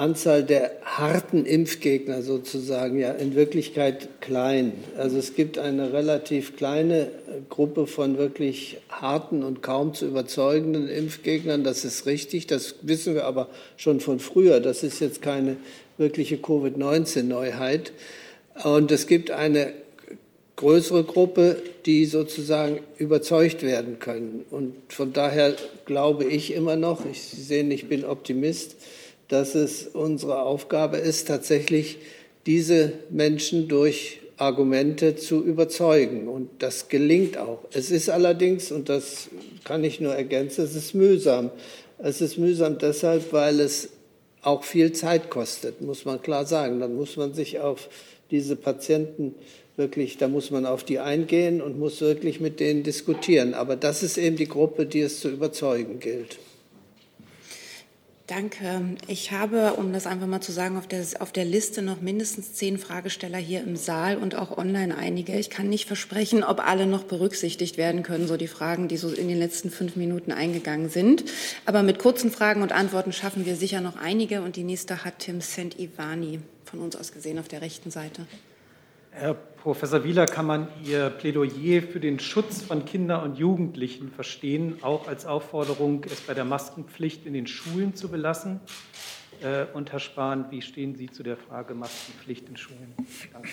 Anzahl 0.00 0.42
der 0.42 0.72
harten 0.82 1.44
Impfgegner 1.44 2.22
sozusagen 2.22 2.98
ja 2.98 3.12
in 3.12 3.34
Wirklichkeit 3.34 4.08
klein. 4.22 4.72
Also 4.96 5.18
es 5.18 5.34
gibt 5.34 5.58
eine 5.58 5.92
relativ 5.92 6.56
kleine 6.56 7.08
Gruppe 7.50 7.86
von 7.86 8.16
wirklich 8.16 8.78
harten 8.88 9.42
und 9.42 9.62
kaum 9.62 9.92
zu 9.92 10.06
überzeugenden 10.06 10.88
Impfgegnern. 10.88 11.64
Das 11.64 11.84
ist 11.84 12.06
richtig. 12.06 12.46
Das 12.46 12.76
wissen 12.80 13.14
wir 13.14 13.26
aber 13.26 13.48
schon 13.76 14.00
von 14.00 14.20
früher. 14.20 14.60
Das 14.60 14.82
ist 14.82 15.00
jetzt 15.00 15.20
keine 15.20 15.56
wirkliche 15.98 16.38
Covid-19-Neuheit. 16.38 17.92
Und 18.64 18.90
es 18.90 19.06
gibt 19.06 19.30
eine 19.30 19.74
größere 20.56 21.04
Gruppe, 21.04 21.56
die 21.84 22.06
sozusagen 22.06 22.80
überzeugt 22.96 23.62
werden 23.62 23.98
können. 23.98 24.46
Und 24.50 24.74
von 24.88 25.12
daher 25.12 25.54
glaube 25.84 26.24
ich 26.24 26.54
immer 26.54 26.76
noch, 26.76 27.04
ich 27.04 27.20
sehen, 27.20 27.70
ich 27.70 27.86
bin 27.86 28.04
Optimist, 28.04 28.76
dass 29.30 29.54
es 29.54 29.86
unsere 29.86 30.42
Aufgabe 30.42 30.98
ist, 30.98 31.28
tatsächlich 31.28 31.98
diese 32.46 32.92
Menschen 33.10 33.68
durch 33.68 34.20
Argumente 34.36 35.16
zu 35.16 35.44
überzeugen. 35.44 36.26
Und 36.26 36.50
das 36.58 36.88
gelingt 36.88 37.38
auch. 37.38 37.60
Es 37.72 37.90
ist 37.90 38.10
allerdings, 38.10 38.72
und 38.72 38.88
das 38.88 39.28
kann 39.64 39.84
ich 39.84 40.00
nur 40.00 40.14
ergänzen, 40.14 40.64
es 40.64 40.74
ist 40.74 40.94
mühsam. 40.94 41.50
Es 41.98 42.20
ist 42.20 42.38
mühsam 42.38 42.78
deshalb, 42.78 43.32
weil 43.32 43.60
es 43.60 43.90
auch 44.42 44.64
viel 44.64 44.92
Zeit 44.92 45.30
kostet, 45.30 45.80
muss 45.80 46.04
man 46.04 46.22
klar 46.22 46.44
sagen. 46.46 46.80
Dann 46.80 46.96
muss 46.96 47.16
man 47.16 47.32
sich 47.34 47.60
auf 47.60 47.88
diese 48.30 48.56
Patienten 48.56 49.34
wirklich, 49.76 50.16
da 50.16 50.26
muss 50.26 50.50
man 50.50 50.66
auf 50.66 50.82
die 50.82 50.98
eingehen 50.98 51.60
und 51.60 51.78
muss 51.78 52.00
wirklich 52.00 52.40
mit 52.40 52.58
denen 52.58 52.82
diskutieren. 52.82 53.54
Aber 53.54 53.76
das 53.76 54.02
ist 54.02 54.18
eben 54.18 54.36
die 54.36 54.48
Gruppe, 54.48 54.86
die 54.86 55.00
es 55.00 55.20
zu 55.20 55.28
überzeugen 55.28 56.00
gilt. 56.00 56.38
Danke. 58.30 58.96
Ich 59.08 59.32
habe, 59.32 59.72
um 59.72 59.92
das 59.92 60.06
einfach 60.06 60.28
mal 60.28 60.40
zu 60.40 60.52
sagen, 60.52 60.76
auf 60.76 60.86
der, 60.86 61.04
auf 61.18 61.32
der 61.32 61.44
Liste 61.44 61.82
noch 61.82 62.00
mindestens 62.00 62.52
zehn 62.52 62.78
Fragesteller 62.78 63.38
hier 63.38 63.60
im 63.60 63.74
Saal 63.74 64.18
und 64.18 64.36
auch 64.36 64.56
online 64.56 64.96
einige. 64.96 65.36
Ich 65.36 65.50
kann 65.50 65.68
nicht 65.68 65.88
versprechen, 65.88 66.44
ob 66.44 66.64
alle 66.64 66.86
noch 66.86 67.02
berücksichtigt 67.02 67.76
werden 67.76 68.04
können, 68.04 68.28
so 68.28 68.36
die 68.36 68.46
Fragen, 68.46 68.86
die 68.86 68.98
so 68.98 69.08
in 69.08 69.26
den 69.26 69.40
letzten 69.40 69.72
fünf 69.72 69.96
Minuten 69.96 70.30
eingegangen 70.30 70.90
sind. 70.90 71.24
Aber 71.66 71.82
mit 71.82 71.98
kurzen 71.98 72.30
Fragen 72.30 72.62
und 72.62 72.70
Antworten 72.70 73.12
schaffen 73.12 73.46
wir 73.46 73.56
sicher 73.56 73.80
noch 73.80 73.96
einige. 73.96 74.42
Und 74.42 74.54
die 74.54 74.62
nächste 74.62 75.04
hat 75.04 75.18
Tim 75.18 75.40
St-Ivani 75.40 76.38
von 76.64 76.78
uns 76.78 76.94
aus 76.94 77.10
gesehen 77.10 77.40
auf 77.40 77.48
der 77.48 77.62
rechten 77.62 77.90
Seite. 77.90 78.28
Herr 79.12 79.34
Professor 79.34 80.04
Wieler, 80.04 80.26
kann 80.26 80.46
man 80.46 80.68
Ihr 80.84 81.10
Plädoyer 81.10 81.82
für 81.82 82.00
den 82.00 82.20
Schutz 82.20 82.62
von 82.62 82.84
Kindern 82.84 83.24
und 83.24 83.38
Jugendlichen 83.38 84.10
verstehen, 84.10 84.78
auch 84.82 85.08
als 85.08 85.26
Aufforderung, 85.26 86.04
es 86.04 86.20
bei 86.20 86.32
der 86.32 86.44
Maskenpflicht 86.44 87.26
in 87.26 87.34
den 87.34 87.46
Schulen 87.46 87.94
zu 87.94 88.08
belassen? 88.08 88.60
Äh, 89.42 89.66
und 89.74 89.90
Herr 89.92 89.98
Spahn, 89.98 90.46
wie 90.50 90.62
stehen 90.62 90.94
Sie 90.94 91.10
zu 91.10 91.22
der 91.22 91.36
Frage 91.36 91.74
Maskenpflicht 91.74 92.48
in 92.48 92.56
Schulen? 92.56 92.94
Danke. 93.32 93.48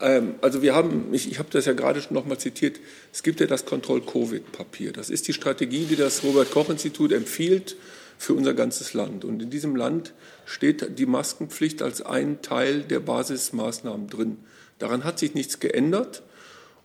Ähm, 0.00 0.36
also 0.40 0.62
wir 0.62 0.74
haben, 0.74 1.12
ich, 1.12 1.30
ich 1.30 1.38
habe 1.38 1.48
das 1.50 1.66
ja 1.66 1.72
gerade 1.72 2.00
schon 2.00 2.14
noch 2.14 2.24
mal 2.24 2.38
zitiert, 2.38 2.80
es 3.12 3.22
gibt 3.22 3.40
ja 3.40 3.46
das 3.46 3.66
Kontroll-Covid-Papier. 3.66 4.92
Das 4.92 5.10
ist 5.10 5.28
die 5.28 5.32
Strategie, 5.32 5.84
die 5.84 5.96
das 5.96 6.22
Robert-Koch-Institut 6.22 7.12
empfiehlt 7.12 7.76
für 8.18 8.34
unser 8.34 8.54
ganzes 8.54 8.94
Land. 8.94 9.24
Und 9.24 9.42
in 9.42 9.50
diesem 9.50 9.76
Land 9.76 10.14
steht 10.44 10.98
die 10.98 11.06
Maskenpflicht 11.06 11.82
als 11.82 12.02
ein 12.02 12.42
Teil 12.42 12.82
der 12.82 13.00
Basismaßnahmen 13.00 14.08
drin. 14.08 14.38
Daran 14.78 15.04
hat 15.04 15.18
sich 15.18 15.34
nichts 15.34 15.60
geändert. 15.60 16.22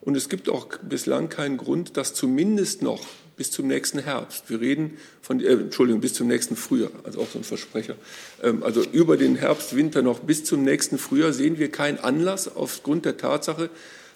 Und 0.00 0.16
es 0.16 0.28
gibt 0.28 0.48
auch 0.48 0.66
bislang 0.82 1.28
keinen 1.28 1.58
Grund, 1.58 1.96
das 1.96 2.12
zumindest 2.12 2.82
noch 2.82 3.06
bis 3.36 3.50
zum 3.50 3.66
nächsten 3.66 3.98
Herbst, 3.98 4.50
wir 4.50 4.60
reden 4.60 4.98
von, 5.20 5.40
äh, 5.40 5.52
Entschuldigung, 5.52 6.00
bis 6.00 6.14
zum 6.14 6.26
nächsten 6.26 6.56
Frühjahr, 6.56 6.90
also 7.04 7.20
auch 7.20 7.28
so 7.28 7.38
ein 7.38 7.44
Versprecher, 7.44 7.96
ähm, 8.42 8.62
also 8.62 8.82
über 8.92 9.16
den 9.16 9.36
Herbst, 9.36 9.74
Winter 9.74 10.02
noch 10.02 10.20
bis 10.20 10.44
zum 10.44 10.64
nächsten 10.64 10.98
Frühjahr 10.98 11.32
sehen 11.32 11.58
wir 11.58 11.70
keinen 11.70 11.98
Anlass 11.98 12.54
aufgrund 12.54 13.04
der 13.04 13.16
Tatsache, 13.16 13.70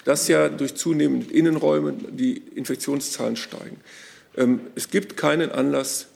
dass 0.04 0.28
ja 0.28 0.48
durch 0.48 0.74
zunehmende 0.74 1.32
Innenräume 1.32 1.94
die 2.10 2.36
Infektionszahlen 2.54 3.36
steigen. 3.36 3.80
Ähm, 4.36 4.60
es 4.74 4.90
gibt 4.90 5.16
keinen 5.16 5.50
Anlass, 5.50 6.06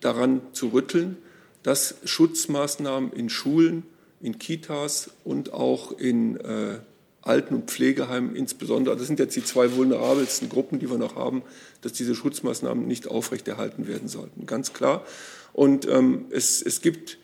daran 0.00 0.40
zu 0.52 0.68
rütteln, 0.68 1.16
dass 1.62 1.96
Schutzmaßnahmen 2.04 3.12
in 3.12 3.28
Schulen, 3.28 3.82
in 4.20 4.38
Kitas 4.38 5.10
und 5.24 5.52
auch 5.52 5.98
in 5.98 6.36
äh, 6.40 6.78
Alten- 7.22 7.54
und 7.54 7.70
Pflegeheimen 7.70 8.34
insbesondere, 8.34 8.96
das 8.96 9.06
sind 9.06 9.18
jetzt 9.18 9.36
die 9.36 9.44
zwei 9.44 9.74
vulnerabelsten 9.74 10.48
Gruppen, 10.48 10.78
die 10.78 10.90
wir 10.90 10.98
noch 10.98 11.16
haben, 11.16 11.42
dass 11.82 11.92
diese 11.92 12.14
Schutzmaßnahmen 12.14 12.86
nicht 12.86 13.08
aufrechterhalten 13.08 13.86
werden 13.86 14.08
sollten. 14.08 14.46
Ganz 14.46 14.72
klar. 14.72 15.04
Und 15.52 15.86
ähm, 15.88 16.26
es, 16.30 16.62
es 16.62 16.80
gibt 16.80 17.18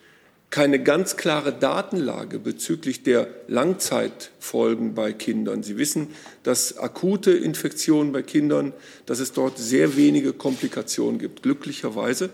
keine 0.50 0.80
ganz 0.80 1.16
klare 1.16 1.52
Datenlage 1.52 2.38
bezüglich 2.38 3.02
der 3.02 3.26
Langzeitfolgen 3.48 4.94
bei 4.94 5.12
Kindern. 5.12 5.64
Sie 5.64 5.78
wissen, 5.78 6.08
dass 6.44 6.78
akute 6.78 7.32
Infektionen 7.32 8.12
bei 8.12 8.22
Kindern, 8.22 8.72
dass 9.06 9.18
es 9.18 9.32
dort 9.32 9.58
sehr 9.58 9.96
wenige 9.96 10.32
Komplikationen 10.32 11.18
gibt, 11.18 11.42
glücklicherweise. 11.42 12.30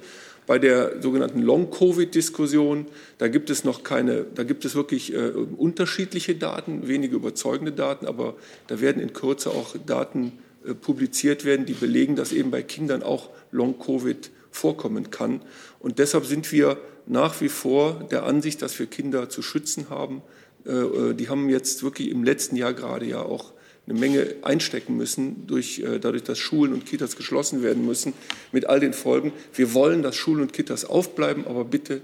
Bei 0.51 0.59
der 0.59 1.01
sogenannten 1.01 1.43
Long-Covid-Diskussion, 1.43 2.87
da 3.19 3.29
gibt 3.29 3.51
es 3.51 3.63
noch 3.63 3.85
keine, 3.85 4.27
da 4.35 4.43
gibt 4.43 4.65
es 4.65 4.75
wirklich 4.75 5.15
äh, 5.15 5.29
unterschiedliche 5.29 6.35
Daten, 6.35 6.89
wenige 6.89 7.15
überzeugende 7.15 7.71
Daten, 7.71 8.05
aber 8.05 8.35
da 8.67 8.81
werden 8.81 9.01
in 9.01 9.13
Kürze 9.13 9.51
auch 9.51 9.77
Daten 9.87 10.33
äh, 10.67 10.75
publiziert 10.75 11.45
werden, 11.45 11.67
die 11.67 11.75
belegen, 11.75 12.17
dass 12.17 12.33
eben 12.33 12.51
bei 12.51 12.65
Kindern 12.65 13.05
auch 13.05 13.31
Long-Covid 13.53 14.33
vorkommen 14.51 15.13
kann. 15.13 15.41
Und 15.79 16.01
deshalb 16.01 16.27
sind 16.27 16.51
wir 16.51 16.79
nach 17.07 17.41
wie 17.41 17.49
vor 17.49 18.09
der 18.11 18.25
Ansicht, 18.25 18.61
dass 18.61 18.77
wir 18.77 18.87
Kinder 18.87 19.29
zu 19.29 19.43
schützen 19.43 19.89
haben. 19.89 20.21
Äh, 20.67 20.73
äh, 20.73 21.15
die 21.15 21.29
haben 21.29 21.49
jetzt 21.49 21.85
wirklich 21.85 22.11
im 22.11 22.25
letzten 22.25 22.57
Jahr 22.57 22.75
gerade 22.75 23.07
ja 23.07 23.23
auch 23.23 23.53
eine 23.87 23.99
Menge 23.99 24.35
einstecken 24.43 24.97
müssen, 24.97 25.47
durch, 25.47 25.81
äh, 25.81 25.99
dadurch, 25.99 26.23
dass 26.23 26.39
Schulen 26.39 26.73
und 26.73 26.87
Kitas 26.87 27.17
geschlossen 27.17 27.63
werden 27.63 27.85
müssen, 27.85 28.13
mit 28.53 28.67
all 28.67 28.81
den 28.81 28.93
Folgen. 28.93 29.33
Wir 29.55 29.75
wollen, 29.75 30.03
dass 30.03 30.17
Schulen 30.17 30.43
und 30.43 30.53
Kitas 30.53 30.85
aufbleiben, 30.85 31.47
aber 31.47 31.65
bitte 31.65 32.01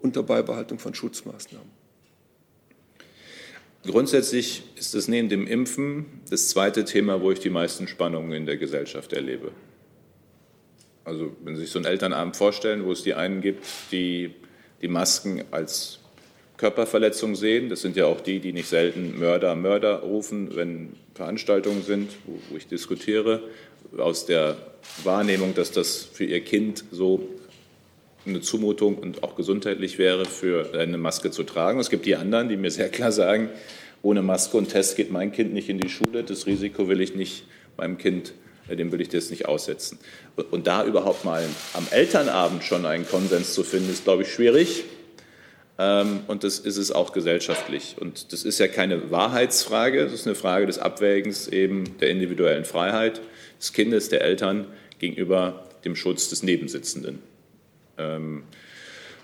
unter 0.00 0.22
Beibehaltung 0.22 0.78
von 0.78 0.94
Schutzmaßnahmen. 0.94 1.82
Grundsätzlich 3.84 4.62
ist 4.76 4.94
es 4.94 5.08
neben 5.08 5.28
dem 5.28 5.46
Impfen 5.46 6.06
das 6.30 6.48
zweite 6.48 6.84
Thema, 6.84 7.20
wo 7.20 7.32
ich 7.32 7.40
die 7.40 7.50
meisten 7.50 7.88
Spannungen 7.88 8.32
in 8.32 8.46
der 8.46 8.56
Gesellschaft 8.56 9.12
erlebe. 9.12 9.50
Also 11.04 11.34
wenn 11.42 11.56
Sie 11.56 11.62
sich 11.62 11.70
so 11.70 11.80
einen 11.80 11.86
Elternabend 11.86 12.36
vorstellen, 12.36 12.84
wo 12.84 12.92
es 12.92 13.02
die 13.02 13.14
einen 13.14 13.40
gibt, 13.40 13.64
die 13.90 14.34
die 14.82 14.88
Masken 14.88 15.44
als 15.50 16.00
Körperverletzung 16.56 17.34
sehen. 17.34 17.68
Das 17.68 17.80
sind 17.80 17.96
ja 17.96 18.06
auch 18.06 18.20
die, 18.20 18.40
die 18.40 18.52
nicht 18.52 18.68
selten 18.68 19.18
Mörder, 19.18 19.56
Mörder 19.56 20.00
rufen, 20.00 20.54
wenn 20.54 20.94
Veranstaltungen 21.14 21.82
sind, 21.82 22.10
wo, 22.26 22.38
wo 22.50 22.56
ich 22.56 22.66
diskutiere, 22.66 23.42
aus 23.96 24.26
der 24.26 24.56
Wahrnehmung, 25.04 25.54
dass 25.54 25.72
das 25.72 26.02
für 26.04 26.24
ihr 26.24 26.40
Kind 26.40 26.84
so 26.90 27.28
eine 28.24 28.40
Zumutung 28.40 28.96
und 28.98 29.22
auch 29.22 29.34
gesundheitlich 29.34 29.98
wäre, 29.98 30.24
für 30.24 30.72
eine 30.78 30.96
Maske 30.96 31.30
zu 31.30 31.42
tragen. 31.42 31.80
Es 31.80 31.90
gibt 31.90 32.06
die 32.06 32.16
anderen, 32.16 32.48
die 32.48 32.56
mir 32.56 32.70
sehr 32.70 32.88
klar 32.88 33.12
sagen, 33.12 33.50
ohne 34.02 34.22
Maske 34.22 34.56
und 34.56 34.68
Test 34.68 34.96
geht 34.96 35.10
mein 35.10 35.32
Kind 35.32 35.52
nicht 35.52 35.68
in 35.68 35.78
die 35.78 35.88
Schule. 35.88 36.24
Das 36.24 36.46
Risiko 36.46 36.88
will 36.88 37.00
ich 37.00 37.14
nicht 37.14 37.44
meinem 37.76 37.98
Kind, 37.98 38.32
äh, 38.68 38.76
dem 38.76 38.92
will 38.92 39.00
ich 39.00 39.08
das 39.08 39.30
nicht 39.30 39.46
aussetzen. 39.46 39.98
Und 40.50 40.66
da 40.66 40.84
überhaupt 40.84 41.24
mal 41.24 41.44
am 41.74 41.86
Elternabend 41.90 42.64
schon 42.64 42.86
einen 42.86 43.06
Konsens 43.06 43.54
zu 43.54 43.62
finden, 43.62 43.90
ist, 43.90 44.04
glaube 44.04 44.22
ich, 44.22 44.32
schwierig. 44.32 44.84
Ähm, 45.78 46.20
und 46.26 46.44
das 46.44 46.58
ist 46.58 46.76
es 46.76 46.92
auch 46.92 47.12
gesellschaftlich. 47.12 47.96
Und 47.98 48.32
das 48.32 48.44
ist 48.44 48.58
ja 48.58 48.68
keine 48.68 49.10
Wahrheitsfrage, 49.10 50.04
das 50.04 50.12
ist 50.12 50.26
eine 50.26 50.34
Frage 50.34 50.66
des 50.66 50.78
Abwägens 50.78 51.48
eben 51.48 51.98
der 51.98 52.10
individuellen 52.10 52.64
Freiheit 52.64 53.20
des 53.58 53.72
Kindes, 53.72 54.08
der 54.08 54.22
Eltern 54.22 54.66
gegenüber 54.98 55.66
dem 55.84 55.96
Schutz 55.96 56.28
des 56.28 56.42
Nebensitzenden. 56.42 57.20
Ähm, 57.98 58.44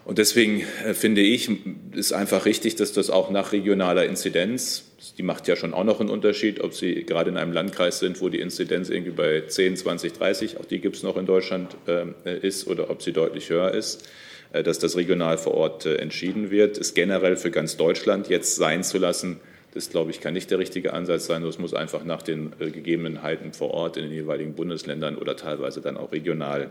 und 0.05 0.17
deswegen 0.17 0.63
äh, 0.87 0.95
finde 0.95 1.21
ich, 1.21 1.51
ist 1.95 2.13
einfach 2.13 2.47
richtig, 2.47 2.77
dass 2.77 2.93
das 2.93 3.11
auch 3.11 3.31
nach 3.31 3.53
regionaler 3.53 4.07
Inzidenz, 4.07 4.85
die 5.19 5.23
macht 5.23 5.47
ja 5.49 5.55
schon 5.55 5.75
auch 5.75 5.85
noch 5.85 6.01
einen 6.01 6.09
Unterschied, 6.09 6.61
ob 6.61 6.73
Sie 6.73 7.05
gerade 7.05 7.29
in 7.29 7.37
einem 7.37 7.53
Landkreis 7.53 7.99
sind, 7.99 8.23
wo 8.23 8.31
die 8.31 8.41
Inzidenz 8.41 8.89
irgendwie 8.89 9.11
bei 9.11 9.43
10, 9.43 9.77
20, 9.77 10.15
30, 10.15 10.57
auch 10.57 10.65
die 10.65 10.81
gibt 10.81 10.97
es 10.97 11.03
noch 11.03 11.19
in 11.19 11.27
Deutschland, 11.27 11.77
äh, 11.87 12.39
ist, 12.39 12.67
oder 12.67 12.89
ob 12.89 13.03
sie 13.03 13.13
deutlich 13.13 13.51
höher 13.51 13.73
ist 13.73 14.09
dass 14.53 14.79
das 14.79 14.97
regional 14.97 15.39
vor 15.39 15.55
Ort 15.55 15.87
äh, 15.87 15.97
entschieden 15.97 16.51
wird. 16.51 16.79
Es 16.79 16.95
generell 16.95 17.37
für 17.37 17.51
ganz 17.51 17.77
Deutschland 17.77 18.29
jetzt 18.29 18.57
sein 18.57 18.83
zu 18.83 18.99
lassen, 18.99 19.41
das, 19.75 19.91
glaube 19.91 20.11
ich, 20.11 20.21
kann 20.21 20.33
nicht 20.33 20.51
der 20.51 20.59
richtige 20.59 20.95
Ansatz 20.95 21.27
sein. 21.27 21.43
Es 21.43 21.59
muss 21.59 21.75
einfach 21.75 22.05
nach 22.05 22.23
den 22.23 22.53
äh, 22.59 22.71
Gegebenheiten 22.71 23.53
vor 23.53 23.73
Ort 23.73 23.97
in 23.97 24.05
den 24.05 24.13
jeweiligen 24.13 24.55
Bundesländern 24.55 25.17
oder 25.17 25.37
teilweise 25.37 25.81
dann 25.81 25.97
auch 25.97 26.13
regional 26.13 26.71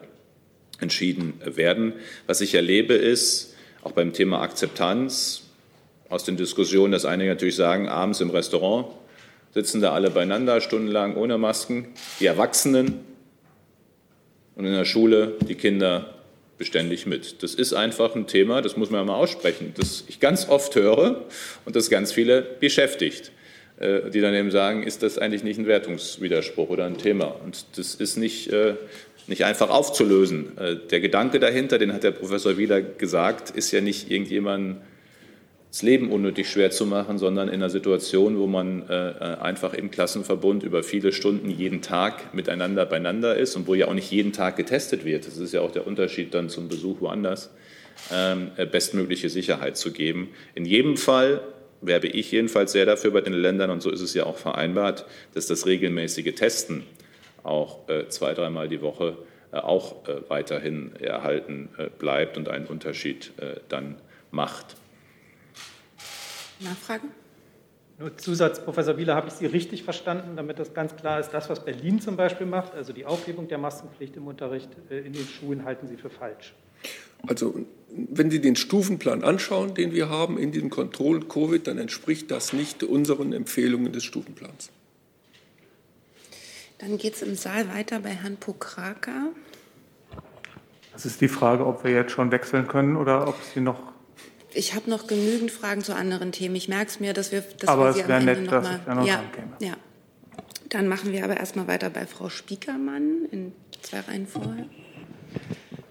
entschieden 0.80 1.34
werden. 1.44 1.94
Was 2.26 2.42
ich 2.42 2.56
erlebe, 2.56 2.94
ist, 2.94 3.56
auch 3.84 3.92
beim 3.92 4.14
Thema 4.14 4.42
Akzeptanz, 4.42 5.44
aus 6.10 6.24
den 6.24 6.38
Diskussionen, 6.38 6.92
dass 6.92 7.06
einige 7.06 7.30
natürlich 7.30 7.56
sagen, 7.56 7.90
abends 7.90 8.22
im 8.22 8.30
Restaurant 8.30 8.88
sitzen 9.54 9.82
da 9.82 9.94
alle 9.94 10.10
beieinander, 10.10 10.62
stundenlang 10.62 11.16
ohne 11.16 11.38
Masken, 11.38 11.90
die 12.20 12.26
Erwachsenen 12.26 13.00
und 14.56 14.66
in 14.66 14.74
der 14.74 14.86
Schule 14.86 15.36
die 15.48 15.56
Kinder 15.56 16.17
beständig 16.58 17.06
mit. 17.06 17.44
Das 17.44 17.54
ist 17.54 17.74
einfach 17.74 18.16
ein 18.16 18.28
Thema, 18.28 18.62
das 18.62 18.78
muss 18.78 18.90
man 18.90 19.06
mal 19.06 19.16
aussprechen, 19.16 19.74
das 19.78 20.04
ich 20.08 20.20
ganz 20.20 20.50
oft 20.50 20.76
höre 20.76 21.26
und 21.66 21.76
das 21.76 21.90
ganz 21.90 22.12
viele 22.12 22.42
beschäftigt, 22.42 23.32
äh, 23.80 24.10
die 24.10 24.22
dann 24.22 24.34
eben 24.34 24.52
sagen, 24.52 24.84
ist 24.84 25.04
das 25.04 25.18
eigentlich 25.18 25.44
nicht 25.44 25.60
ein 25.60 25.68
Wertungswiderspruch 25.68 26.70
oder 26.70 26.86
ein 26.86 26.98
Thema? 26.98 27.26
Und 27.44 27.66
das 27.76 27.96
ist 27.96 28.18
nicht, 28.18 28.52
äh, 28.52 28.76
nicht 29.28 29.46
einfach 29.46 29.70
aufzulösen. 29.70 30.58
Äh, 30.58 30.76
der 30.90 31.00
Gedanke 31.00 31.40
dahinter, 31.40 31.78
den 31.78 31.94
hat 31.94 32.04
der 32.04 32.12
Professor 32.12 32.58
Wieler 32.58 32.82
gesagt, 32.82 33.52
ist 33.52 33.72
ja 33.72 33.82
nicht 33.82 34.10
irgendjemand 34.10 34.78
das 35.70 35.82
Leben 35.82 36.12
unnötig 36.12 36.50
schwer 36.50 36.72
zu 36.72 36.86
machen, 36.86 37.18
sondern 37.18 37.50
in 37.50 37.56
einer 37.56 37.70
Situation, 37.70 38.40
wo 38.40 38.48
man 38.48 38.88
äh, 38.90 39.10
äh, 39.10 39.14
einfach 39.40 39.74
im 39.74 39.92
Klassenverbund 39.92 40.64
über 40.64 40.82
viele 40.82 41.12
Stunden 41.12 41.50
jeden 41.50 41.82
Tag 41.82 42.34
miteinander 42.34 42.86
beieinander 42.86 43.36
ist 43.36 43.56
und 43.56 43.68
wo 43.68 43.76
ja 43.76 43.88
auch 43.88 43.94
nicht 43.94 44.10
jeden 44.10 44.32
Tag 44.32 44.56
getestet 44.56 45.04
wird. 45.04 45.28
Das 45.28 45.38
ist 45.38 45.54
ja 45.54 45.62
auch 45.62 45.72
der 45.72 45.86
Unterschied 45.86 46.34
dann 46.34 46.50
zum 46.50 46.70
Besuch 46.70 47.02
woanders, 47.02 47.52
ähm, 48.14 48.52
äh, 48.56 48.66
bestmögliche 48.66 49.30
Sicherheit 49.30 49.76
zu 49.76 49.92
geben. 49.92 50.30
In 50.56 50.66
jedem 50.66 50.96
Fall 50.96 51.42
werbe 51.82 52.08
ich 52.08 52.32
jedenfalls 52.32 52.72
sehr 52.72 52.86
dafür 52.86 53.12
bei 53.12 53.22
den 53.22 53.34
Ländern, 53.34 53.70
und 53.70 53.82
so 53.82 53.92
ist 53.92 54.02
es 54.02 54.14
ja 54.14 54.26
auch 54.26 54.38
vereinbart, 54.38 55.06
dass 55.34 55.48
das 55.48 55.66
regelmäßige 55.66 56.34
Testen 56.34 56.84
auch 57.44 57.88
äh, 57.90 58.08
zwei, 58.10 58.34
dreimal 58.34 58.68
die 58.68 58.82
Woche 58.82 59.18
äh, 59.52 59.58
auch 59.58 60.08
äh, 60.08 60.22
weiterhin 60.28 60.96
erhalten 61.00 61.70
bleibt 62.00 62.38
und 62.38 62.50
einen 62.50 62.66
Unterschied 62.66 63.32
dann 63.70 63.96
macht. 64.32 64.76
Nachfragen? 66.60 67.10
Nur 68.00 68.16
Zusatz, 68.16 68.64
Professor 68.64 68.98
Wieler, 68.98 69.16
habe 69.16 69.28
ich 69.28 69.34
Sie 69.34 69.48
richtig 69.48 69.84
verstanden, 69.84 70.36
damit 70.36 70.60
das 70.60 70.74
ganz 70.76 70.96
klar 70.96 71.20
ist, 71.20 71.32
das, 71.32 71.50
was 71.50 71.66
Berlin 71.66 72.00
zum 72.00 72.16
Beispiel 72.16 72.46
macht, 72.46 72.76
also 72.76 72.94
die 72.94 73.06
Aufhebung 73.06 73.48
der 73.48 73.58
Maskenpflicht 73.58 74.16
im 74.18 74.28
Unterricht 74.28 74.70
äh, 74.92 75.00
in 75.00 75.14
den 75.14 75.28
Schulen, 75.28 75.66
halten 75.66 75.88
Sie 75.88 75.98
für 75.98 76.12
falsch? 76.12 76.54
Also 77.26 77.66
wenn 77.90 78.30
Sie 78.30 78.40
den 78.40 78.56
Stufenplan 78.56 79.24
anschauen, 79.24 79.74
den 79.74 79.94
wir 79.94 80.10
haben 80.10 80.38
in 80.38 80.52
diesem 80.52 80.70
Kontroll-Covid, 80.70 81.66
dann 81.66 81.80
entspricht 81.80 82.30
das 82.30 82.54
nicht 82.54 82.84
unseren 82.84 83.34
Empfehlungen 83.34 83.92
des 83.92 84.04
Stufenplans. 84.04 84.70
Dann 86.78 87.00
geht 87.00 87.16
es 87.16 87.24
im 87.24 87.34
Saal 87.34 87.74
weiter 87.74 88.00
bei 88.00 88.10
Herrn 88.10 88.38
Pokraka. 88.38 89.30
Das 90.94 91.08
ist 91.08 91.22
die 91.22 91.28
Frage, 91.28 91.66
ob 91.66 91.84
wir 91.84 91.92
jetzt 91.92 92.12
schon 92.12 92.32
wechseln 92.32 92.68
können 92.68 92.96
oder 92.96 93.28
ob 93.28 93.36
Sie 93.54 93.62
noch 93.62 93.97
ich 94.58 94.74
habe 94.74 94.90
noch 94.90 95.08
genügend 95.08 95.52
Fragen 95.52 95.84
zu 95.84 95.96
anderen 95.96 96.32
Themen. 96.32 96.56
Ich 96.56 96.68
merke 96.68 96.90
es 96.90 97.00
mir, 97.00 97.14
dass 97.14 97.32
wir, 97.32 97.42
dass 97.42 97.70
aber 97.70 97.96
wir 97.96 98.04
Sie 98.06 98.12
am 98.12 98.28
Ende 98.28 98.42
nochmal. 98.42 98.82
Ja, 98.88 99.04
ja, 99.06 99.24
ja. 99.60 99.74
Dann 100.70 100.88
machen 100.88 101.14
wir 101.14 101.24
aber 101.24 101.38
erstmal 101.38 101.68
weiter 101.68 101.90
bei 101.90 102.06
Frau 102.06 102.30
Spiekermann 102.30 103.26
in 103.32 103.54
zwei 103.82 104.02
Reihen 104.02 104.28
vorher. 104.28 104.66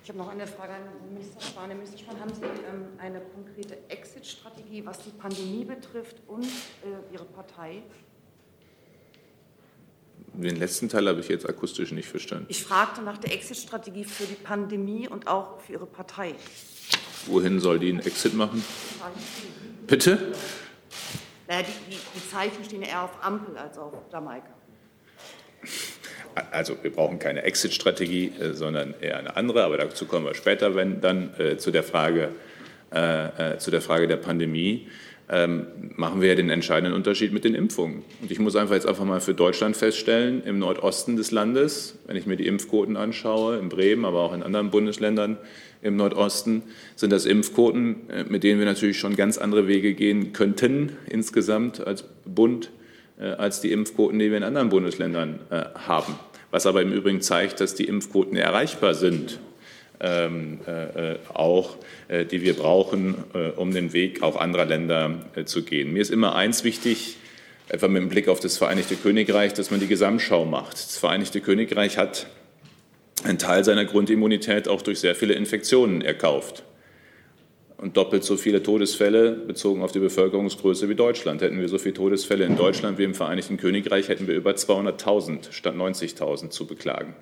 Ich 0.02 0.08
habe 0.10 0.18
noch 0.18 0.28
eine 0.28 0.46
Frage 0.46 0.74
an 0.74 0.82
Minister 1.12 1.40
Spahn. 1.40 1.68
Herr 1.68 1.76
Minister 1.76 1.98
Spahn, 1.98 2.20
haben 2.20 2.32
Sie 2.34 2.42
ähm, 2.42 2.86
eine 2.98 3.20
konkrete 3.20 3.76
Exit-Strategie, 3.88 4.84
was 4.84 4.98
die 4.98 5.10
Pandemie 5.10 5.64
betrifft 5.64 6.16
und 6.26 6.44
äh, 6.44 7.12
Ihre 7.12 7.24
Partei? 7.24 7.82
Den 10.34 10.56
letzten 10.56 10.88
Teil 10.88 11.08
habe 11.08 11.20
ich 11.20 11.28
jetzt 11.28 11.48
akustisch 11.48 11.92
nicht 11.92 12.08
verstanden. 12.08 12.46
Ich 12.48 12.62
fragte 12.62 13.00
nach 13.00 13.16
der 13.18 13.32
Exit-Strategie 13.32 14.04
für 14.04 14.26
die 14.26 14.34
Pandemie 14.34 15.08
und 15.08 15.26
auch 15.28 15.60
für 15.60 15.72
Ihre 15.72 15.86
Partei. 15.86 16.34
Wohin 17.26 17.60
soll 17.60 17.78
die 17.78 17.90
einen 17.90 18.00
Exit 18.00 18.34
machen? 18.34 18.64
Bitte? 19.86 20.32
Naja, 21.48 21.62
die, 21.62 21.94
die, 21.94 21.98
die 22.14 22.30
Zeichen 22.30 22.64
stehen 22.64 22.82
eher 22.82 23.04
auf 23.04 23.22
Ampel 23.22 23.56
als 23.56 23.78
auf 23.78 23.92
Jamaika. 24.12 24.48
Also 26.50 26.76
wir 26.82 26.92
brauchen 26.92 27.18
keine 27.18 27.42
Exit-Strategie, 27.42 28.32
äh, 28.38 28.52
sondern 28.52 28.94
eher 29.00 29.18
eine 29.18 29.36
andere, 29.36 29.64
aber 29.64 29.78
dazu 29.78 30.06
kommen 30.06 30.26
wir 30.26 30.34
später, 30.34 30.74
wenn 30.74 31.00
dann 31.00 31.32
äh, 31.38 31.56
zu 31.56 31.70
der 31.70 31.82
Frage, 31.82 32.30
äh, 32.92 33.54
äh, 33.54 33.58
zu 33.58 33.70
der 33.70 33.80
Frage 33.80 34.06
der 34.06 34.16
Pandemie 34.16 34.88
ähm, 35.28 35.66
machen 35.96 36.20
wir 36.20 36.28
ja 36.28 36.34
den 36.34 36.50
entscheidenden 36.50 36.94
Unterschied 36.94 37.32
mit 37.32 37.44
den 37.44 37.54
Impfungen. 37.54 38.04
Und 38.22 38.30
ich 38.30 38.38
muss 38.38 38.54
einfach 38.54 38.74
jetzt 38.74 38.86
einfach 38.86 39.04
mal 39.04 39.20
für 39.20 39.34
Deutschland 39.34 39.76
feststellen, 39.76 40.42
im 40.44 40.58
Nordosten 40.58 41.16
des 41.16 41.30
Landes, 41.32 41.98
wenn 42.06 42.16
ich 42.16 42.26
mir 42.26 42.36
die 42.36 42.46
Impfquoten 42.46 42.96
anschaue, 42.96 43.58
in 43.58 43.68
Bremen, 43.68 44.04
aber 44.04 44.20
auch 44.20 44.32
in 44.32 44.42
anderen 44.42 44.70
Bundesländern 44.70 45.36
im 45.82 45.96
Nordosten, 45.96 46.62
sind 46.94 47.12
das 47.12 47.26
Impfquoten, 47.26 48.08
äh, 48.08 48.24
mit 48.28 48.44
denen 48.44 48.60
wir 48.60 48.66
natürlich 48.66 48.98
schon 48.98 49.16
ganz 49.16 49.38
andere 49.38 49.66
Wege 49.66 49.94
gehen 49.94 50.32
könnten 50.32 50.92
insgesamt 51.08 51.84
als 51.84 52.04
Bund, 52.24 52.70
äh, 53.18 53.24
als 53.24 53.60
die 53.60 53.72
Impfquoten, 53.72 54.18
die 54.18 54.30
wir 54.30 54.36
in 54.36 54.44
anderen 54.44 54.68
Bundesländern 54.68 55.40
äh, 55.50 55.64
haben. 55.74 56.14
Was 56.52 56.66
aber 56.66 56.82
im 56.82 56.92
Übrigen 56.92 57.20
zeigt, 57.20 57.60
dass 57.60 57.74
die 57.74 57.84
Impfquoten 57.84 58.36
erreichbar 58.36 58.94
sind 58.94 59.40
ähm, 60.00 60.60
äh, 60.66 61.16
auch, 61.32 61.76
äh, 62.08 62.24
die 62.24 62.42
wir 62.42 62.54
brauchen, 62.54 63.14
äh, 63.34 63.50
um 63.50 63.72
den 63.72 63.92
Weg 63.92 64.22
auch 64.22 64.36
anderer 64.36 64.66
Länder 64.66 65.20
äh, 65.34 65.44
zu 65.44 65.62
gehen. 65.62 65.92
Mir 65.92 66.02
ist 66.02 66.10
immer 66.10 66.34
eins 66.34 66.64
wichtig, 66.64 67.16
etwa 67.68 67.88
mit 67.88 68.02
dem 68.02 68.08
Blick 68.08 68.28
auf 68.28 68.40
das 68.40 68.58
Vereinigte 68.58 68.96
Königreich, 68.96 69.54
dass 69.54 69.70
man 69.70 69.80
die 69.80 69.86
Gesamtschau 69.86 70.44
macht. 70.44 70.74
Das 70.74 70.98
Vereinigte 70.98 71.40
Königreich 71.40 71.98
hat 71.98 72.26
einen 73.24 73.38
Teil 73.38 73.64
seiner 73.64 73.84
Grundimmunität 73.84 74.68
auch 74.68 74.82
durch 74.82 75.00
sehr 75.00 75.14
viele 75.14 75.34
Infektionen 75.34 76.02
erkauft. 76.02 76.62
Und 77.78 77.98
doppelt 77.98 78.24
so 78.24 78.38
viele 78.38 78.62
Todesfälle 78.62 79.32
bezogen 79.32 79.82
auf 79.82 79.92
die 79.92 79.98
Bevölkerungsgröße 79.98 80.88
wie 80.88 80.94
Deutschland. 80.94 81.42
Hätten 81.42 81.60
wir 81.60 81.68
so 81.68 81.76
viele 81.76 81.94
Todesfälle 81.94 82.44
in 82.44 82.56
Deutschland 82.56 82.96
wie 82.96 83.04
im 83.04 83.14
Vereinigten 83.14 83.58
Königreich, 83.58 84.08
hätten 84.08 84.26
wir 84.26 84.34
über 84.34 84.52
200.000 84.52 85.52
statt 85.52 85.74
90.000 85.74 86.48
zu 86.48 86.66
beklagen. 86.66 87.14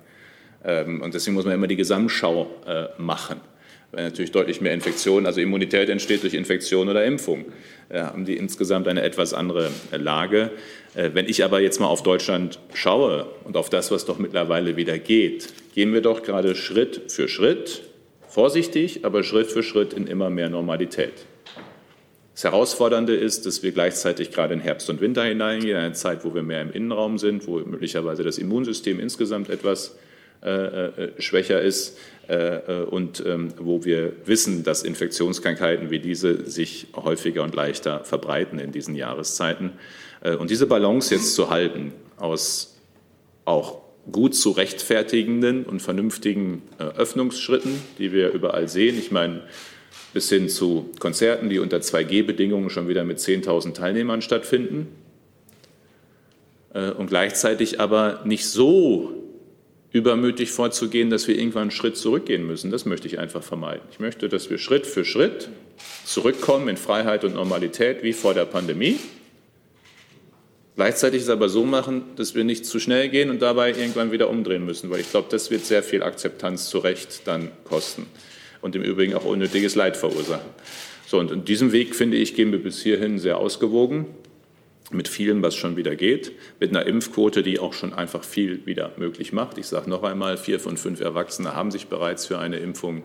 Ähm, 0.65 1.01
und 1.01 1.13
deswegen 1.13 1.35
muss 1.35 1.45
man 1.45 1.53
immer 1.53 1.67
die 1.67 1.75
Gesamtschau 1.75 2.49
äh, 2.67 2.85
machen. 2.97 3.39
Weil 3.91 4.05
natürlich 4.05 4.31
deutlich 4.31 4.61
mehr 4.61 4.73
Infektionen, 4.73 5.25
also 5.25 5.39
Immunität 5.39 5.89
entsteht 5.89 6.23
durch 6.23 6.33
Infektion 6.33 6.89
oder 6.89 7.05
Impfung, 7.05 7.45
äh, 7.89 8.01
haben 8.01 8.25
die 8.25 8.35
insgesamt 8.35 8.87
eine 8.87 9.03
etwas 9.03 9.33
andere 9.33 9.69
äh, 9.91 9.97
Lage. 9.97 10.51
Wenn 10.97 11.27
ich 11.27 11.43
aber 11.43 11.59
jetzt 11.59 11.81
mal 11.81 11.87
auf 11.87 12.03
Deutschland 12.03 12.57
schaue 12.73 13.25
und 13.43 13.57
auf 13.57 13.69
das, 13.69 13.91
was 13.91 14.05
doch 14.05 14.17
mittlerweile 14.17 14.77
wieder 14.77 14.97
geht, 14.97 15.49
gehen 15.73 15.91
wir 15.91 15.99
doch 15.99 16.23
gerade 16.23 16.55
Schritt 16.55 17.11
für 17.11 17.27
Schritt, 17.27 17.83
vorsichtig, 18.29 19.03
aber 19.03 19.21
Schritt 19.21 19.47
für 19.47 19.61
Schritt 19.61 19.91
in 19.91 20.07
immer 20.07 20.29
mehr 20.29 20.47
Normalität. 20.47 21.25
Das 22.33 22.45
Herausfordernde 22.45 23.13
ist, 23.13 23.45
dass 23.45 23.61
wir 23.61 23.73
gleichzeitig 23.73 24.31
gerade 24.31 24.53
in 24.53 24.61
Herbst 24.61 24.89
und 24.89 25.01
Winter 25.01 25.25
hineingehen, 25.25 25.75
eine 25.75 25.91
Zeit, 25.91 26.23
wo 26.23 26.33
wir 26.33 26.43
mehr 26.43 26.61
im 26.61 26.71
Innenraum 26.71 27.17
sind, 27.17 27.45
wo 27.45 27.59
möglicherweise 27.59 28.23
das 28.23 28.37
Immunsystem 28.37 29.01
insgesamt 29.01 29.49
etwas 29.49 29.97
schwächer 31.17 31.61
ist 31.61 31.97
äh, 32.27 32.83
und 32.83 33.23
ähm, 33.25 33.53
wo 33.57 33.83
wir 33.83 34.13
wissen, 34.25 34.63
dass 34.63 34.83
Infektionskrankheiten 34.83 35.89
wie 35.89 35.99
diese 35.99 36.49
sich 36.49 36.87
häufiger 36.95 37.43
und 37.43 37.55
leichter 37.55 38.03
verbreiten 38.03 38.59
in 38.59 38.71
diesen 38.71 38.95
Jahreszeiten. 38.95 39.73
Und 40.39 40.49
diese 40.49 40.65
Balance 40.65 41.13
jetzt 41.13 41.35
zu 41.35 41.51
halten 41.51 41.93
aus 42.17 42.75
auch 43.45 43.81
gut 44.11 44.35
zu 44.35 44.51
rechtfertigenden 44.51 45.65
und 45.65 45.81
vernünftigen 45.81 46.61
äh, 46.79 46.83
Öffnungsschritten, 46.83 47.81
die 47.97 48.11
wir 48.11 48.31
überall 48.31 48.67
sehen. 48.67 48.97
Ich 48.97 49.11
meine, 49.11 49.41
bis 50.13 50.29
hin 50.29 50.47
zu 50.47 50.89
Konzerten, 50.99 51.49
die 51.49 51.59
unter 51.59 51.77
2G-Bedingungen 51.77 52.69
schon 52.69 52.87
wieder 52.87 53.03
mit 53.03 53.19
10.000 53.19 53.73
Teilnehmern 53.73 54.21
stattfinden 54.21 54.87
äh, 56.73 56.91
und 56.91 57.07
gleichzeitig 57.07 57.79
aber 57.79 58.21
nicht 58.25 58.47
so 58.47 59.24
übermütig 59.95 60.51
vorzugehen, 60.51 61.09
dass 61.09 61.25
wir 61.25 61.37
irgendwann 61.37 61.61
einen 61.61 61.71
Schritt 61.71 61.95
zurückgehen 61.95 62.45
müssen. 62.45 62.69
Das 62.69 62.85
möchte 62.85 63.07
ich 63.07 63.17
einfach 63.17 63.41
vermeiden. 63.41 63.81
Ich 63.91 63.99
möchte, 64.01 64.27
dass 64.27 64.49
wir 64.49 64.57
Schritt 64.57 64.85
für 64.85 65.05
Schritt 65.05 65.47
zurückkommen 66.03 66.67
in 66.67 66.75
Freiheit 66.75 67.23
und 67.23 67.33
Normalität 67.33 68.03
wie 68.03 68.11
vor 68.11 68.33
der 68.33 68.43
Pandemie. 68.43 68.99
Gleichzeitig 70.75 71.21
es 71.21 71.29
aber 71.29 71.47
so 71.47 71.63
machen, 71.63 72.03
dass 72.17 72.35
wir 72.35 72.43
nicht 72.43 72.65
zu 72.65 72.77
schnell 72.77 73.07
gehen 73.07 73.29
und 73.29 73.41
dabei 73.41 73.69
irgendwann 73.69 74.11
wieder 74.11 74.29
umdrehen 74.29 74.65
müssen, 74.65 74.89
weil 74.89 74.99
ich 74.99 75.09
glaube, 75.09 75.29
das 75.31 75.49
wird 75.49 75.63
sehr 75.63 75.81
viel 75.81 76.03
Akzeptanz 76.03 76.67
zu 76.69 76.79
Recht 76.79 77.21
dann 77.23 77.49
kosten 77.63 78.05
und 78.59 78.75
im 78.75 78.81
Übrigen 78.81 79.13
auch 79.13 79.23
unnötiges 79.23 79.75
Leid 79.75 79.95
verursachen. 79.95 80.49
So, 81.07 81.19
und 81.19 81.31
in 81.31 81.45
diesem 81.45 81.71
Weg, 81.71 81.95
finde 81.95 82.17
ich, 82.17 82.35
gehen 82.35 82.51
wir 82.51 82.61
bis 82.61 82.83
hierhin 82.83 83.17
sehr 83.17 83.37
ausgewogen, 83.37 84.07
mit 84.95 85.07
vielem, 85.07 85.43
was 85.43 85.55
schon 85.55 85.77
wieder 85.77 85.95
geht, 85.95 86.31
mit 86.59 86.69
einer 86.69 86.85
Impfquote, 86.85 87.43
die 87.43 87.59
auch 87.59 87.73
schon 87.73 87.93
einfach 87.93 88.23
viel 88.23 88.65
wieder 88.65 88.91
möglich 88.97 89.33
macht. 89.33 89.57
Ich 89.57 89.67
sage 89.67 89.89
noch 89.89 90.03
einmal, 90.03 90.37
vier 90.37 90.59
von 90.59 90.77
fünf 90.77 91.01
Erwachsene 91.01 91.55
haben 91.55 91.71
sich 91.71 91.87
bereits 91.87 92.25
für 92.25 92.39
eine 92.39 92.57
Impfung 92.57 93.03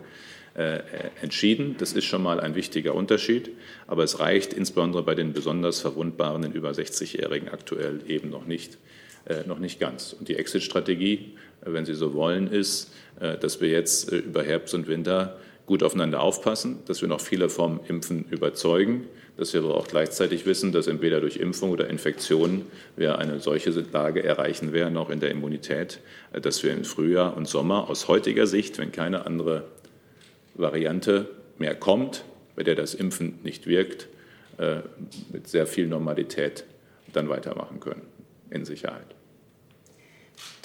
äh, 0.54 0.80
entschieden. 1.22 1.76
Das 1.78 1.92
ist 1.92 2.04
schon 2.04 2.22
mal 2.22 2.40
ein 2.40 2.54
wichtiger 2.54 2.94
Unterschied, 2.94 3.50
aber 3.86 4.02
es 4.02 4.18
reicht 4.18 4.52
insbesondere 4.52 5.02
bei 5.02 5.14
den 5.14 5.32
besonders 5.32 5.80
verwundbaren, 5.80 6.42
den 6.42 6.52
über 6.52 6.70
60-Jährigen 6.70 7.48
aktuell 7.48 8.00
eben 8.08 8.30
noch 8.30 8.46
nicht, 8.46 8.78
äh, 9.26 9.46
noch 9.46 9.58
nicht 9.58 9.78
ganz. 9.78 10.12
Und 10.12 10.28
die 10.28 10.36
Exit-Strategie, 10.36 11.34
äh, 11.64 11.72
wenn 11.72 11.84
Sie 11.84 11.94
so 11.94 12.14
wollen, 12.14 12.50
ist, 12.50 12.92
dass 13.40 13.60
wir 13.60 13.68
jetzt 13.68 14.10
über 14.10 14.42
Herbst 14.42 14.72
und 14.72 14.88
Winter 14.88 15.38
gut 15.66 15.82
aufeinander 15.82 16.22
aufpassen, 16.22 16.78
dass 16.86 17.02
wir 17.02 17.08
noch 17.08 17.20
viele 17.20 17.50
vom 17.50 17.80
Impfen 17.86 18.24
überzeugen, 18.30 19.08
dass 19.40 19.54
wir 19.54 19.62
aber 19.62 19.74
auch 19.74 19.88
gleichzeitig 19.88 20.44
wissen, 20.44 20.70
dass 20.70 20.86
entweder 20.86 21.18
durch 21.18 21.38
Impfung 21.38 21.70
oder 21.70 21.88
Infektion 21.88 22.66
wir 22.96 23.18
eine 23.18 23.40
solche 23.40 23.70
Lage 23.70 24.22
erreichen 24.22 24.74
werden, 24.74 24.98
auch 24.98 25.08
in 25.08 25.18
der 25.18 25.30
Immunität, 25.30 26.00
dass 26.32 26.62
wir 26.62 26.72
im 26.72 26.84
Frühjahr 26.84 27.34
und 27.38 27.48
Sommer 27.48 27.88
aus 27.88 28.06
heutiger 28.06 28.46
Sicht, 28.46 28.76
wenn 28.76 28.92
keine 28.92 29.24
andere 29.24 29.64
Variante 30.54 31.26
mehr 31.56 31.74
kommt, 31.74 32.22
bei 32.54 32.64
der 32.64 32.74
das 32.74 32.92
Impfen 32.92 33.38
nicht 33.42 33.66
wirkt, 33.66 34.08
äh, 34.58 34.80
mit 35.32 35.48
sehr 35.48 35.66
viel 35.66 35.86
Normalität 35.86 36.64
dann 37.14 37.30
weitermachen 37.30 37.80
können, 37.80 38.02
in 38.50 38.66
Sicherheit. 38.66 39.06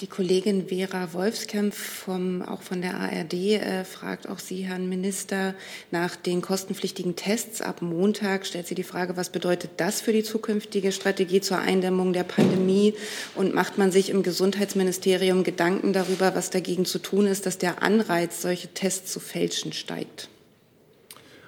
Die 0.02 0.06
Kollegin 0.06 0.68
Vera 0.68 1.14
Wolfskamp 1.14 1.72
vom, 1.72 2.42
auch 2.42 2.60
von 2.60 2.82
der 2.82 3.00
ARD 3.00 3.32
äh, 3.32 3.82
fragt 3.84 4.28
auch 4.28 4.38
Sie, 4.38 4.60
Herrn 4.60 4.90
Minister, 4.90 5.54
nach 5.90 6.16
den 6.16 6.42
kostenpflichtigen 6.42 7.16
Tests 7.16 7.62
ab 7.62 7.80
Montag. 7.80 8.44
Stellt 8.44 8.66
sie 8.66 8.74
die 8.74 8.82
Frage, 8.82 9.16
was 9.16 9.30
bedeutet 9.30 9.70
das 9.78 10.02
für 10.02 10.12
die 10.12 10.22
zukünftige 10.22 10.92
Strategie 10.92 11.40
zur 11.40 11.60
Eindämmung 11.60 12.12
der 12.12 12.24
Pandemie? 12.24 12.92
Und 13.34 13.54
macht 13.54 13.78
man 13.78 13.90
sich 13.90 14.10
im 14.10 14.22
Gesundheitsministerium 14.22 15.44
Gedanken 15.44 15.94
darüber, 15.94 16.34
was 16.34 16.50
dagegen 16.50 16.84
zu 16.84 16.98
tun 16.98 17.26
ist, 17.26 17.46
dass 17.46 17.56
der 17.56 17.82
Anreiz, 17.82 18.42
solche 18.42 18.68
Tests 18.68 19.10
zu 19.10 19.18
fälschen, 19.18 19.72
steigt? 19.72 20.28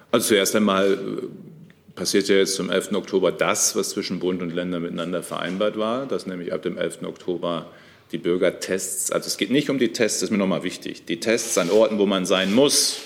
Also 0.09 0.29
zuerst 0.29 0.55
einmal 0.55 0.93
äh, 0.93 1.93
passiert 1.93 2.27
ja 2.29 2.37
jetzt 2.37 2.55
zum 2.55 2.71
11. 2.71 2.93
Oktober 2.93 3.31
das, 3.31 3.75
was 3.75 3.91
zwischen 3.91 4.17
Bund 4.17 4.41
und 4.41 4.55
Ländern 4.55 4.81
miteinander 4.81 5.21
vereinbart 5.21 5.77
war, 5.77 6.07
dass 6.07 6.25
nämlich 6.25 6.51
ab 6.51 6.63
dem 6.63 6.79
11. 6.79 7.03
Oktober 7.03 7.69
die 8.11 8.17
Bürgertests, 8.17 9.11
also 9.11 9.27
es 9.27 9.37
geht 9.37 9.51
nicht 9.51 9.69
um 9.69 9.77
die 9.77 9.93
Tests, 9.93 10.19
das 10.19 10.29
ist 10.29 10.31
mir 10.31 10.37
nochmal 10.37 10.63
wichtig, 10.63 11.05
die 11.05 11.19
Tests 11.19 11.57
an 11.57 11.69
Orten, 11.69 11.99
wo 11.99 12.05
man 12.05 12.25
sein 12.25 12.53
muss, 12.53 13.01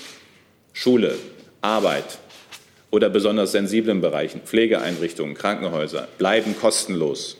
Schule, 0.72 1.18
Arbeit 1.60 2.18
oder 2.90 3.10
besonders 3.10 3.52
sensiblen 3.52 4.00
Bereichen, 4.00 4.40
Pflegeeinrichtungen, 4.42 5.34
Krankenhäuser, 5.34 6.08
bleiben 6.18 6.56
kostenlos. 6.58 7.36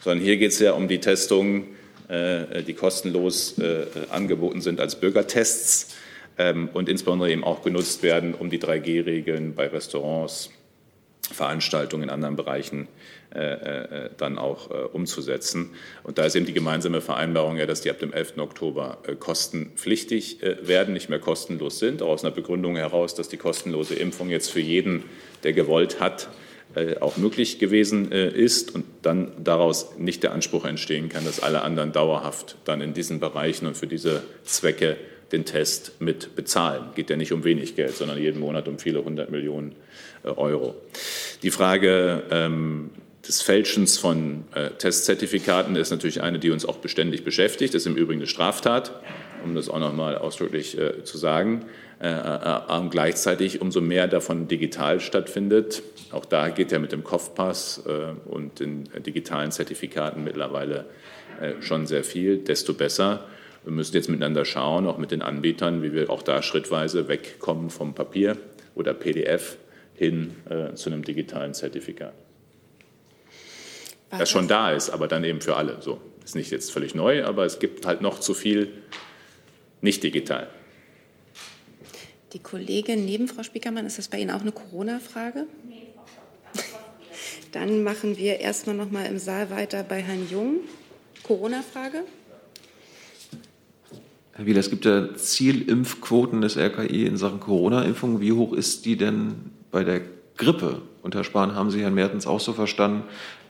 Sondern 0.00 0.24
hier 0.24 0.36
geht 0.36 0.52
es 0.52 0.58
ja 0.58 0.72
um 0.72 0.88
die 0.88 0.98
Testungen, 0.98 1.68
äh, 2.08 2.62
die 2.62 2.74
kostenlos 2.74 3.58
äh, 3.58 3.86
angeboten 4.10 4.60
sind 4.60 4.80
als 4.80 4.98
Bürgertests 4.98 5.94
ähm, 6.36 6.68
und 6.72 6.88
insbesondere 6.88 7.30
eben 7.30 7.44
auch 7.44 7.62
genutzt 7.62 8.02
werden, 8.02 8.34
um 8.34 8.50
die 8.50 8.58
3G-Regeln 8.58 9.54
bei 9.54 9.68
Restaurants, 9.68 10.50
Veranstaltungen 11.30 12.04
in 12.04 12.10
anderen 12.10 12.36
Bereichen 12.36 12.88
dann 14.16 14.38
auch 14.38 14.70
äh, 14.70 14.74
umzusetzen. 14.92 15.70
Und 16.02 16.18
da 16.18 16.24
ist 16.24 16.36
eben 16.36 16.46
die 16.46 16.52
gemeinsame 16.52 17.00
Vereinbarung 17.00 17.56
ja, 17.56 17.66
dass 17.66 17.80
die 17.80 17.90
ab 17.90 17.98
dem 17.98 18.12
11. 18.12 18.38
Oktober 18.38 18.98
kostenpflichtig 19.18 20.38
werden, 20.62 20.94
nicht 20.94 21.08
mehr 21.08 21.18
kostenlos 21.18 21.78
sind, 21.78 22.02
auch 22.02 22.08
aus 22.08 22.24
einer 22.24 22.34
Begründung 22.34 22.76
heraus, 22.76 23.14
dass 23.14 23.28
die 23.28 23.36
kostenlose 23.36 23.94
Impfung 23.94 24.30
jetzt 24.30 24.50
für 24.50 24.60
jeden, 24.60 25.04
der 25.44 25.52
gewollt 25.52 26.00
hat, 26.00 26.28
auch 27.00 27.18
möglich 27.18 27.58
gewesen 27.58 28.10
ist 28.10 28.74
und 28.74 28.84
dann 29.02 29.32
daraus 29.42 29.98
nicht 29.98 30.22
der 30.22 30.32
Anspruch 30.32 30.64
entstehen 30.64 31.08
kann, 31.08 31.24
dass 31.24 31.40
alle 31.40 31.62
anderen 31.62 31.92
dauerhaft 31.92 32.56
dann 32.64 32.80
in 32.80 32.94
diesen 32.94 33.20
Bereichen 33.20 33.66
und 33.66 33.76
für 33.76 33.86
diese 33.86 34.22
Zwecke 34.44 34.96
den 35.32 35.44
Test 35.44 36.00
mit 36.00 36.36
bezahlen. 36.36 36.84
Geht 36.94 37.10
ja 37.10 37.16
nicht 37.16 37.32
um 37.32 37.44
wenig 37.44 37.74
Geld, 37.74 37.96
sondern 37.96 38.18
jeden 38.18 38.40
Monat 38.40 38.68
um 38.68 38.78
viele 38.78 39.04
hundert 39.04 39.30
Millionen 39.30 39.74
Euro. 40.24 40.74
Die 41.42 41.50
Frage 41.50 42.22
ähm, 42.30 42.90
des 43.26 43.40
Fälschens 43.40 43.98
von 43.98 44.44
äh, 44.54 44.70
Testzertifikaten 44.70 45.76
ist 45.76 45.90
natürlich 45.90 46.22
eine, 46.22 46.38
die 46.38 46.50
uns 46.50 46.64
auch 46.64 46.78
beständig 46.78 47.24
beschäftigt. 47.24 47.74
Das 47.74 47.82
ist 47.82 47.86
im 47.86 47.96
Übrigen 47.96 48.20
eine 48.20 48.26
Straftat, 48.26 49.00
um 49.44 49.54
das 49.54 49.68
auch 49.68 49.78
noch 49.78 49.92
mal 49.92 50.18
ausdrücklich 50.18 50.76
äh, 50.76 51.04
zu 51.04 51.18
sagen. 51.18 51.66
Äh, 52.00 52.08
äh 52.08 52.88
gleichzeitig 52.90 53.60
umso 53.60 53.80
mehr 53.80 54.08
davon 54.08 54.48
digital 54.48 54.98
stattfindet. 54.98 55.82
Auch 56.10 56.24
da 56.24 56.48
geht 56.48 56.72
ja 56.72 56.80
mit 56.80 56.90
dem 56.90 57.04
Kopfpass 57.04 57.84
äh, 57.86 58.28
und 58.28 58.58
den 58.58 58.88
digitalen 59.06 59.52
Zertifikaten 59.52 60.24
mittlerweile 60.24 60.86
äh, 61.40 61.62
schon 61.62 61.86
sehr 61.86 62.02
viel, 62.02 62.38
desto 62.38 62.74
besser. 62.74 63.28
Wir 63.62 63.72
müssen 63.72 63.94
jetzt 63.94 64.08
miteinander 64.08 64.44
schauen, 64.44 64.88
auch 64.88 64.98
mit 64.98 65.12
den 65.12 65.22
Anbietern, 65.22 65.84
wie 65.84 65.92
wir 65.92 66.10
auch 66.10 66.22
da 66.22 66.42
schrittweise 66.42 67.06
wegkommen 67.06 67.70
vom 67.70 67.94
Papier 67.94 68.36
oder 68.74 68.92
PDF 68.92 69.56
hin 69.94 70.34
zu 70.74 70.90
einem 70.90 71.04
digitalen 71.04 71.54
Zertifikat 71.54 72.12
das 74.18 74.30
schon 74.30 74.48
da 74.48 74.72
ist, 74.72 74.90
aber 74.90 75.08
dann 75.08 75.24
eben 75.24 75.40
für 75.40 75.56
alle. 75.56 75.80
So 75.80 76.00
ist 76.24 76.36
nicht 76.36 76.50
jetzt 76.50 76.70
völlig 76.70 76.94
neu, 76.94 77.24
aber 77.24 77.44
es 77.44 77.58
gibt 77.58 77.86
halt 77.86 78.00
noch 78.00 78.20
zu 78.20 78.34
viel 78.34 78.72
nicht 79.80 80.02
digital. 80.02 80.48
Die 82.32 82.38
Kollegin 82.38 83.04
neben 83.04 83.28
Frau 83.28 83.42
Spiekermann, 83.42 83.84
ist 83.84 83.98
das 83.98 84.08
bei 84.08 84.18
Ihnen 84.18 84.30
auch 84.30 84.40
eine 84.40 84.52
Corona-Frage? 84.52 85.46
Nee, 85.68 85.88
Dann 87.52 87.82
machen 87.82 88.16
wir 88.16 88.40
erstmal 88.40 88.76
noch 88.76 88.90
mal 88.90 89.04
im 89.04 89.18
Saal 89.18 89.50
weiter 89.50 89.82
bei 89.82 90.00
Herrn 90.00 90.28
Jung. 90.30 90.60
Corona-Frage? 91.24 92.04
Herr 94.34 94.46
Wieler, 94.46 94.60
es 94.60 94.70
gibt 94.70 94.86
ja 94.86 95.14
Zielimpfquoten 95.14 96.40
des 96.40 96.56
RKI 96.56 97.04
in 97.04 97.18
Sachen 97.18 97.40
Corona-Impfung. 97.40 98.20
Wie 98.20 98.32
hoch 98.32 98.54
ist 98.54 98.86
die 98.86 98.96
denn 98.96 99.50
bei 99.70 99.84
der 99.84 100.00
Grippe? 100.38 100.80
Und 101.02 101.14
Herr 101.14 101.24
Spahn, 101.24 101.54
haben 101.54 101.70
Sie 101.70 101.82
Herrn 101.82 101.94
Mertens 101.94 102.26
auch 102.26 102.40
so 102.40 102.54
verstanden, 102.54 103.04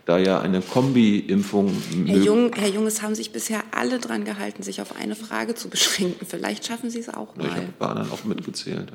da 0.05 0.19
ja 0.19 0.41
eine 0.41 0.61
Kombi-Impfung 0.61 1.75
Herr 2.07 2.17
Jung, 2.17 2.53
Herr 2.55 2.69
Jung, 2.69 2.87
es 2.87 3.03
haben 3.03 3.15
sich 3.15 3.33
bisher 3.33 3.63
alle 3.71 3.99
dran 3.99 4.25
gehalten, 4.25 4.63
sich 4.63 4.81
auf 4.81 4.97
eine 4.97 5.15
Frage 5.15 5.55
zu 5.55 5.69
beschränken. 5.69 6.27
Vielleicht 6.27 6.67
schaffen 6.67 6.91
Sie 6.91 6.99
es 6.99 7.09
auch 7.09 7.37
mal. 7.37 7.47
Ich 7.47 7.53
habe 7.53 7.69
bei 7.79 7.87
anderen 7.87 8.11
auch 8.11 8.25
mitgezählt. 8.25 8.93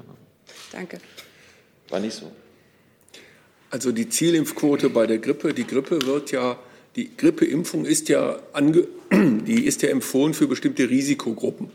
Danke. 0.72 1.00
War 1.90 2.00
nicht 2.00 2.14
so. 2.14 2.32
Also 3.70 3.92
die 3.92 4.10
Zielimpfquote 4.10 4.90
bei 4.90 5.08
der 5.08 5.18
Grippe, 5.20 5.54
die 5.54 5.66
Grippe 5.66 6.02
wird 6.06 6.32
ja, 6.32 6.58
die 6.96 7.16
Grippeimpfung 7.16 7.86
ist 7.86 8.10
ja, 8.10 8.40
ange, 8.54 8.88
die 9.12 9.66
ist 9.66 9.82
ja 9.82 9.90
empfohlen 9.90 10.34
für 10.34 10.48
bestimmte 10.48 10.90
Risikogruppen. 10.90 11.70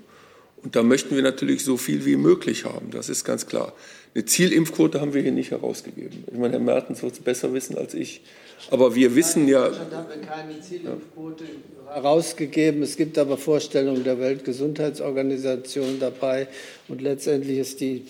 Und 0.63 0.77
da 0.77 0.83
möchten 0.83 1.17
wir 1.17 1.23
natürlich 1.23 1.65
so 1.65 1.77
viel 1.77 2.05
wie 2.05 2.17
möglich 2.17 2.65
haben, 2.65 2.91
das 2.91 3.09
ist 3.09 3.25
ganz 3.25 3.47
klar. 3.47 3.73
Eine 4.15 4.27
Zielimpfquote 4.27 5.01
haben 5.01 5.13
wir 5.13 5.23
hier 5.23 5.33
nicht 5.33 5.51
herausgegeben. 5.51 6.25
Ich 6.31 6.39
meine, 6.39 6.53
Herr 6.53 6.61
Mertens 6.61 7.03
wird 7.03 7.15
es 7.15 7.21
besser 7.21 7.53
wissen 7.53 7.77
als 7.77 7.95
ich. 7.95 8.23
Aber 8.71 8.95
wir 8.95 9.15
wissen 9.15 9.49
ja. 9.49 9.67
In 9.67 9.73
Deutschland 9.73 9.95
haben 9.95 10.09
wir 10.09 10.29
keine 10.29 10.61
Zielimpfquote 10.61 11.45
herausgegeben. 11.89 12.83
Es 12.83 12.97
gibt 12.97 13.19
aber 13.19 13.37
Vorstellungen 13.37 14.05
der 14.05 14.19
Weltgesundheitsorganisation 14.19 15.99
dabei. 16.01 16.49
Und 16.89 17.03
letztendlich 17.03 17.59
ist 17.59 17.81
die 17.81 18.07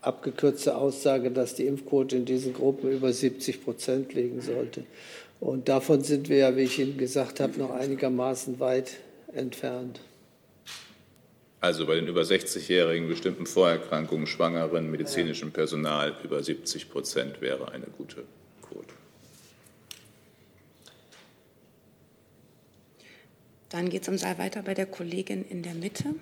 abgekürzte 0.00 0.76
Aussage, 0.76 1.30
dass 1.30 1.54
die 1.54 1.66
Impfquote 1.66 2.16
in 2.16 2.24
diesen 2.24 2.54
Gruppen 2.54 2.92
über 2.92 3.12
70 3.12 3.64
Prozent 3.64 4.14
liegen 4.14 4.40
sollte. 4.40 4.84
Und 5.40 5.68
davon 5.68 6.02
sind 6.02 6.28
wir 6.28 6.36
ja, 6.38 6.56
wie 6.56 6.62
ich 6.62 6.78
Ihnen 6.78 6.96
gesagt 6.96 7.40
habe, 7.40 7.58
noch 7.58 7.70
einigermaßen 7.70 8.60
weit 8.60 8.92
entfernt. 9.34 10.00
Also 11.60 11.86
bei 11.86 11.96
den 11.96 12.06
über 12.06 12.22
60-Jährigen, 12.22 13.08
bestimmten 13.08 13.46
Vorerkrankungen, 13.46 14.26
Schwangeren, 14.26 14.90
medizinischem 14.90 15.50
Personal 15.50 16.14
über 16.22 16.42
70 16.42 16.90
Prozent 16.90 17.40
wäre 17.40 17.72
eine 17.72 17.86
gute 17.86 18.22
Quote. 18.62 18.94
Dann 23.70 23.88
geht 23.88 24.02
es 24.02 24.08
im 24.08 24.18
Saal 24.18 24.38
weiter 24.38 24.62
bei 24.62 24.74
der 24.74 24.86
Kollegin 24.86 25.44
in 25.44 25.62
der 25.62 25.74
Mitte. 25.74 26.14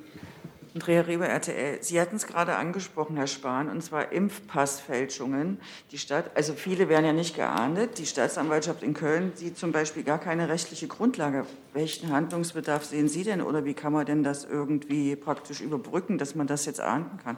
Andrea 0.75 1.03
Reber, 1.03 1.29
RTL. 1.29 1.79
Sie 1.83 2.01
hatten 2.01 2.17
es 2.17 2.27
gerade 2.27 2.57
angesprochen, 2.57 3.17
Herr 3.17 3.29
Spahn, 3.29 3.69
und 3.69 3.81
zwar 3.81 4.11
Impfpassfälschungen. 4.11 5.59
Die 5.93 5.99
Stadt, 5.99 6.33
also 6.35 6.55
viele 6.55 6.89
werden 6.89 7.05
ja 7.05 7.13
nicht 7.13 7.37
geahndet. 7.37 7.99
Die 7.99 8.07
Staatsanwaltschaft 8.07 8.83
in 8.83 8.93
Köln 8.93 9.31
sieht 9.37 9.57
zum 9.57 9.71
Beispiel 9.71 10.03
gar 10.03 10.19
keine 10.19 10.49
rechtliche 10.49 10.89
Grundlage. 10.89 11.47
Welchen 11.75 12.11
Handlungsbedarf 12.11 12.85
sehen 12.85 13.09
Sie 13.09 13.23
denn 13.23 13.41
oder 13.41 13.65
wie 13.65 13.75
kann 13.75 13.93
man 13.93 14.05
denn 14.05 14.25
das 14.25 14.45
irgendwie 14.45 15.15
praktisch 15.15 15.61
überbrücken, 15.61 16.19
dass 16.19 16.35
man 16.35 16.49
das 16.49 16.67
jetzt 16.67 16.81
ahnden 16.81 17.19
kann? 17.23 17.37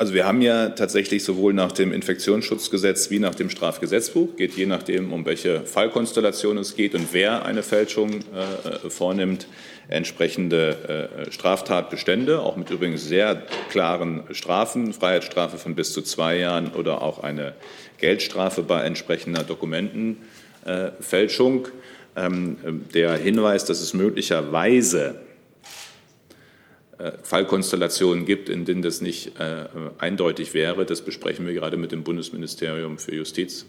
Also 0.00 0.14
wir 0.14 0.26
haben 0.26 0.42
ja 0.42 0.68
tatsächlich 0.68 1.24
sowohl 1.24 1.52
nach 1.52 1.72
dem 1.72 1.92
Infektionsschutzgesetz 1.92 3.10
wie 3.10 3.18
nach 3.18 3.34
dem 3.34 3.50
Strafgesetzbuch, 3.50 4.36
geht 4.36 4.52
je 4.52 4.66
nachdem, 4.66 5.12
um 5.12 5.26
welche 5.26 5.62
Fallkonstellation 5.62 6.56
es 6.56 6.76
geht 6.76 6.94
und 6.94 7.12
wer 7.12 7.44
eine 7.44 7.64
Fälschung 7.64 8.12
äh, 8.12 8.88
vornimmt, 8.88 9.48
entsprechende 9.88 11.08
äh, 11.26 11.32
Straftatbestände, 11.32 12.38
auch 12.38 12.54
mit 12.54 12.70
übrigens 12.70 13.08
sehr 13.08 13.42
klaren 13.70 14.22
Strafen, 14.30 14.92
Freiheitsstrafe 14.92 15.58
von 15.58 15.74
bis 15.74 15.92
zu 15.92 16.02
zwei 16.02 16.38
Jahren 16.38 16.74
oder 16.74 17.02
auch 17.02 17.24
eine 17.24 17.54
Geldstrafe 17.98 18.62
bei 18.62 18.82
entsprechender 18.82 19.42
Dokumentenfälschung. 19.42 21.66
Ähm, 22.14 22.84
der 22.94 23.16
Hinweis, 23.16 23.64
dass 23.64 23.80
es 23.80 23.94
möglicherweise 23.94 25.08
äh, 25.08 25.14
Fallkonstellationen 27.22 28.24
gibt, 28.24 28.48
in 28.48 28.64
denen 28.64 28.82
das 28.82 29.00
nicht 29.00 29.38
äh, 29.38 29.66
eindeutig 29.98 30.52
wäre. 30.52 30.84
Das 30.84 31.02
besprechen 31.02 31.46
wir 31.46 31.54
gerade 31.54 31.76
mit 31.76 31.92
dem 31.92 32.02
Bundesministerium 32.02 32.98
für 32.98 33.14
Justiz, 33.14 33.66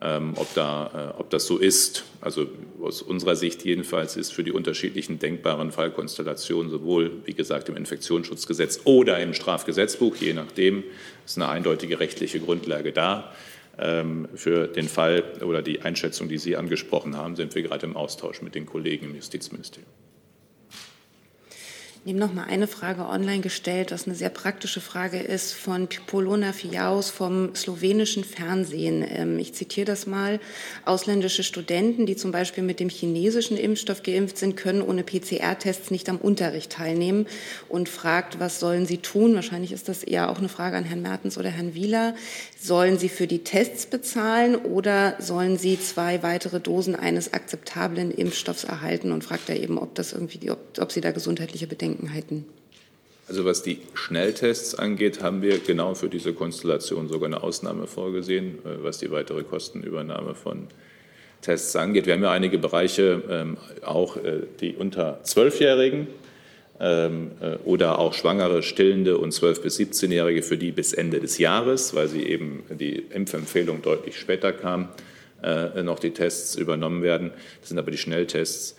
ähm, 0.00 0.32
ob, 0.36 0.52
da, 0.54 1.12
äh, 1.16 1.20
ob 1.20 1.28
das 1.28 1.46
so 1.46 1.58
ist. 1.58 2.04
Also 2.22 2.46
aus 2.80 3.02
unserer 3.02 3.36
Sicht 3.36 3.64
jedenfalls 3.64 4.16
ist 4.16 4.32
für 4.32 4.44
die 4.44 4.52
unterschiedlichen 4.52 5.18
denkbaren 5.18 5.72
Fallkonstellationen 5.72 6.70
sowohl, 6.70 7.10
wie 7.26 7.34
gesagt, 7.34 7.68
im 7.68 7.76
Infektionsschutzgesetz 7.76 8.80
oder 8.84 9.20
im 9.20 9.34
Strafgesetzbuch, 9.34 10.16
je 10.16 10.32
nachdem, 10.32 10.82
ist 11.26 11.36
eine 11.36 11.48
eindeutige 11.48 12.00
rechtliche 12.00 12.40
Grundlage 12.40 12.92
da. 12.92 13.32
Ähm, 13.78 14.26
für 14.34 14.68
den 14.68 14.88
Fall 14.88 15.22
oder 15.42 15.60
die 15.60 15.82
Einschätzung, 15.82 16.30
die 16.30 16.38
Sie 16.38 16.56
angesprochen 16.56 17.16
haben, 17.16 17.36
sind 17.36 17.54
wir 17.54 17.62
gerade 17.62 17.84
im 17.84 17.96
Austausch 17.96 18.40
mit 18.40 18.54
den 18.54 18.64
Kollegen 18.64 19.06
im 19.06 19.16
Justizministerium. 19.16 19.90
Ich 22.02 22.06
nehme 22.06 22.18
noch 22.18 22.32
mal 22.32 22.44
eine 22.44 22.66
Frage 22.66 23.06
online 23.06 23.42
gestellt, 23.42 23.92
was 23.92 24.06
eine 24.06 24.16
sehr 24.16 24.30
praktische 24.30 24.80
Frage 24.80 25.18
ist, 25.18 25.52
von 25.52 25.86
Polona 26.06 26.54
Fiaus 26.54 27.10
vom 27.10 27.54
slowenischen 27.54 28.24
Fernsehen. 28.24 29.04
Ähm, 29.06 29.38
ich 29.38 29.52
zitiere 29.52 29.84
das 29.84 30.06
mal. 30.06 30.40
Ausländische 30.86 31.42
Studenten, 31.42 32.06
die 32.06 32.16
zum 32.16 32.32
Beispiel 32.32 32.64
mit 32.64 32.80
dem 32.80 32.88
chinesischen 32.88 33.58
Impfstoff 33.58 34.02
geimpft 34.02 34.38
sind, 34.38 34.56
können 34.56 34.80
ohne 34.80 35.04
PCR-Tests 35.04 35.90
nicht 35.90 36.08
am 36.08 36.16
Unterricht 36.16 36.72
teilnehmen 36.72 37.26
und 37.68 37.90
fragt, 37.90 38.40
was 38.40 38.60
sollen 38.60 38.86
sie 38.86 38.98
tun? 38.98 39.34
Wahrscheinlich 39.34 39.72
ist 39.72 39.90
das 39.90 40.02
eher 40.02 40.30
auch 40.30 40.38
eine 40.38 40.48
Frage 40.48 40.78
an 40.78 40.84
Herrn 40.84 41.02
Mertens 41.02 41.36
oder 41.36 41.50
Herrn 41.50 41.74
Wieler. 41.74 42.14
Sollen 42.62 42.98
sie 42.98 43.08
für 43.08 43.26
die 43.26 43.42
Tests 43.42 43.86
bezahlen 43.86 44.54
oder 44.54 45.16
sollen 45.18 45.56
sie 45.56 45.80
zwei 45.80 46.22
weitere 46.22 46.60
Dosen 46.60 46.94
eines 46.94 47.32
akzeptablen 47.32 48.10
Impfstoffs 48.10 48.64
erhalten? 48.64 49.12
Und 49.12 49.24
fragt 49.24 49.48
er 49.48 49.58
eben, 49.58 49.78
ob 49.78 49.94
das 49.94 50.12
irgendwie, 50.12 50.50
ob, 50.50 50.58
ob 50.78 50.92
sie 50.92 51.00
da 51.00 51.10
gesundheitliche 51.10 51.66
Bedenken 51.66 52.02
Bedenkenheiten? 52.02 52.44
Also 53.28 53.46
was 53.46 53.62
die 53.62 53.78
Schnelltests 53.94 54.74
angeht, 54.74 55.22
haben 55.22 55.40
wir 55.40 55.58
genau 55.60 55.94
für 55.94 56.10
diese 56.10 56.34
Konstellation 56.34 57.08
sogar 57.08 57.28
eine 57.28 57.42
Ausnahme 57.42 57.86
vorgesehen, 57.86 58.58
äh, 58.66 58.82
was 58.82 58.98
die 58.98 59.10
weitere 59.10 59.42
Kostenübernahme 59.42 60.34
von 60.34 60.66
Tests 61.40 61.74
angeht. 61.76 62.04
Wir 62.04 62.12
haben 62.12 62.22
ja 62.22 62.30
einige 62.30 62.58
Bereiche, 62.58 63.22
ähm, 63.30 63.56
auch 63.82 64.18
äh, 64.18 64.42
die 64.60 64.74
unter 64.74 65.20
Zwölfjährigen 65.22 66.08
oder 67.64 67.98
auch 67.98 68.14
Schwangere, 68.14 68.62
Stillende 68.62 69.18
und 69.18 69.34
12- 69.34 69.60
bis 69.60 69.78
17-Jährige, 69.78 70.42
für 70.42 70.56
die 70.56 70.72
bis 70.72 70.94
Ende 70.94 71.20
des 71.20 71.36
Jahres, 71.36 71.94
weil 71.94 72.08
sie 72.08 72.22
eben 72.22 72.62
die 72.70 73.04
Impfempfehlung 73.12 73.82
deutlich 73.82 74.18
später 74.18 74.52
kam, 74.54 74.88
noch 75.82 75.98
die 75.98 76.12
Tests 76.12 76.56
übernommen 76.56 77.02
werden. 77.02 77.32
Das 77.60 77.68
sind 77.68 77.78
aber 77.78 77.90
die 77.90 77.98
Schnelltests. 77.98 78.76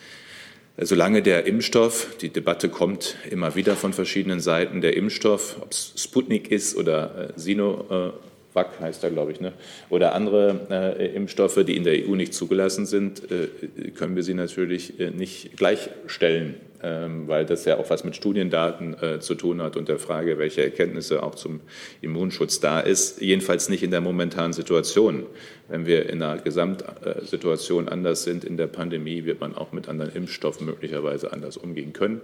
Solange 0.77 1.21
der 1.21 1.45
Impfstoff, 1.45 2.15
die 2.21 2.29
Debatte 2.29 2.69
kommt 2.69 3.15
immer 3.29 3.55
wieder 3.55 3.75
von 3.75 3.93
verschiedenen 3.93 4.39
Seiten, 4.39 4.81
der 4.81 4.95
Impfstoff, 4.95 5.57
ob 5.61 5.71
es 5.71 5.93
Sputnik 5.97 6.49
ist 6.49 6.75
oder 6.77 7.33
äh, 7.35 7.39
Sinovac 7.39 8.79
heißt 8.79 9.03
er, 9.03 9.11
glaube 9.11 9.33
ich, 9.33 9.41
ne? 9.41 9.51
oder 9.89 10.15
andere 10.15 10.95
äh, 10.97 11.13
Impfstoffe, 11.13 11.63
die 11.65 11.75
in 11.75 11.83
der 11.83 12.07
EU 12.07 12.15
nicht 12.15 12.33
zugelassen 12.33 12.85
sind, 12.85 13.29
äh, 13.29 13.91
können 13.91 14.15
wir 14.15 14.23
sie 14.23 14.33
natürlich 14.33 14.99
äh, 14.99 15.11
nicht 15.11 15.57
gleichstellen 15.57 16.55
ähm, 16.55 16.70
weil 16.81 17.45
das 17.45 17.65
ja 17.65 17.77
auch 17.77 17.89
was 17.89 18.03
mit 18.03 18.15
Studiendaten 18.15 18.95
äh, 19.01 19.19
zu 19.19 19.35
tun 19.35 19.61
hat 19.61 19.77
und 19.77 19.87
der 19.87 19.99
Frage, 19.99 20.37
welche 20.37 20.63
Erkenntnisse 20.63 21.23
auch 21.23 21.35
zum 21.35 21.61
Immunschutz 22.01 22.59
da 22.59 22.79
ist. 22.79 23.21
Jedenfalls 23.21 23.69
nicht 23.69 23.83
in 23.83 23.91
der 23.91 24.01
momentanen 24.01 24.53
Situation. 24.53 25.25
Wenn 25.67 25.85
wir 25.85 26.09
in 26.09 26.21
einer 26.21 26.41
Gesamtsituation 26.41 27.87
anders 27.87 28.23
sind 28.23 28.43
in 28.43 28.57
der 28.57 28.67
Pandemie, 28.67 29.25
wird 29.25 29.39
man 29.39 29.55
auch 29.55 29.71
mit 29.71 29.87
anderen 29.87 30.13
Impfstoffen 30.13 30.65
möglicherweise 30.65 31.31
anders 31.31 31.57
umgehen 31.57 31.93
können. 31.93 32.21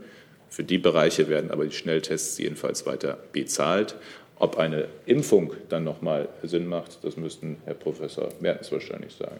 Für 0.49 0.63
die 0.63 0.77
Bereiche 0.77 1.27
werden 1.29 1.51
aber 1.51 1.65
die 1.65 1.75
Schnelltests 1.75 2.37
jedenfalls 2.37 2.85
weiter 2.85 3.17
bezahlt. 3.31 3.95
Ob 4.39 4.57
eine 4.57 4.87
Impfung 5.05 5.53
dann 5.69 5.83
nochmal 5.83 6.29
Sinn 6.43 6.67
macht, 6.67 7.03
das 7.03 7.17
müssten 7.17 7.57
Herr 7.65 7.73
Professor 7.73 8.29
Mertens 8.39 8.71
wahrscheinlich 8.71 9.13
sagen. 9.13 9.39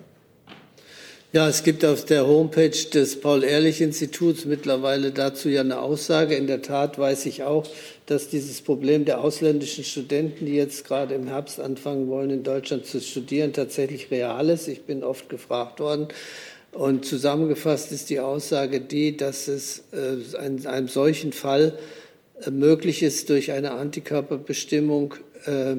Ja, 1.34 1.50
es 1.50 1.64
gibt 1.64 1.84
auf 1.84 2.06
der 2.06 2.26
Homepage 2.26 2.70
des 2.70 3.20
Paul-Ehrlich-Instituts 3.20 4.46
mittlerweile 4.46 5.12
dazu 5.12 5.50
ja 5.50 5.60
eine 5.60 5.82
Aussage. 5.82 6.36
In 6.36 6.48
der 6.48 6.62
Tat 6.62 6.98
weiß 6.98 7.26
ich 7.26 7.44
auch, 7.44 7.68
dass 8.06 8.30
dieses 8.30 8.62
Problem 8.62 9.04
der 9.04 9.20
ausländischen 9.20 9.84
Studenten, 9.84 10.46
die 10.46 10.56
jetzt 10.56 10.86
gerade 10.86 11.16
im 11.16 11.28
Herbst 11.28 11.60
anfangen 11.60 12.08
wollen, 12.08 12.30
in 12.30 12.44
Deutschland 12.44 12.86
zu 12.86 13.02
studieren, 13.02 13.52
tatsächlich 13.52 14.10
real 14.10 14.50
ist. 14.50 14.70
Ich 14.70 14.84
bin 14.84 15.04
oft 15.04 15.28
gefragt 15.28 15.82
worden. 15.82 16.08
Und 16.72 17.04
zusammengefasst 17.04 17.92
ist 17.92 18.10
die 18.10 18.22
Aussage 18.22 18.80
die, 18.80 19.18
dass 19.18 19.50
es 19.50 19.84
äh, 19.92 20.46
in 20.46 20.66
einem 20.66 20.88
solchen 20.88 21.34
Fall 21.34 21.78
äh, 22.40 22.52
möglich 22.52 23.04
ist, 23.04 23.28
durch 23.30 23.52
eine 23.52 23.72
Antikörperbestimmung 23.72 25.16
äh, 25.46 25.76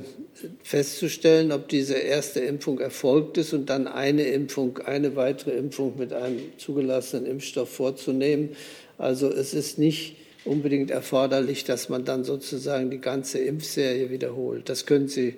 festzustellen, 0.62 1.52
ob 1.52 1.68
diese 1.68 1.94
erste 1.94 2.40
Impfung 2.40 2.78
erfolgt 2.78 3.38
ist 3.38 3.52
und 3.52 3.70
dann 3.70 3.86
eine 3.86 4.24
Impfung, 4.24 4.78
eine 4.78 5.16
weitere 5.16 5.52
Impfung 5.52 5.98
mit 5.98 6.12
einem 6.12 6.40
zugelassenen 6.58 7.26
Impfstoff 7.26 7.70
vorzunehmen. 7.70 8.50
Also 8.98 9.28
es 9.28 9.54
ist 9.54 9.78
nicht 9.78 10.16
unbedingt 10.44 10.90
erforderlich, 10.90 11.64
dass 11.64 11.88
man 11.88 12.04
dann 12.04 12.24
sozusagen 12.24 12.90
die 12.90 13.00
ganze 13.00 13.38
Impfserie 13.38 14.10
wiederholt. 14.10 14.68
Das 14.68 14.86
können 14.86 15.08
Sie 15.08 15.34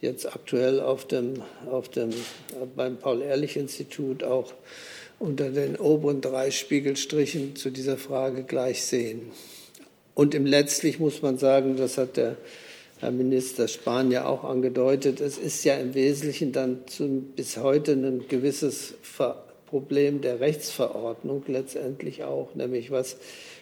jetzt 0.00 0.26
aktuell 0.26 0.80
auf 0.80 1.06
dem, 1.06 1.42
auf 1.70 1.88
dem, 1.88 2.10
beim 2.76 2.96
Paul-Ehrlich-Institut 2.98 4.24
auch 4.24 4.54
unter 5.18 5.50
den 5.50 5.76
oberen 5.76 6.20
drei 6.20 6.50
Spiegelstrichen 6.50 7.56
zu 7.56 7.70
dieser 7.70 7.98
Frage 7.98 8.44
gleich 8.44 8.84
sehen. 8.84 9.32
Und 10.14 10.34
im 10.34 10.46
letztlich 10.46 10.98
muss 10.98 11.22
man 11.22 11.38
sagen, 11.38 11.76
das 11.76 11.98
hat 11.98 12.16
der 12.16 12.36
Herr 13.00 13.12
Minister 13.12 13.68
Spahn 13.68 14.10
ja 14.10 14.26
auch 14.26 14.42
angedeutet, 14.42 15.20
es 15.20 15.38
ist 15.38 15.64
ja 15.64 15.76
im 15.76 15.94
Wesentlichen 15.94 16.50
dann 16.50 16.80
zum, 16.86 17.22
bis 17.36 17.56
heute 17.56 17.92
ein 17.92 18.26
gewisses 18.28 18.94
Problem 19.66 20.20
der 20.20 20.40
Rechtsverordnung 20.40 21.44
letztendlich 21.46 22.24
auch, 22.24 22.54
nämlich 22.54 22.90
was 22.90 23.16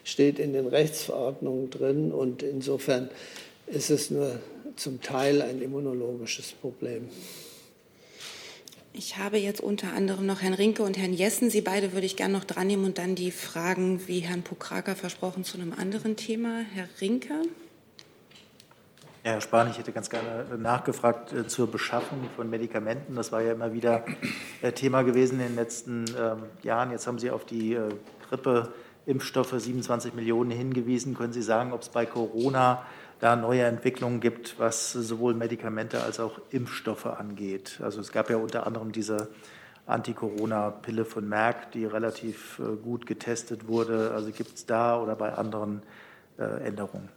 steht 0.05 0.39
in 0.39 0.53
den 0.53 0.67
Rechtsverordnungen 0.67 1.69
drin. 1.69 2.13
Und 2.13 2.43
insofern 2.43 3.11
ist 3.67 3.91
es 3.91 4.11
nur 4.11 4.39
zum 4.77 5.03
Teil 5.03 5.43
ein 5.43 5.61
immunologisches 5.61 6.53
Problem. 6.53 7.09
Ich 8.95 9.19
habe 9.19 9.37
jetzt 9.37 9.61
unter 9.61 9.93
anderem 9.93 10.25
noch 10.25 10.41
Herrn 10.41 10.55
Rinke 10.55 10.83
und 10.83 10.97
Herrn 10.97 11.13
Jessen. 11.13 11.51
Sie 11.51 11.61
beide 11.61 11.93
würde 11.93 12.07
ich 12.07 12.17
gerne 12.17 12.33
noch 12.33 12.45
dran 12.45 12.69
nehmen 12.69 12.87
und 12.87 12.97
dann 12.97 13.15
die 13.15 13.31
Fragen, 13.31 14.01
wie 14.07 14.21
Herrn 14.21 14.43
Pokraker 14.43 14.97
versprochen, 14.97 15.45
zu 15.45 15.59
einem 15.59 15.75
anderen 15.75 16.17
Thema. 16.17 16.65
Herr 16.73 16.89
Rinke. 17.03 17.43
Herr 19.27 19.41
Spahn, 19.41 19.69
ich 19.69 19.77
hätte 19.77 19.91
ganz 19.91 20.09
gerne 20.09 20.47
nachgefragt 20.57 21.33
äh, 21.33 21.49
zur 21.49 21.69
Beschaffung 21.69 22.31
von 22.37 22.49
Medikamenten. 22.49 23.17
Das 23.17 23.33
war 23.33 23.43
ja 23.43 23.55
immer 23.55 23.73
wieder 23.73 24.05
äh, 24.63 24.71
Thema 24.71 25.03
gewesen 25.03 25.41
in 25.41 25.49
den 25.49 25.57
letzten 25.57 26.05
ähm, 26.17 26.45
Jahren. 26.63 26.93
Jetzt 26.93 27.09
haben 27.09 27.19
Sie 27.19 27.33
auf 27.33 27.45
die 27.45 27.75
äh, 27.75 27.89
Grippeimpfstoffe 28.29 29.51
27 29.51 30.15
Millionen 30.15 30.53
hingewiesen. 30.53 31.17
Können 31.17 31.33
Sie 31.33 31.43
sagen, 31.43 31.73
ob 31.73 31.83
es 31.83 31.89
bei 31.89 32.07
Corona 32.07 32.87
da 33.19 33.35
neue 33.35 33.65
Entwicklungen 33.65 34.21
gibt, 34.21 34.61
was 34.61 34.93
sowohl 34.93 35.35
Medikamente 35.35 36.05
als 36.05 36.21
auch 36.21 36.39
Impfstoffe 36.51 37.07
angeht? 37.07 37.81
Also 37.83 38.01
es 38.01 38.13
gab 38.13 38.31
ja 38.31 38.37
unter 38.37 38.65
anderem 38.65 38.93
diese 38.93 39.27
Anti-Corona-Pille 39.87 41.05
von 41.05 41.29
Merck, 41.29 41.73
die 41.73 41.85
relativ 41.85 42.63
gut 42.85 43.07
getestet 43.07 43.67
wurde. 43.67 44.13
Also 44.15 44.31
gibt 44.31 44.55
es 44.55 44.67
da 44.67 45.03
oder 45.03 45.17
bei 45.17 45.33
anderen 45.33 45.83
Änderungen? 46.39 47.09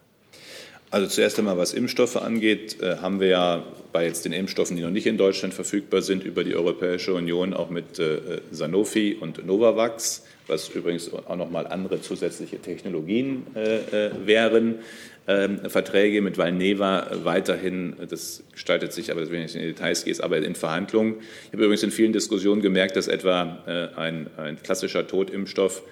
Also 0.91 1.07
zuerst 1.07 1.37
einmal, 1.37 1.57
was 1.57 1.73
Impfstoffe 1.73 2.15
angeht, 2.15 2.81
äh, 2.81 2.97
haben 2.97 3.19
wir 3.19 3.27
ja 3.27 3.63
bei 3.93 4.05
jetzt 4.05 4.25
den 4.25 4.33
Impfstoffen, 4.33 4.75
die 4.75 4.81
noch 4.81 4.89
nicht 4.89 5.05
in 5.05 5.17
Deutschland 5.17 5.53
verfügbar 5.53 6.01
sind, 6.01 6.23
über 6.23 6.43
die 6.43 6.55
Europäische 6.55 7.13
Union 7.13 7.53
auch 7.53 7.69
mit 7.69 7.99
äh, 7.99 8.41
Sanofi 8.51 9.15
und 9.19 9.45
Novavax, 9.45 10.25
was 10.47 10.69
übrigens 10.69 11.13
auch 11.13 11.35
noch 11.35 11.51
mal 11.51 11.67
andere 11.67 12.01
zusätzliche 12.01 12.59
Technologien 12.59 13.45
äh, 13.53 14.09
wären, 14.25 14.79
ähm, 15.27 15.59
Verträge 15.69 16.23
mit 16.23 16.39
Valneva 16.39 17.07
weiterhin, 17.23 17.95
das 18.09 18.43
gestaltet 18.51 18.91
sich, 18.91 19.11
aber 19.11 19.29
wenn 19.29 19.43
ich 19.43 19.53
in 19.53 19.61
die 19.61 19.67
Details 19.67 20.05
gehe, 20.05 20.11
ist 20.11 20.21
aber 20.21 20.37
in 20.37 20.55
Verhandlungen. 20.55 21.17
Ich 21.19 21.53
habe 21.53 21.65
übrigens 21.65 21.83
in 21.83 21.91
vielen 21.91 22.13
Diskussionen 22.13 22.63
gemerkt, 22.63 22.95
dass 22.95 23.07
etwa 23.07 23.91
ein, 23.95 24.25
ein 24.37 24.57
klassischer 24.63 25.05
Totimpfstoff 25.05 25.83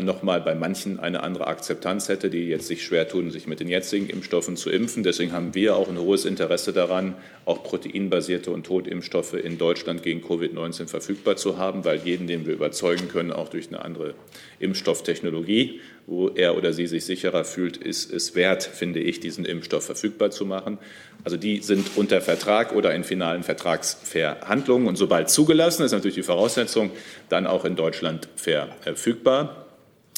nochmal 0.00 0.40
bei 0.40 0.54
manchen 0.54 0.98
eine 0.98 1.22
andere 1.22 1.46
Akzeptanz 1.46 2.08
hätte, 2.08 2.30
die 2.30 2.48
jetzt 2.48 2.66
sich 2.66 2.84
schwer 2.84 3.08
tun, 3.08 3.30
sich 3.30 3.46
mit 3.46 3.60
den 3.60 3.68
jetzigen 3.68 4.08
Impfstoffen 4.08 4.56
zu 4.56 4.70
impfen. 4.70 5.02
Deswegen 5.02 5.32
haben 5.32 5.54
wir 5.54 5.76
auch 5.76 5.88
ein 5.88 5.98
hohes 5.98 6.24
Interesse 6.24 6.72
daran, 6.72 7.14
auch 7.44 7.62
proteinbasierte 7.62 8.50
und 8.50 8.66
Totimpfstoffe 8.66 9.34
in 9.34 9.58
Deutschland 9.58 10.02
gegen 10.02 10.20
Covid-19 10.20 10.88
verfügbar 10.88 11.36
zu 11.36 11.58
haben, 11.58 11.84
weil 11.84 12.00
jeden, 12.04 12.26
den 12.26 12.44
wir 12.46 12.54
überzeugen 12.54 13.08
können, 13.08 13.32
auch 13.32 13.48
durch 13.48 13.68
eine 13.68 13.84
andere 13.84 14.14
Impfstofftechnologie, 14.58 15.80
wo 16.06 16.28
er 16.28 16.56
oder 16.56 16.72
sie 16.72 16.86
sich 16.86 17.04
sicherer 17.04 17.44
fühlt, 17.44 17.76
ist 17.76 18.12
es 18.12 18.34
wert, 18.34 18.62
finde 18.64 19.00
ich, 19.00 19.20
diesen 19.20 19.44
Impfstoff 19.44 19.84
verfügbar 19.84 20.30
zu 20.30 20.44
machen. 20.44 20.78
Also 21.24 21.36
die 21.36 21.60
sind 21.60 21.92
unter 21.96 22.20
Vertrag 22.20 22.74
oder 22.74 22.94
in 22.94 23.04
finalen 23.04 23.42
Vertragsverhandlungen 23.42 24.88
und 24.88 24.96
sobald 24.96 25.30
zugelassen, 25.30 25.84
ist 25.84 25.92
natürlich 25.92 26.16
die 26.16 26.22
Voraussetzung, 26.22 26.90
dann 27.28 27.46
auch 27.46 27.64
in 27.64 27.76
Deutschland 27.76 28.28
verfügbar. 28.36 29.66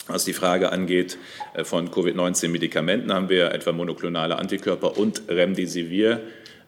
Was 0.06 0.24
die 0.24 0.34
Frage 0.34 0.70
angeht 0.70 1.16
äh, 1.54 1.64
von 1.64 1.90
Covid-19-Medikamenten, 1.90 3.12
haben 3.12 3.30
wir 3.30 3.52
etwa 3.52 3.72
monoklonale 3.72 4.36
Antikörper 4.36 4.98
und 4.98 5.22
Remdesivir 5.28 6.20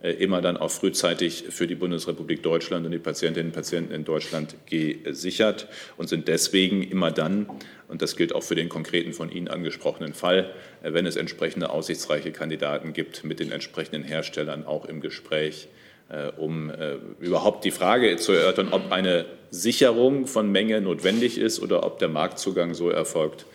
äh, 0.03 0.13
immer 0.13 0.41
dann 0.41 0.57
auch 0.57 0.71
frühzeitig 0.71 1.45
für 1.51 1.67
die 1.67 1.75
Bundesrepublik 1.75 2.43
Deutschland 2.43 2.87
und 2.87 2.93
die 2.93 2.99
Patientinnen 2.99 3.49
und 3.51 3.55
Patienten 3.55 3.93
in 3.93 4.05
Deutschland 4.05 4.57
gesichert 4.67 5.69
und 5.97 6.09
sind 6.09 6.29
deswegen 6.29 6.83
immer 6.83 7.11
dann, 7.11 7.47
und 7.89 8.03
das 8.03 8.17
gilt 8.17 8.35
auch 8.35 8.43
für 8.43 8.55
den 8.55 8.69
konkreten 8.69 9.13
von 9.13 9.31
Ihnen 9.31 9.49
angesprochenen 9.49 10.15
Fall, 10.15 10.53
äh, 10.83 10.93
wenn 10.93 11.07
es 11.07 11.17
entsprechende 11.17 11.71
aussichtsreiche 11.71 12.33
Kandidaten 12.33 12.93
gibt, 12.93 13.25
mit 13.25 13.41
den 13.41 13.53
entsprechenden 13.53 14.03
Herstellern 14.03 14.67
auch 14.67 14.85
im 14.85 15.01
Gespräch 15.01 15.69
äh, 16.09 16.29
um 16.37 16.71
äh, 16.71 16.99
überhaupt 17.19 17.65
die 17.65 17.73
Frage 17.73 18.17
zu 18.17 18.31
erörtern, 18.31 18.69
ob 18.71 18.93
eine 18.93 19.27
Sicherung 19.51 20.29
von 20.29 20.53
Menge 20.53 20.81
notwendig 20.81 21.37
ist 21.37 21.61
oder 21.61 21.85
ob 21.85 21.99
der 21.99 22.09
Marktzugang 22.09 22.75
so 22.75 22.91
erfolgt, 22.91 23.47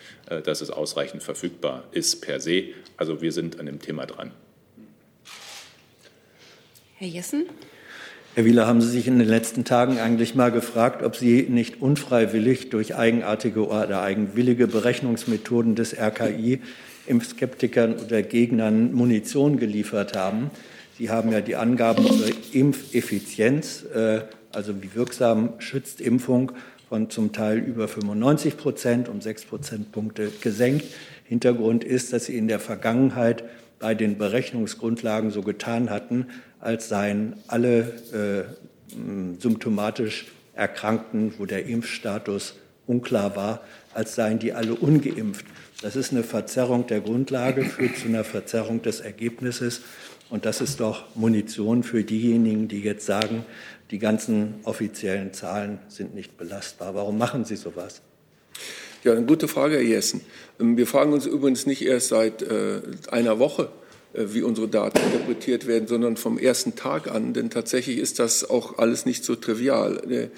dass 0.44 0.62
es 0.62 0.70
ausreichend 0.70 1.22
verfügbar 1.22 1.84
ist 1.92 2.22
per 2.22 2.40
se. 2.40 2.68
Also 2.96 3.20
wir 3.20 3.32
sind 3.32 3.60
an 3.60 3.66
dem 3.66 3.80
Thema 3.80 4.06
dran. 4.06 4.32
Herr 6.96 7.08
Jessen. 7.08 7.46
Herr 8.34 8.46
Wieler, 8.46 8.66
haben 8.66 8.80
Sie 8.80 8.88
sich 8.88 9.08
in 9.08 9.18
den 9.18 9.28
letzten 9.28 9.62
Tagen 9.64 9.98
eigentlich 9.98 10.34
mal 10.34 10.50
gefragt, 10.50 11.02
ob 11.02 11.16
Sie 11.16 11.42
nicht 11.50 11.82
unfreiwillig 11.82 12.70
durch 12.70 12.96
eigenartige 12.96 13.66
oder 13.66 14.00
eigenwillige 14.00 14.66
Berechnungsmethoden 14.68 15.74
des 15.74 15.94
RKI 15.94 16.62
Impfskeptikern 17.06 17.96
oder 17.96 18.22
Gegnern 18.22 18.94
Munition 18.94 19.58
geliefert 19.58 20.16
haben? 20.16 20.50
Sie 20.96 21.10
haben 21.10 21.30
ja 21.30 21.42
die 21.42 21.56
Angaben 21.56 22.06
zur 22.06 22.28
Impfeffizienz, 22.52 23.84
äh, 23.94 24.20
also 24.50 24.82
wie 24.82 24.94
wirksam 24.94 25.52
schützt 25.58 26.00
Impfung, 26.00 26.52
von 26.88 27.10
zum 27.10 27.32
Teil 27.32 27.58
über 27.58 27.86
95 27.86 28.56
Prozent 28.56 29.08
um 29.10 29.20
sechs 29.20 29.44
Prozentpunkte 29.44 30.30
gesenkt. 30.40 30.86
Hintergrund 31.24 31.84
ist, 31.84 32.14
dass 32.14 32.24
Sie 32.24 32.38
in 32.38 32.48
der 32.48 32.60
Vergangenheit 32.60 33.44
bei 33.78 33.94
den 33.94 34.16
Berechnungsgrundlagen 34.16 35.30
so 35.30 35.42
getan 35.42 35.90
hatten, 35.90 36.28
als 36.62 36.88
seien 36.88 37.34
alle 37.48 37.92
äh, 38.12 38.44
symptomatisch 39.40 40.26
Erkrankten, 40.54 41.34
wo 41.38 41.46
der 41.46 41.66
Impfstatus 41.66 42.54
unklar 42.86 43.36
war, 43.36 43.60
als 43.94 44.14
seien 44.14 44.38
die 44.38 44.52
alle 44.52 44.74
ungeimpft. 44.74 45.44
Das 45.82 45.96
ist 45.96 46.12
eine 46.12 46.22
Verzerrung 46.22 46.86
der 46.86 47.00
Grundlage, 47.00 47.64
führt 47.64 47.96
zu 47.96 48.06
einer 48.06 48.24
Verzerrung 48.24 48.82
des 48.82 49.00
Ergebnisses. 49.00 49.80
Und 50.30 50.44
das 50.44 50.60
ist 50.60 50.80
doch 50.80 51.04
Munition 51.14 51.82
für 51.82 52.04
diejenigen, 52.04 52.68
die 52.68 52.80
jetzt 52.80 53.04
sagen, 53.04 53.44
die 53.90 53.98
ganzen 53.98 54.54
offiziellen 54.62 55.32
Zahlen 55.32 55.78
sind 55.88 56.14
nicht 56.14 56.38
belastbar. 56.38 56.94
Warum 56.94 57.18
machen 57.18 57.44
Sie 57.44 57.56
sowas? 57.56 58.00
Ja, 59.04 59.12
eine 59.12 59.26
gute 59.26 59.48
Frage, 59.48 59.74
Herr 59.74 59.82
Jessen. 59.82 60.20
Ähm, 60.60 60.76
wir 60.76 60.86
fragen 60.86 61.12
uns 61.12 61.26
übrigens 61.26 61.66
nicht 61.66 61.82
erst 61.84 62.08
seit 62.08 62.42
äh, 62.42 62.80
einer 63.10 63.40
Woche, 63.40 63.68
wie 64.14 64.42
unsere 64.42 64.68
Daten 64.68 64.98
interpretiert 64.98 65.66
werden, 65.66 65.88
sondern 65.88 66.16
vom 66.16 66.38
ersten 66.38 66.74
Tag 66.76 67.10
an. 67.10 67.32
Denn 67.32 67.50
tatsächlich 67.50 67.98
ist 67.98 68.18
das 68.18 68.48
auch 68.48 68.78
alles 68.78 69.06
nicht 69.06 69.24
so 69.24 69.36
trivial. 69.36 70.02
Der, 70.08 70.28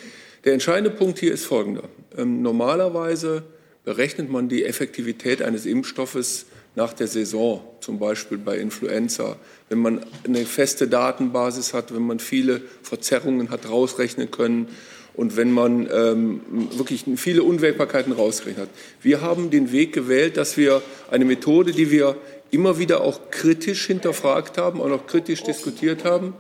der 0.44 0.52
entscheidende 0.52 0.90
Punkt 0.90 1.18
hier 1.18 1.32
ist 1.32 1.44
folgender. 1.44 1.84
Ähm, 2.16 2.42
normalerweise 2.42 3.42
berechnet 3.84 4.30
man 4.30 4.48
die 4.48 4.64
Effektivität 4.64 5.42
eines 5.42 5.66
Impfstoffes 5.66 6.46
nach 6.76 6.92
der 6.92 7.06
Saison, 7.06 7.62
zum 7.80 7.98
Beispiel 7.98 8.38
bei 8.38 8.58
Influenza, 8.58 9.36
wenn 9.68 9.78
man 9.78 10.00
eine 10.24 10.44
feste 10.44 10.88
Datenbasis 10.88 11.72
hat, 11.72 11.94
wenn 11.94 12.02
man 12.02 12.18
viele 12.18 12.62
Verzerrungen 12.82 13.50
hat 13.50 13.68
rausrechnen 13.68 14.30
können 14.30 14.68
und 15.14 15.36
wenn 15.36 15.52
man 15.52 15.88
ähm, 15.92 16.40
wirklich 16.76 17.04
viele 17.16 17.44
Unwägbarkeiten 17.44 18.12
rausgerechnet 18.12 18.68
hat. 18.68 18.74
Wir 19.00 19.20
haben 19.20 19.50
den 19.50 19.70
Weg 19.70 19.92
gewählt, 19.92 20.36
dass 20.36 20.56
wir 20.56 20.82
eine 21.10 21.24
Methode, 21.24 21.72
die 21.72 21.90
wir 21.90 22.16
immer 22.54 22.78
wieder 22.78 23.02
auch 23.02 23.30
kritisch 23.30 23.86
hinterfragt 23.86 24.58
haben, 24.58 24.80
auch 24.80 24.88
noch 24.88 25.06
kritisch 25.06 25.42
diskutiert 25.42 26.04
haben. 26.04 26.34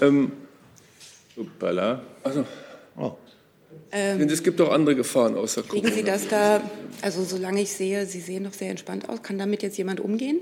Ähm, 0.00 0.32
also, 2.22 2.44
oh. 2.96 3.12
Ähm, 3.90 4.20
es 4.28 4.42
gibt 4.42 4.60
auch 4.60 4.70
andere 4.70 4.96
Gefahren 4.96 5.36
außer 5.36 5.62
Corona. 5.62 5.82
Kriegen 5.82 5.94
Sie 5.94 6.04
das 6.04 6.28
da, 6.28 6.62
also 7.02 7.22
solange 7.24 7.62
ich 7.62 7.72
sehe, 7.72 8.06
Sie 8.06 8.20
sehen 8.20 8.44
doch 8.44 8.52
sehr 8.52 8.70
entspannt 8.70 9.08
aus, 9.08 9.22
kann 9.22 9.38
damit 9.38 9.62
jetzt 9.62 9.76
jemand 9.76 10.00
umgehen? 10.00 10.40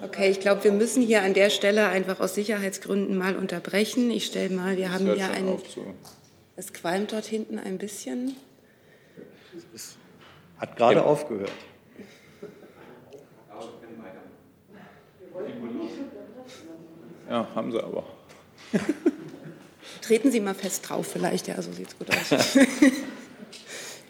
Okay, 0.00 0.30
ich 0.30 0.40
glaube, 0.40 0.64
wir 0.64 0.72
müssen 0.72 1.02
hier 1.02 1.22
an 1.22 1.34
der 1.34 1.50
Stelle 1.50 1.88
einfach 1.88 2.20
aus 2.20 2.34
Sicherheitsgründen 2.34 3.18
mal 3.18 3.36
unterbrechen. 3.36 4.10
Ich 4.10 4.26
stelle 4.26 4.54
mal, 4.54 4.76
wir 4.76 4.92
haben 4.92 5.12
hier 5.12 5.30
ein. 5.30 5.58
Es 6.56 6.72
qualmt 6.72 7.12
dort 7.12 7.26
hinten 7.26 7.58
ein 7.58 7.78
bisschen. 7.78 8.36
Hat 10.58 10.76
gerade 10.76 11.00
ja. 11.00 11.04
aufgehört. 11.04 11.52
Ja, 17.28 17.46
haben 17.54 17.72
sie 17.72 17.82
aber. 17.82 18.04
Treten 20.00 20.30
Sie 20.32 20.40
mal 20.40 20.54
fest 20.54 20.88
drauf, 20.88 21.06
vielleicht. 21.06 21.46
Ja, 21.48 21.60
so 21.60 21.72
sieht 21.72 21.88
es 21.88 21.98
gut 21.98 22.08
aus. 22.10 22.58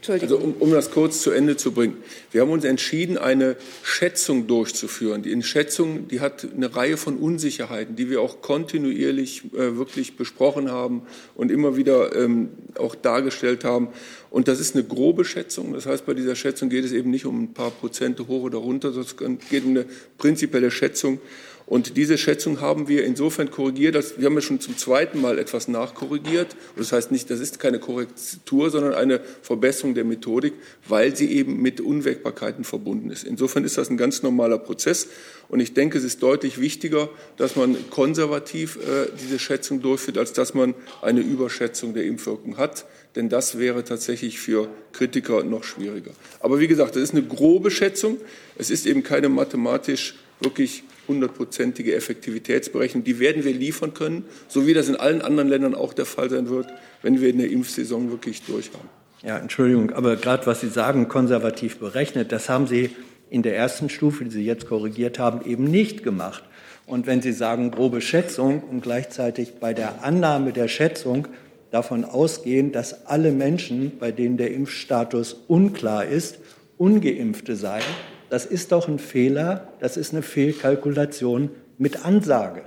Also 0.07 0.39
um, 0.39 0.55
um 0.55 0.71
das 0.71 0.91
kurz 0.91 1.21
zu 1.23 1.31
Ende 1.31 1.57
zu 1.57 1.73
bringen. 1.73 1.97
Wir 2.31 2.43
haben 2.43 2.51
uns 2.51 2.65
entschieden, 2.65 3.19
eine 3.19 3.57
Schätzung 3.83 4.47
durchzuführen. 4.47 5.23
Die 5.23 5.43
Schätzung, 5.43 6.09
die 6.09 6.21
hat 6.21 6.47
eine 6.55 6.75
Reihe 6.75 6.97
von 6.97 7.17
Unsicherheiten, 7.17 7.97
die 7.97 8.09
wir 8.09 8.21
auch 8.21 8.41
kontinuierlich 8.41 9.45
äh, 9.55 9.77
wirklich 9.77 10.17
besprochen 10.17 10.71
haben 10.71 11.03
und 11.35 11.51
immer 11.51 11.77
wieder 11.77 12.15
ähm, 12.15 12.51
auch 12.77 12.95
dargestellt 12.95 13.65
haben. 13.65 13.89
Und 14.31 14.49
das 14.49 14.61
ist 14.61 14.75
eine 14.75 14.85
grobe 14.85 15.25
Schätzung. 15.25 15.73
Das 15.73 15.87
heißt, 15.87 16.07
bei 16.07 16.15
dieser 16.15 16.37
Schätzung 16.37 16.69
geht 16.69 16.85
es 16.85 16.93
eben 16.93 17.11
nicht 17.11 17.27
um 17.27 17.43
ein 17.43 17.55
paar 17.55 17.71
Prozente 17.71 18.29
hoch 18.29 18.43
oder 18.43 18.59
runter, 18.59 18.93
sondern 18.93 19.39
es 19.43 19.49
geht 19.49 19.65
um 19.65 19.71
eine 19.71 19.87
prinzipielle 20.19 20.71
Schätzung. 20.71 21.21
Und 21.69 21.99
diese 21.99 22.17
Schätzung 22.17 22.63
haben 22.63 22.89
wir 22.89 23.05
insofern 23.05 23.51
korrigiert, 23.51 23.95
dass 23.95 24.19
wir 24.19 24.25
haben 24.25 24.35
ja 24.35 24.41
schon 24.41 24.59
zum 24.59 24.79
zweiten 24.79 25.21
Mal 25.21 25.39
etwas 25.39 25.69
nachkorrigiert. 25.69 26.57
Und 26.75 26.79
das 26.79 26.93
heißt 26.93 27.13
nicht, 27.13 27.29
das 27.29 27.41
ist 27.41 27.61
keine 27.61 27.79
Korrektur, 27.79 28.71
sondern 28.71 28.95
eine 28.95 29.21
Verbesserung 29.43 29.95
der 29.95 30.05
Methodik, 30.05 30.55
weil 30.89 31.15
sie 31.15 31.31
eben 31.31 31.61
mit 31.61 31.83
Unwägbarkeiten 31.83 32.65
verbunden 32.65 33.11
ist. 33.11 33.25
Insofern 33.25 33.65
ist 33.65 33.77
das 33.77 33.91
ein 33.91 33.99
ganz 33.99 34.23
normaler 34.23 34.57
Prozess. 34.57 35.09
Und 35.51 35.61
ich 35.61 35.75
denke, 35.75 35.99
es 35.99 36.05
ist 36.05 36.23
deutlich 36.23 36.59
wichtiger, 36.59 37.11
dass 37.37 37.55
man 37.55 37.77
konservativ 37.91 38.77
äh, 38.77 39.11
diese 39.23 39.39
Schätzung 39.39 39.83
durchführt, 39.83 40.17
als 40.17 40.33
dass 40.33 40.55
man 40.55 40.75
eine 41.03 41.21
Überschätzung 41.21 41.93
der 41.93 42.05
Impfwirkung 42.05 42.57
hat. 42.57 42.87
Denn 43.15 43.29
das 43.29 43.59
wäre 43.59 43.85
tatsächlich 43.85 44.41
für 44.41 44.69
Kritiker 44.93 45.45
noch 45.45 45.65
schwieriger. 45.65 46.13
Aber 46.41 46.61
wie 46.61 46.69
gesagt, 46.69 46.97
das 46.97 47.03
ist 47.03 47.13
eine 47.13 47.25
grobe 47.25 47.71
Schätzung. 47.71 48.17
Es 48.57 48.71
ist 48.71 48.87
eben 48.87 49.03
keine 49.03 49.29
mathematisch 49.29 50.15
wirklich 50.41 50.85
hundertprozentige 51.09 51.95
Effektivitätsberechnung. 51.95 53.03
Die 53.03 53.19
werden 53.19 53.45
wir 53.45 53.53
liefern 53.53 53.95
können, 53.95 54.25
so 54.47 54.67
wie 54.67 54.75
das 54.75 54.89
in 54.89 54.97
allen 54.97 55.23
anderen 55.23 55.49
Ländern 55.49 55.75
auch 55.75 55.95
der 55.95 56.05
Fall 56.05 56.31
sein 56.31 56.49
wird, 56.49 56.69
wenn 57.03 57.21
wir 57.21 57.31
in 57.31 57.39
der 57.39 57.51
Impfsaison 57.51 58.11
wirklich 58.11 58.43
durch 58.43 58.71
haben. 58.73 58.89
Ja, 59.23 59.39
Entschuldigung, 59.39 59.91
aber 59.91 60.17
gerade 60.17 60.47
was 60.47 60.61
Sie 60.61 60.69
sagen, 60.69 61.09
konservativ 61.09 61.79
berechnet, 61.79 62.31
das 62.31 62.49
haben 62.49 62.69
Sie 62.69 62.91
in 63.31 63.43
der 63.43 63.57
ersten 63.57 63.89
Stufe, 63.89 64.25
die 64.25 64.31
Sie 64.31 64.45
jetzt 64.45 64.69
korrigiert 64.69 65.19
haben, 65.19 65.45
eben 65.45 65.65
nicht 65.65 66.05
gemacht. 66.05 66.45
Und 66.87 67.07
wenn 67.07 67.21
Sie 67.21 67.33
sagen 67.33 67.71
grobe 67.71 68.01
Schätzung 68.01 68.63
und 68.63 68.83
gleichzeitig 68.83 69.55
bei 69.61 69.75
der 69.75 70.05
Annahme 70.05 70.53
der 70.53 70.69
Schätzung 70.69 71.27
davon 71.71 72.05
ausgehen, 72.05 72.73
dass 72.73 73.07
alle 73.07 73.33
Menschen, 73.33 73.93
bei 73.99 74.13
denen 74.13 74.37
der 74.37 74.53
Impfstatus 74.53 75.35
unklar 75.49 76.07
ist, 76.07 76.39
ungeimpfte 76.79 77.57
seien, 77.57 77.83
das 78.31 78.47
ist 78.47 78.73
doch 78.73 78.89
ein 78.89 78.99
Fehler, 78.99 79.69
das 79.81 79.97
ist 79.97 80.13
eine 80.13 80.23
Fehlkalkulation 80.23 81.51
mit 81.79 82.05
Ansage. 82.05 82.63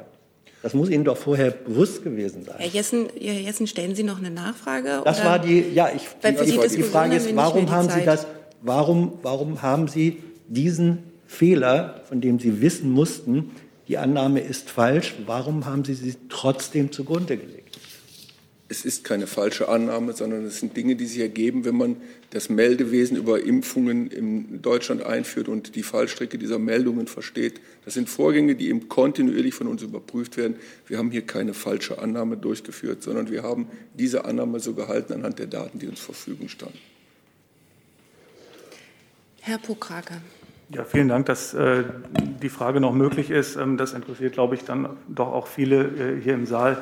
Das 0.64 0.74
muss 0.76 0.89
Ihnen 0.89 1.03
doch 1.03 1.18
vorher 1.18 1.49
bewusst 1.49 2.03
gewesen 2.03 2.43
sein. 2.43 2.55
Herr 2.59 2.68
Jessen, 2.68 3.07
Herr 3.20 3.34
Jessen 3.34 3.66
stellen 3.66 3.95
Sie 3.95 4.03
noch 4.03 4.20
eine 4.20 4.30
Nachfrage? 4.30 5.01
Das 5.03 5.20
oder? 5.20 5.30
war 5.30 5.39
die, 5.39 5.66
ja, 5.74 5.89
ich, 5.95 6.03
die, 6.24 6.68
Sie 6.68 6.78
die 6.78 6.84
Frage 6.84 7.16
ist, 7.16 7.36
warum 7.36 7.70
haben 7.72 7.89
Sie 7.89 8.05
das, 8.05 8.28
warum, 8.62 9.14
warum 9.24 9.62
haben 9.62 9.88
Sie 9.88 10.22
diesen 10.47 10.99
Fehler, 11.26 12.01
von 12.07 12.22
dem 12.22 12.39
Sie 12.39 12.62
wissen 12.62 12.91
mussten, 12.91 13.51
die 13.88 13.97
Annahme 13.97 14.39
ist 14.39 14.70
falsch, 14.70 15.16
warum 15.26 15.66
haben 15.66 15.84
Sie 15.84 15.95
sie 15.95 16.16
trotzdem 16.30 16.91
zugrunde 16.91 17.38
gelegt? 17.38 17.61
Es 18.72 18.86
ist 18.86 19.03
keine 19.03 19.28
falsche 19.28 19.67
Annahme, 19.67 20.13
sondern 20.13 20.45
es 20.45 20.61
sind 20.61 20.78
Dinge, 20.78 20.95
die 20.95 21.05
sich 21.05 21.19
ergeben, 21.19 21.65
wenn 21.65 21.76
man 21.76 21.97
das 22.30 22.47
Meldewesen 22.47 23.17
über 23.17 23.43
Impfungen 23.43 24.09
in 24.09 24.61
Deutschland 24.61 25.03
einführt 25.03 25.49
und 25.49 25.76
die 25.76 25.84
Fallstrecke 25.84 26.38
dieser 26.38 26.57
Meldungen 26.57 27.07
versteht. 27.07 27.59
Das 27.84 27.95
sind 27.95 28.09
Vorgänge, 28.09 28.55
die 28.55 28.69
eben 28.69 28.88
kontinuierlich 28.88 29.53
von 29.53 29.67
uns 29.67 29.82
überprüft 29.82 30.38
werden. 30.38 30.55
Wir 30.88 30.99
haben 30.99 31.11
hier 31.11 31.24
keine 31.24 31.53
falsche 31.53 31.99
Annahme 31.99 32.38
durchgeführt, 32.38 33.03
sondern 33.03 33.30
wir 33.30 33.43
haben 33.43 33.67
diese 33.93 34.24
Annahme 34.24 34.61
so 34.61 34.74
gehalten 34.74 35.11
anhand 35.11 35.39
der 35.39 35.47
Daten, 35.47 35.78
die 35.78 35.88
uns 35.88 36.05
zur 36.05 36.15
Verfügung 36.15 36.47
standen. 36.47 36.80
Herr 39.41 39.57
Pokrake. 39.57 40.22
Ja, 40.69 40.86
vielen 40.86 41.09
Dank, 41.09 41.26
dass 41.26 41.53
äh, 41.53 41.84
die 42.41 42.47
Frage 42.47 42.80
noch 42.80 42.93
möglich 42.93 43.32
ist. 43.32 43.57
Ähm, 43.57 43.76
das 43.76 43.91
interessiert, 43.91 44.32
glaube 44.32 44.55
ich, 44.55 44.63
dann 44.63 44.91
doch 45.09 45.28
auch 45.28 45.47
viele 45.47 45.84
äh, 45.84 46.22
hier 46.22 46.36
im 46.36 46.45
Saal 46.45 46.82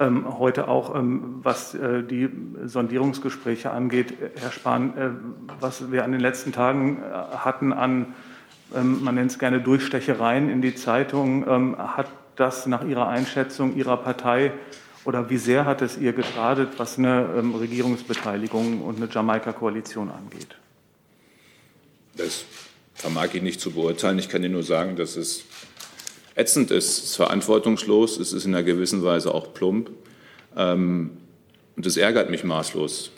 heute 0.00 0.68
auch, 0.68 0.94
ähm, 0.94 1.40
was 1.42 1.74
äh, 1.74 2.02
die 2.02 2.28
Sondierungsgespräche 2.64 3.70
angeht. 3.70 4.14
Herr 4.36 4.50
Spahn, 4.50 4.96
äh, 4.96 5.10
was 5.60 5.92
wir 5.92 6.04
an 6.04 6.12
den 6.12 6.20
letzten 6.20 6.52
Tagen 6.52 7.02
äh, 7.02 7.36
hatten 7.36 7.72
an, 7.72 8.14
ähm, 8.74 9.04
man 9.04 9.14
nennt 9.14 9.30
es 9.30 9.38
gerne 9.38 9.60
Durchstechereien 9.60 10.48
in 10.48 10.62
die 10.62 10.74
Zeitung, 10.74 11.46
ähm, 11.46 11.76
hat 11.78 12.08
das 12.36 12.66
nach 12.66 12.84
Ihrer 12.84 13.08
Einschätzung 13.08 13.76
Ihrer 13.76 13.96
Partei 13.96 14.52
oder 15.04 15.30
wie 15.30 15.36
sehr 15.36 15.64
hat 15.64 15.82
es 15.82 15.98
ihr 15.98 16.12
geschadet, 16.12 16.70
was 16.78 16.98
eine 16.98 17.28
ähm, 17.36 17.54
Regierungsbeteiligung 17.54 18.82
und 18.82 18.96
eine 18.96 19.08
Jamaika-Koalition 19.10 20.10
angeht? 20.10 20.56
Das 22.16 22.44
vermag 22.94 23.34
ich 23.34 23.42
nicht 23.42 23.60
zu 23.60 23.72
beurteilen. 23.72 24.18
Ich 24.18 24.28
kann 24.28 24.44
Ihnen 24.44 24.52
nur 24.52 24.62
sagen, 24.62 24.96
dass 24.96 25.16
es 25.16 25.44
ätzend 26.34 26.70
ist, 26.70 26.98
es 26.98 27.04
ist 27.04 27.16
verantwortungslos, 27.16 28.18
es 28.18 28.32
ist 28.32 28.44
in 28.44 28.54
einer 28.54 28.64
gewissen 28.64 29.02
Weise 29.02 29.34
auch 29.34 29.52
plump. 29.52 29.90
Ähm, 30.56 31.10
und 31.76 31.86
es 31.86 31.96
ärgert 31.96 32.30
mich 32.30 32.44
maßlos. 32.44 33.10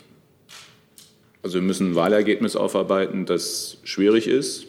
Also 1.43 1.55
wir 1.55 1.61
müssen 1.61 1.91
ein 1.91 1.95
Wahlergebnis 1.95 2.55
aufarbeiten, 2.55 3.25
das 3.25 3.77
schwierig 3.83 4.27
ist. 4.27 4.65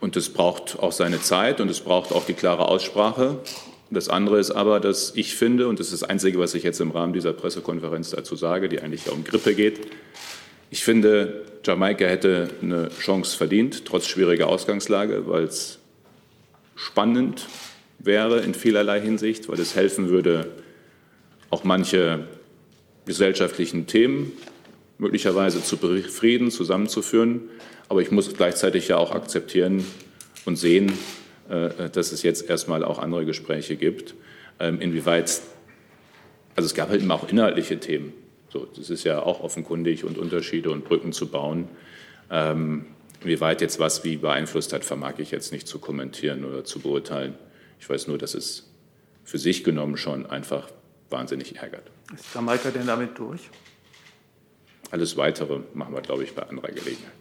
Und 0.00 0.16
es 0.16 0.30
braucht 0.30 0.78
auch 0.78 0.92
seine 0.92 1.20
Zeit 1.20 1.60
und 1.60 1.70
es 1.70 1.80
braucht 1.80 2.12
auch 2.12 2.24
die 2.24 2.34
klare 2.34 2.68
Aussprache. 2.68 3.38
Das 3.90 4.08
andere 4.08 4.38
ist 4.38 4.50
aber, 4.50 4.80
dass 4.80 5.12
ich 5.16 5.34
finde, 5.34 5.66
und 5.66 5.80
das 5.80 5.92
ist 5.92 6.02
das 6.02 6.08
Einzige, 6.08 6.38
was 6.38 6.54
ich 6.54 6.62
jetzt 6.62 6.80
im 6.80 6.90
Rahmen 6.90 7.12
dieser 7.12 7.32
Pressekonferenz 7.32 8.10
dazu 8.10 8.36
sage, 8.36 8.68
die 8.68 8.80
eigentlich 8.80 9.06
ja 9.06 9.12
um 9.12 9.24
Grippe 9.24 9.54
geht, 9.54 9.80
ich 10.70 10.84
finde, 10.84 11.46
Jamaika 11.64 12.04
hätte 12.04 12.50
eine 12.62 12.90
Chance 13.00 13.36
verdient, 13.36 13.86
trotz 13.86 14.06
schwieriger 14.06 14.48
Ausgangslage, 14.48 15.26
weil 15.26 15.44
es 15.44 15.77
spannend 16.78 17.46
wäre 17.98 18.40
in 18.40 18.54
vielerlei 18.54 19.00
Hinsicht, 19.00 19.48
weil 19.48 19.58
es 19.58 19.74
helfen 19.74 20.08
würde, 20.08 20.52
auch 21.50 21.64
manche 21.64 22.28
gesellschaftlichen 23.04 23.86
Themen 23.86 24.32
möglicherweise 24.98 25.62
zu 25.62 25.76
befrieden, 25.76 26.50
zusammenzuführen. 26.50 27.42
Aber 27.88 28.00
ich 28.00 28.10
muss 28.10 28.32
gleichzeitig 28.32 28.88
ja 28.88 28.96
auch 28.96 29.12
akzeptieren 29.12 29.84
und 30.44 30.56
sehen, 30.56 30.92
äh, 31.48 31.90
dass 31.90 32.12
es 32.12 32.22
jetzt 32.22 32.48
erstmal 32.48 32.84
auch 32.84 32.98
andere 32.98 33.24
Gespräche 33.24 33.76
gibt. 33.76 34.14
Ähm, 34.60 34.80
inwieweit, 34.80 35.40
also 36.54 36.66
es 36.66 36.74
gab 36.74 36.90
halt 36.90 37.02
immer 37.02 37.14
auch 37.14 37.28
inhaltliche 37.28 37.80
Themen. 37.80 38.12
So, 38.50 38.66
das 38.76 38.88
ist 38.90 39.04
ja 39.04 39.20
auch 39.20 39.40
offenkundig 39.40 40.04
und 40.04 40.16
Unterschiede 40.16 40.70
und 40.70 40.84
Brücken 40.84 41.12
zu 41.12 41.28
bauen. 41.28 41.68
Ähm, 42.30 42.86
wie 43.22 43.40
weit 43.40 43.60
jetzt 43.60 43.78
was 43.78 44.04
wie 44.04 44.16
beeinflusst 44.16 44.72
hat, 44.72 44.84
vermag 44.84 45.14
ich 45.18 45.30
jetzt 45.30 45.52
nicht 45.52 45.66
zu 45.66 45.78
kommentieren 45.78 46.44
oder 46.44 46.64
zu 46.64 46.80
beurteilen. 46.80 47.34
Ich 47.80 47.88
weiß 47.88 48.08
nur, 48.08 48.18
dass 48.18 48.34
es 48.34 48.70
für 49.24 49.38
sich 49.38 49.64
genommen 49.64 49.96
schon 49.96 50.26
einfach 50.26 50.68
wahnsinnig 51.10 51.56
ärgert. 51.56 51.90
Ist 52.14 52.34
Jamaika 52.34 52.70
denn 52.70 52.86
damit 52.86 53.18
durch? 53.18 53.50
Alles 54.90 55.16
Weitere 55.16 55.60
machen 55.74 55.94
wir, 55.94 56.00
glaube 56.00 56.24
ich, 56.24 56.34
bei 56.34 56.42
anderer 56.42 56.68
Gelegenheit. 56.68 57.12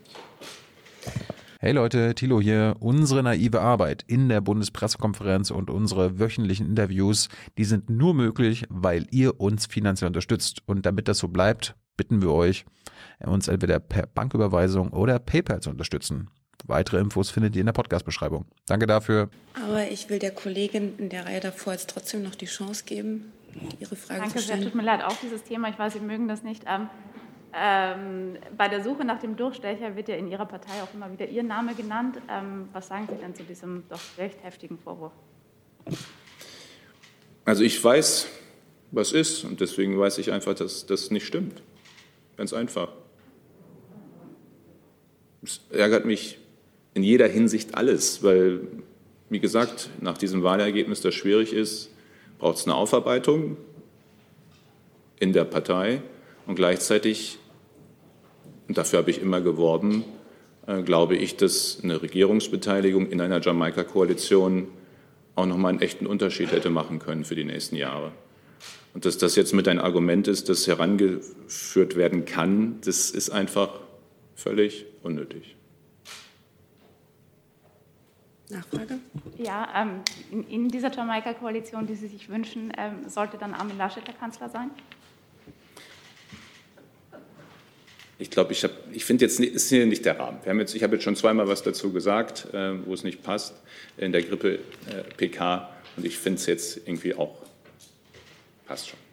Hey 1.59 1.73
Leute, 1.73 2.13
Thilo 2.13 2.39
hier. 2.39 2.75
Unsere 2.79 3.23
naive 3.23 3.61
Arbeit 3.61 4.05
in 4.07 4.29
der 4.29 4.41
Bundespressekonferenz 4.41 5.49
und 5.49 5.71
unsere 5.71 6.19
wöchentlichen 6.19 6.67
Interviews, 6.67 7.29
die 7.57 7.65
sind 7.65 7.89
nur 7.89 8.13
möglich, 8.13 8.65
weil 8.69 9.07
ihr 9.09 9.39
uns 9.41 9.65
finanziell 9.65 10.07
unterstützt. 10.07 10.61
Und 10.67 10.85
damit 10.85 11.07
das 11.07 11.17
so 11.17 11.27
bleibt, 11.27 11.75
bitten 11.97 12.21
wir 12.21 12.31
euch, 12.31 12.63
uns 13.25 13.47
entweder 13.47 13.79
per 13.79 14.07
Banküberweisung 14.07 14.89
oder 14.89 15.19
PayPal 15.19 15.61
zu 15.61 15.69
unterstützen. 15.69 16.29
Weitere 16.65 16.99
Infos 16.99 17.29
findet 17.29 17.55
ihr 17.55 17.61
in 17.61 17.65
der 17.67 17.73
Podcast-Beschreibung. 17.73 18.45
Danke 18.65 18.87
dafür. 18.87 19.29
Aber 19.53 19.89
ich 19.89 20.09
will 20.09 20.19
der 20.19 20.31
Kollegin 20.31 20.97
in 20.97 21.09
der 21.09 21.25
Reihe 21.25 21.39
davor 21.39 21.73
jetzt 21.73 21.89
trotzdem 21.89 22.23
noch 22.23 22.35
die 22.35 22.45
Chance 22.45 22.83
geben, 22.85 23.31
ihre 23.79 23.95
Frage 23.95 24.21
Danke 24.21 24.37
zu 24.37 24.43
stellen. 24.43 24.61
sehr. 24.61 24.69
Tut 24.69 24.75
mir 24.75 24.83
leid, 24.83 25.03
auch 25.03 25.15
dieses 25.21 25.43
Thema. 25.43 25.69
Ich 25.69 25.79
weiß, 25.79 25.93
Sie 25.93 25.99
mögen 25.99 26.27
das 26.27 26.43
nicht. 26.43 26.63
Ähm, 26.67 26.89
ähm, 27.53 28.37
bei 28.57 28.67
der 28.67 28.83
Suche 28.83 29.05
nach 29.05 29.19
dem 29.19 29.35
Durchstecher 29.35 29.95
wird 29.95 30.09
ja 30.09 30.15
in 30.15 30.27
Ihrer 30.27 30.45
Partei 30.45 30.81
auch 30.83 30.93
immer 30.93 31.11
wieder 31.11 31.27
Ihr 31.27 31.43
Name 31.43 31.73
genannt. 31.75 32.17
Ähm, 32.29 32.69
was 32.73 32.87
sagen 32.87 33.07
Sie 33.09 33.15
denn 33.19 33.33
zu 33.33 33.43
diesem 33.43 33.83
doch 33.89 34.01
recht 34.17 34.43
heftigen 34.43 34.77
Vorwurf? 34.77 35.13
Also 37.45 37.63
ich 37.63 37.81
weiß, 37.81 38.27
was 38.91 39.11
ist 39.11 39.43
und 39.43 39.61
deswegen 39.61 39.97
weiß 39.97 40.17
ich 40.17 40.31
einfach, 40.31 40.53
dass 40.53 40.85
das 40.85 41.11
nicht 41.11 41.25
stimmt. 41.25 41.61
Ganz 42.35 42.51
einfach. 42.53 42.89
Es 45.43 45.61
ärgert 45.69 46.05
mich 46.05 46.39
in 46.93 47.03
jeder 47.03 47.27
Hinsicht 47.27 47.75
alles, 47.75 48.23
weil, 48.23 48.61
wie 49.29 49.39
gesagt, 49.39 49.89
nach 50.01 50.17
diesem 50.17 50.43
Wahlergebnis, 50.43 51.01
das 51.01 51.13
schwierig 51.13 51.53
ist, 51.53 51.91
braucht 52.39 52.57
es 52.57 52.65
eine 52.65 52.75
Aufarbeitung 52.75 53.57
in 55.19 55.33
der 55.33 55.45
Partei 55.45 56.01
und 56.45 56.55
gleichzeitig, 56.55 57.37
und 58.67 58.77
dafür 58.77 58.99
habe 58.99 59.11
ich 59.11 59.21
immer 59.21 59.41
geworben, 59.41 60.03
äh, 60.65 60.81
glaube 60.81 61.15
ich, 61.15 61.35
dass 61.35 61.79
eine 61.83 62.01
Regierungsbeteiligung 62.01 63.09
in 63.09 63.21
einer 63.21 63.41
Jamaika-Koalition 63.41 64.67
auch 65.35 65.45
nochmal 65.45 65.73
einen 65.73 65.81
echten 65.81 66.07
Unterschied 66.07 66.51
hätte 66.51 66.69
machen 66.69 66.99
können 66.99 67.23
für 67.23 67.35
die 67.35 67.43
nächsten 67.43 67.75
Jahre. 67.75 68.11
Und 68.93 69.05
dass 69.05 69.17
das 69.19 69.35
jetzt 69.35 69.53
mit 69.53 69.67
ein 69.67 69.79
Argument 69.79 70.27
ist, 70.27 70.49
das 70.49 70.65
herangeführt 70.65 71.95
werden 71.95 72.25
kann, 72.25 72.77
das 72.83 73.11
ist 73.11 73.29
einfach 73.29 73.69
völlig 74.37 74.85
unnötig. 75.03 75.57
Nachfrage? 78.49 78.99
Ja, 79.37 79.67
ähm, 79.75 80.01
in, 80.31 80.47
in, 80.47 80.69
dieser 80.69 80.89
Jamaika-Koalition, 80.89 81.85
die 81.85 81.95
Sie 81.95 82.07
sich 82.07 82.29
wünschen, 82.29 82.71
ähm, 82.77 83.09
sollte 83.09 83.37
dann 83.37 83.53
Armin 83.53 83.77
Laschet 83.77 84.07
der 84.07 84.13
Kanzler 84.13 84.47
sein? 84.47 84.71
Ich 88.19 88.31
glaube, 88.31 88.53
ich, 88.53 88.65
ich 88.93 89.05
finde 89.05 89.25
jetzt 89.25 89.39
ist 89.39 89.69
hier 89.69 89.85
nicht 89.85 90.05
der 90.05 90.17
Rahmen. 90.17 90.39
Wir 90.43 90.51
haben 90.51 90.59
jetzt, 90.59 90.73
ich 90.75 90.81
habe 90.81 90.95
jetzt 90.95 91.03
schon 91.03 91.15
zweimal 91.15 91.47
was 91.47 91.61
dazu 91.61 91.91
gesagt, 91.91 92.47
äh, 92.53 92.85
wo 92.85 92.93
es 92.93 93.03
nicht 93.03 93.21
passt 93.21 93.53
in 93.97 94.11
der 94.11 94.23
Grippe 94.23 94.55
äh, 94.55 95.03
PK 95.17 95.69
und 95.97 96.05
ich 96.05 96.17
finde 96.17 96.39
es 96.39 96.45
jetzt 96.45 96.77
irgendwie 96.87 97.13
auch 97.13 97.35
passt 98.65 98.89
schon. 98.89 99.06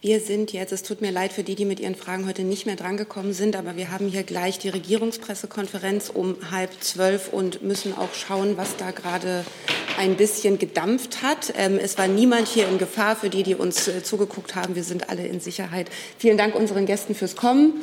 Wir 0.00 0.20
sind 0.20 0.52
jetzt, 0.52 0.72
es 0.72 0.84
tut 0.84 1.00
mir 1.00 1.10
leid 1.10 1.32
für 1.32 1.42
die, 1.42 1.56
die 1.56 1.64
mit 1.64 1.80
ihren 1.80 1.96
Fragen 1.96 2.28
heute 2.28 2.42
nicht 2.42 2.66
mehr 2.66 2.76
drangekommen 2.76 3.32
sind, 3.32 3.56
aber 3.56 3.74
wir 3.74 3.90
haben 3.90 4.06
hier 4.06 4.22
gleich 4.22 4.60
die 4.60 4.68
Regierungspressekonferenz 4.68 6.08
um 6.08 6.36
halb 6.52 6.70
zwölf 6.80 7.32
und 7.32 7.62
müssen 7.64 7.98
auch 7.98 8.14
schauen, 8.14 8.56
was 8.56 8.76
da 8.76 8.92
gerade 8.92 9.44
ein 9.98 10.16
bisschen 10.16 10.60
gedampft 10.60 11.22
hat. 11.22 11.52
Ähm, 11.56 11.80
es 11.82 11.98
war 11.98 12.06
niemand 12.06 12.46
hier 12.46 12.68
in 12.68 12.78
Gefahr 12.78 13.16
für 13.16 13.28
die, 13.28 13.42
die 13.42 13.56
uns 13.56 13.88
äh, 13.88 14.04
zugeguckt 14.04 14.54
haben. 14.54 14.76
Wir 14.76 14.84
sind 14.84 15.10
alle 15.10 15.26
in 15.26 15.40
Sicherheit. 15.40 15.90
Vielen 16.16 16.38
Dank 16.38 16.54
unseren 16.54 16.86
Gästen 16.86 17.16
fürs 17.16 17.34
Kommen 17.34 17.82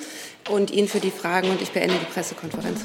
und 0.50 0.72
Ihnen 0.72 0.88
für 0.88 1.02
die 1.02 1.12
Fragen 1.12 1.50
und 1.50 1.62
ich 1.62 1.72
beende 1.72 1.96
die 2.00 2.14
Pressekonferenz. 2.14 2.80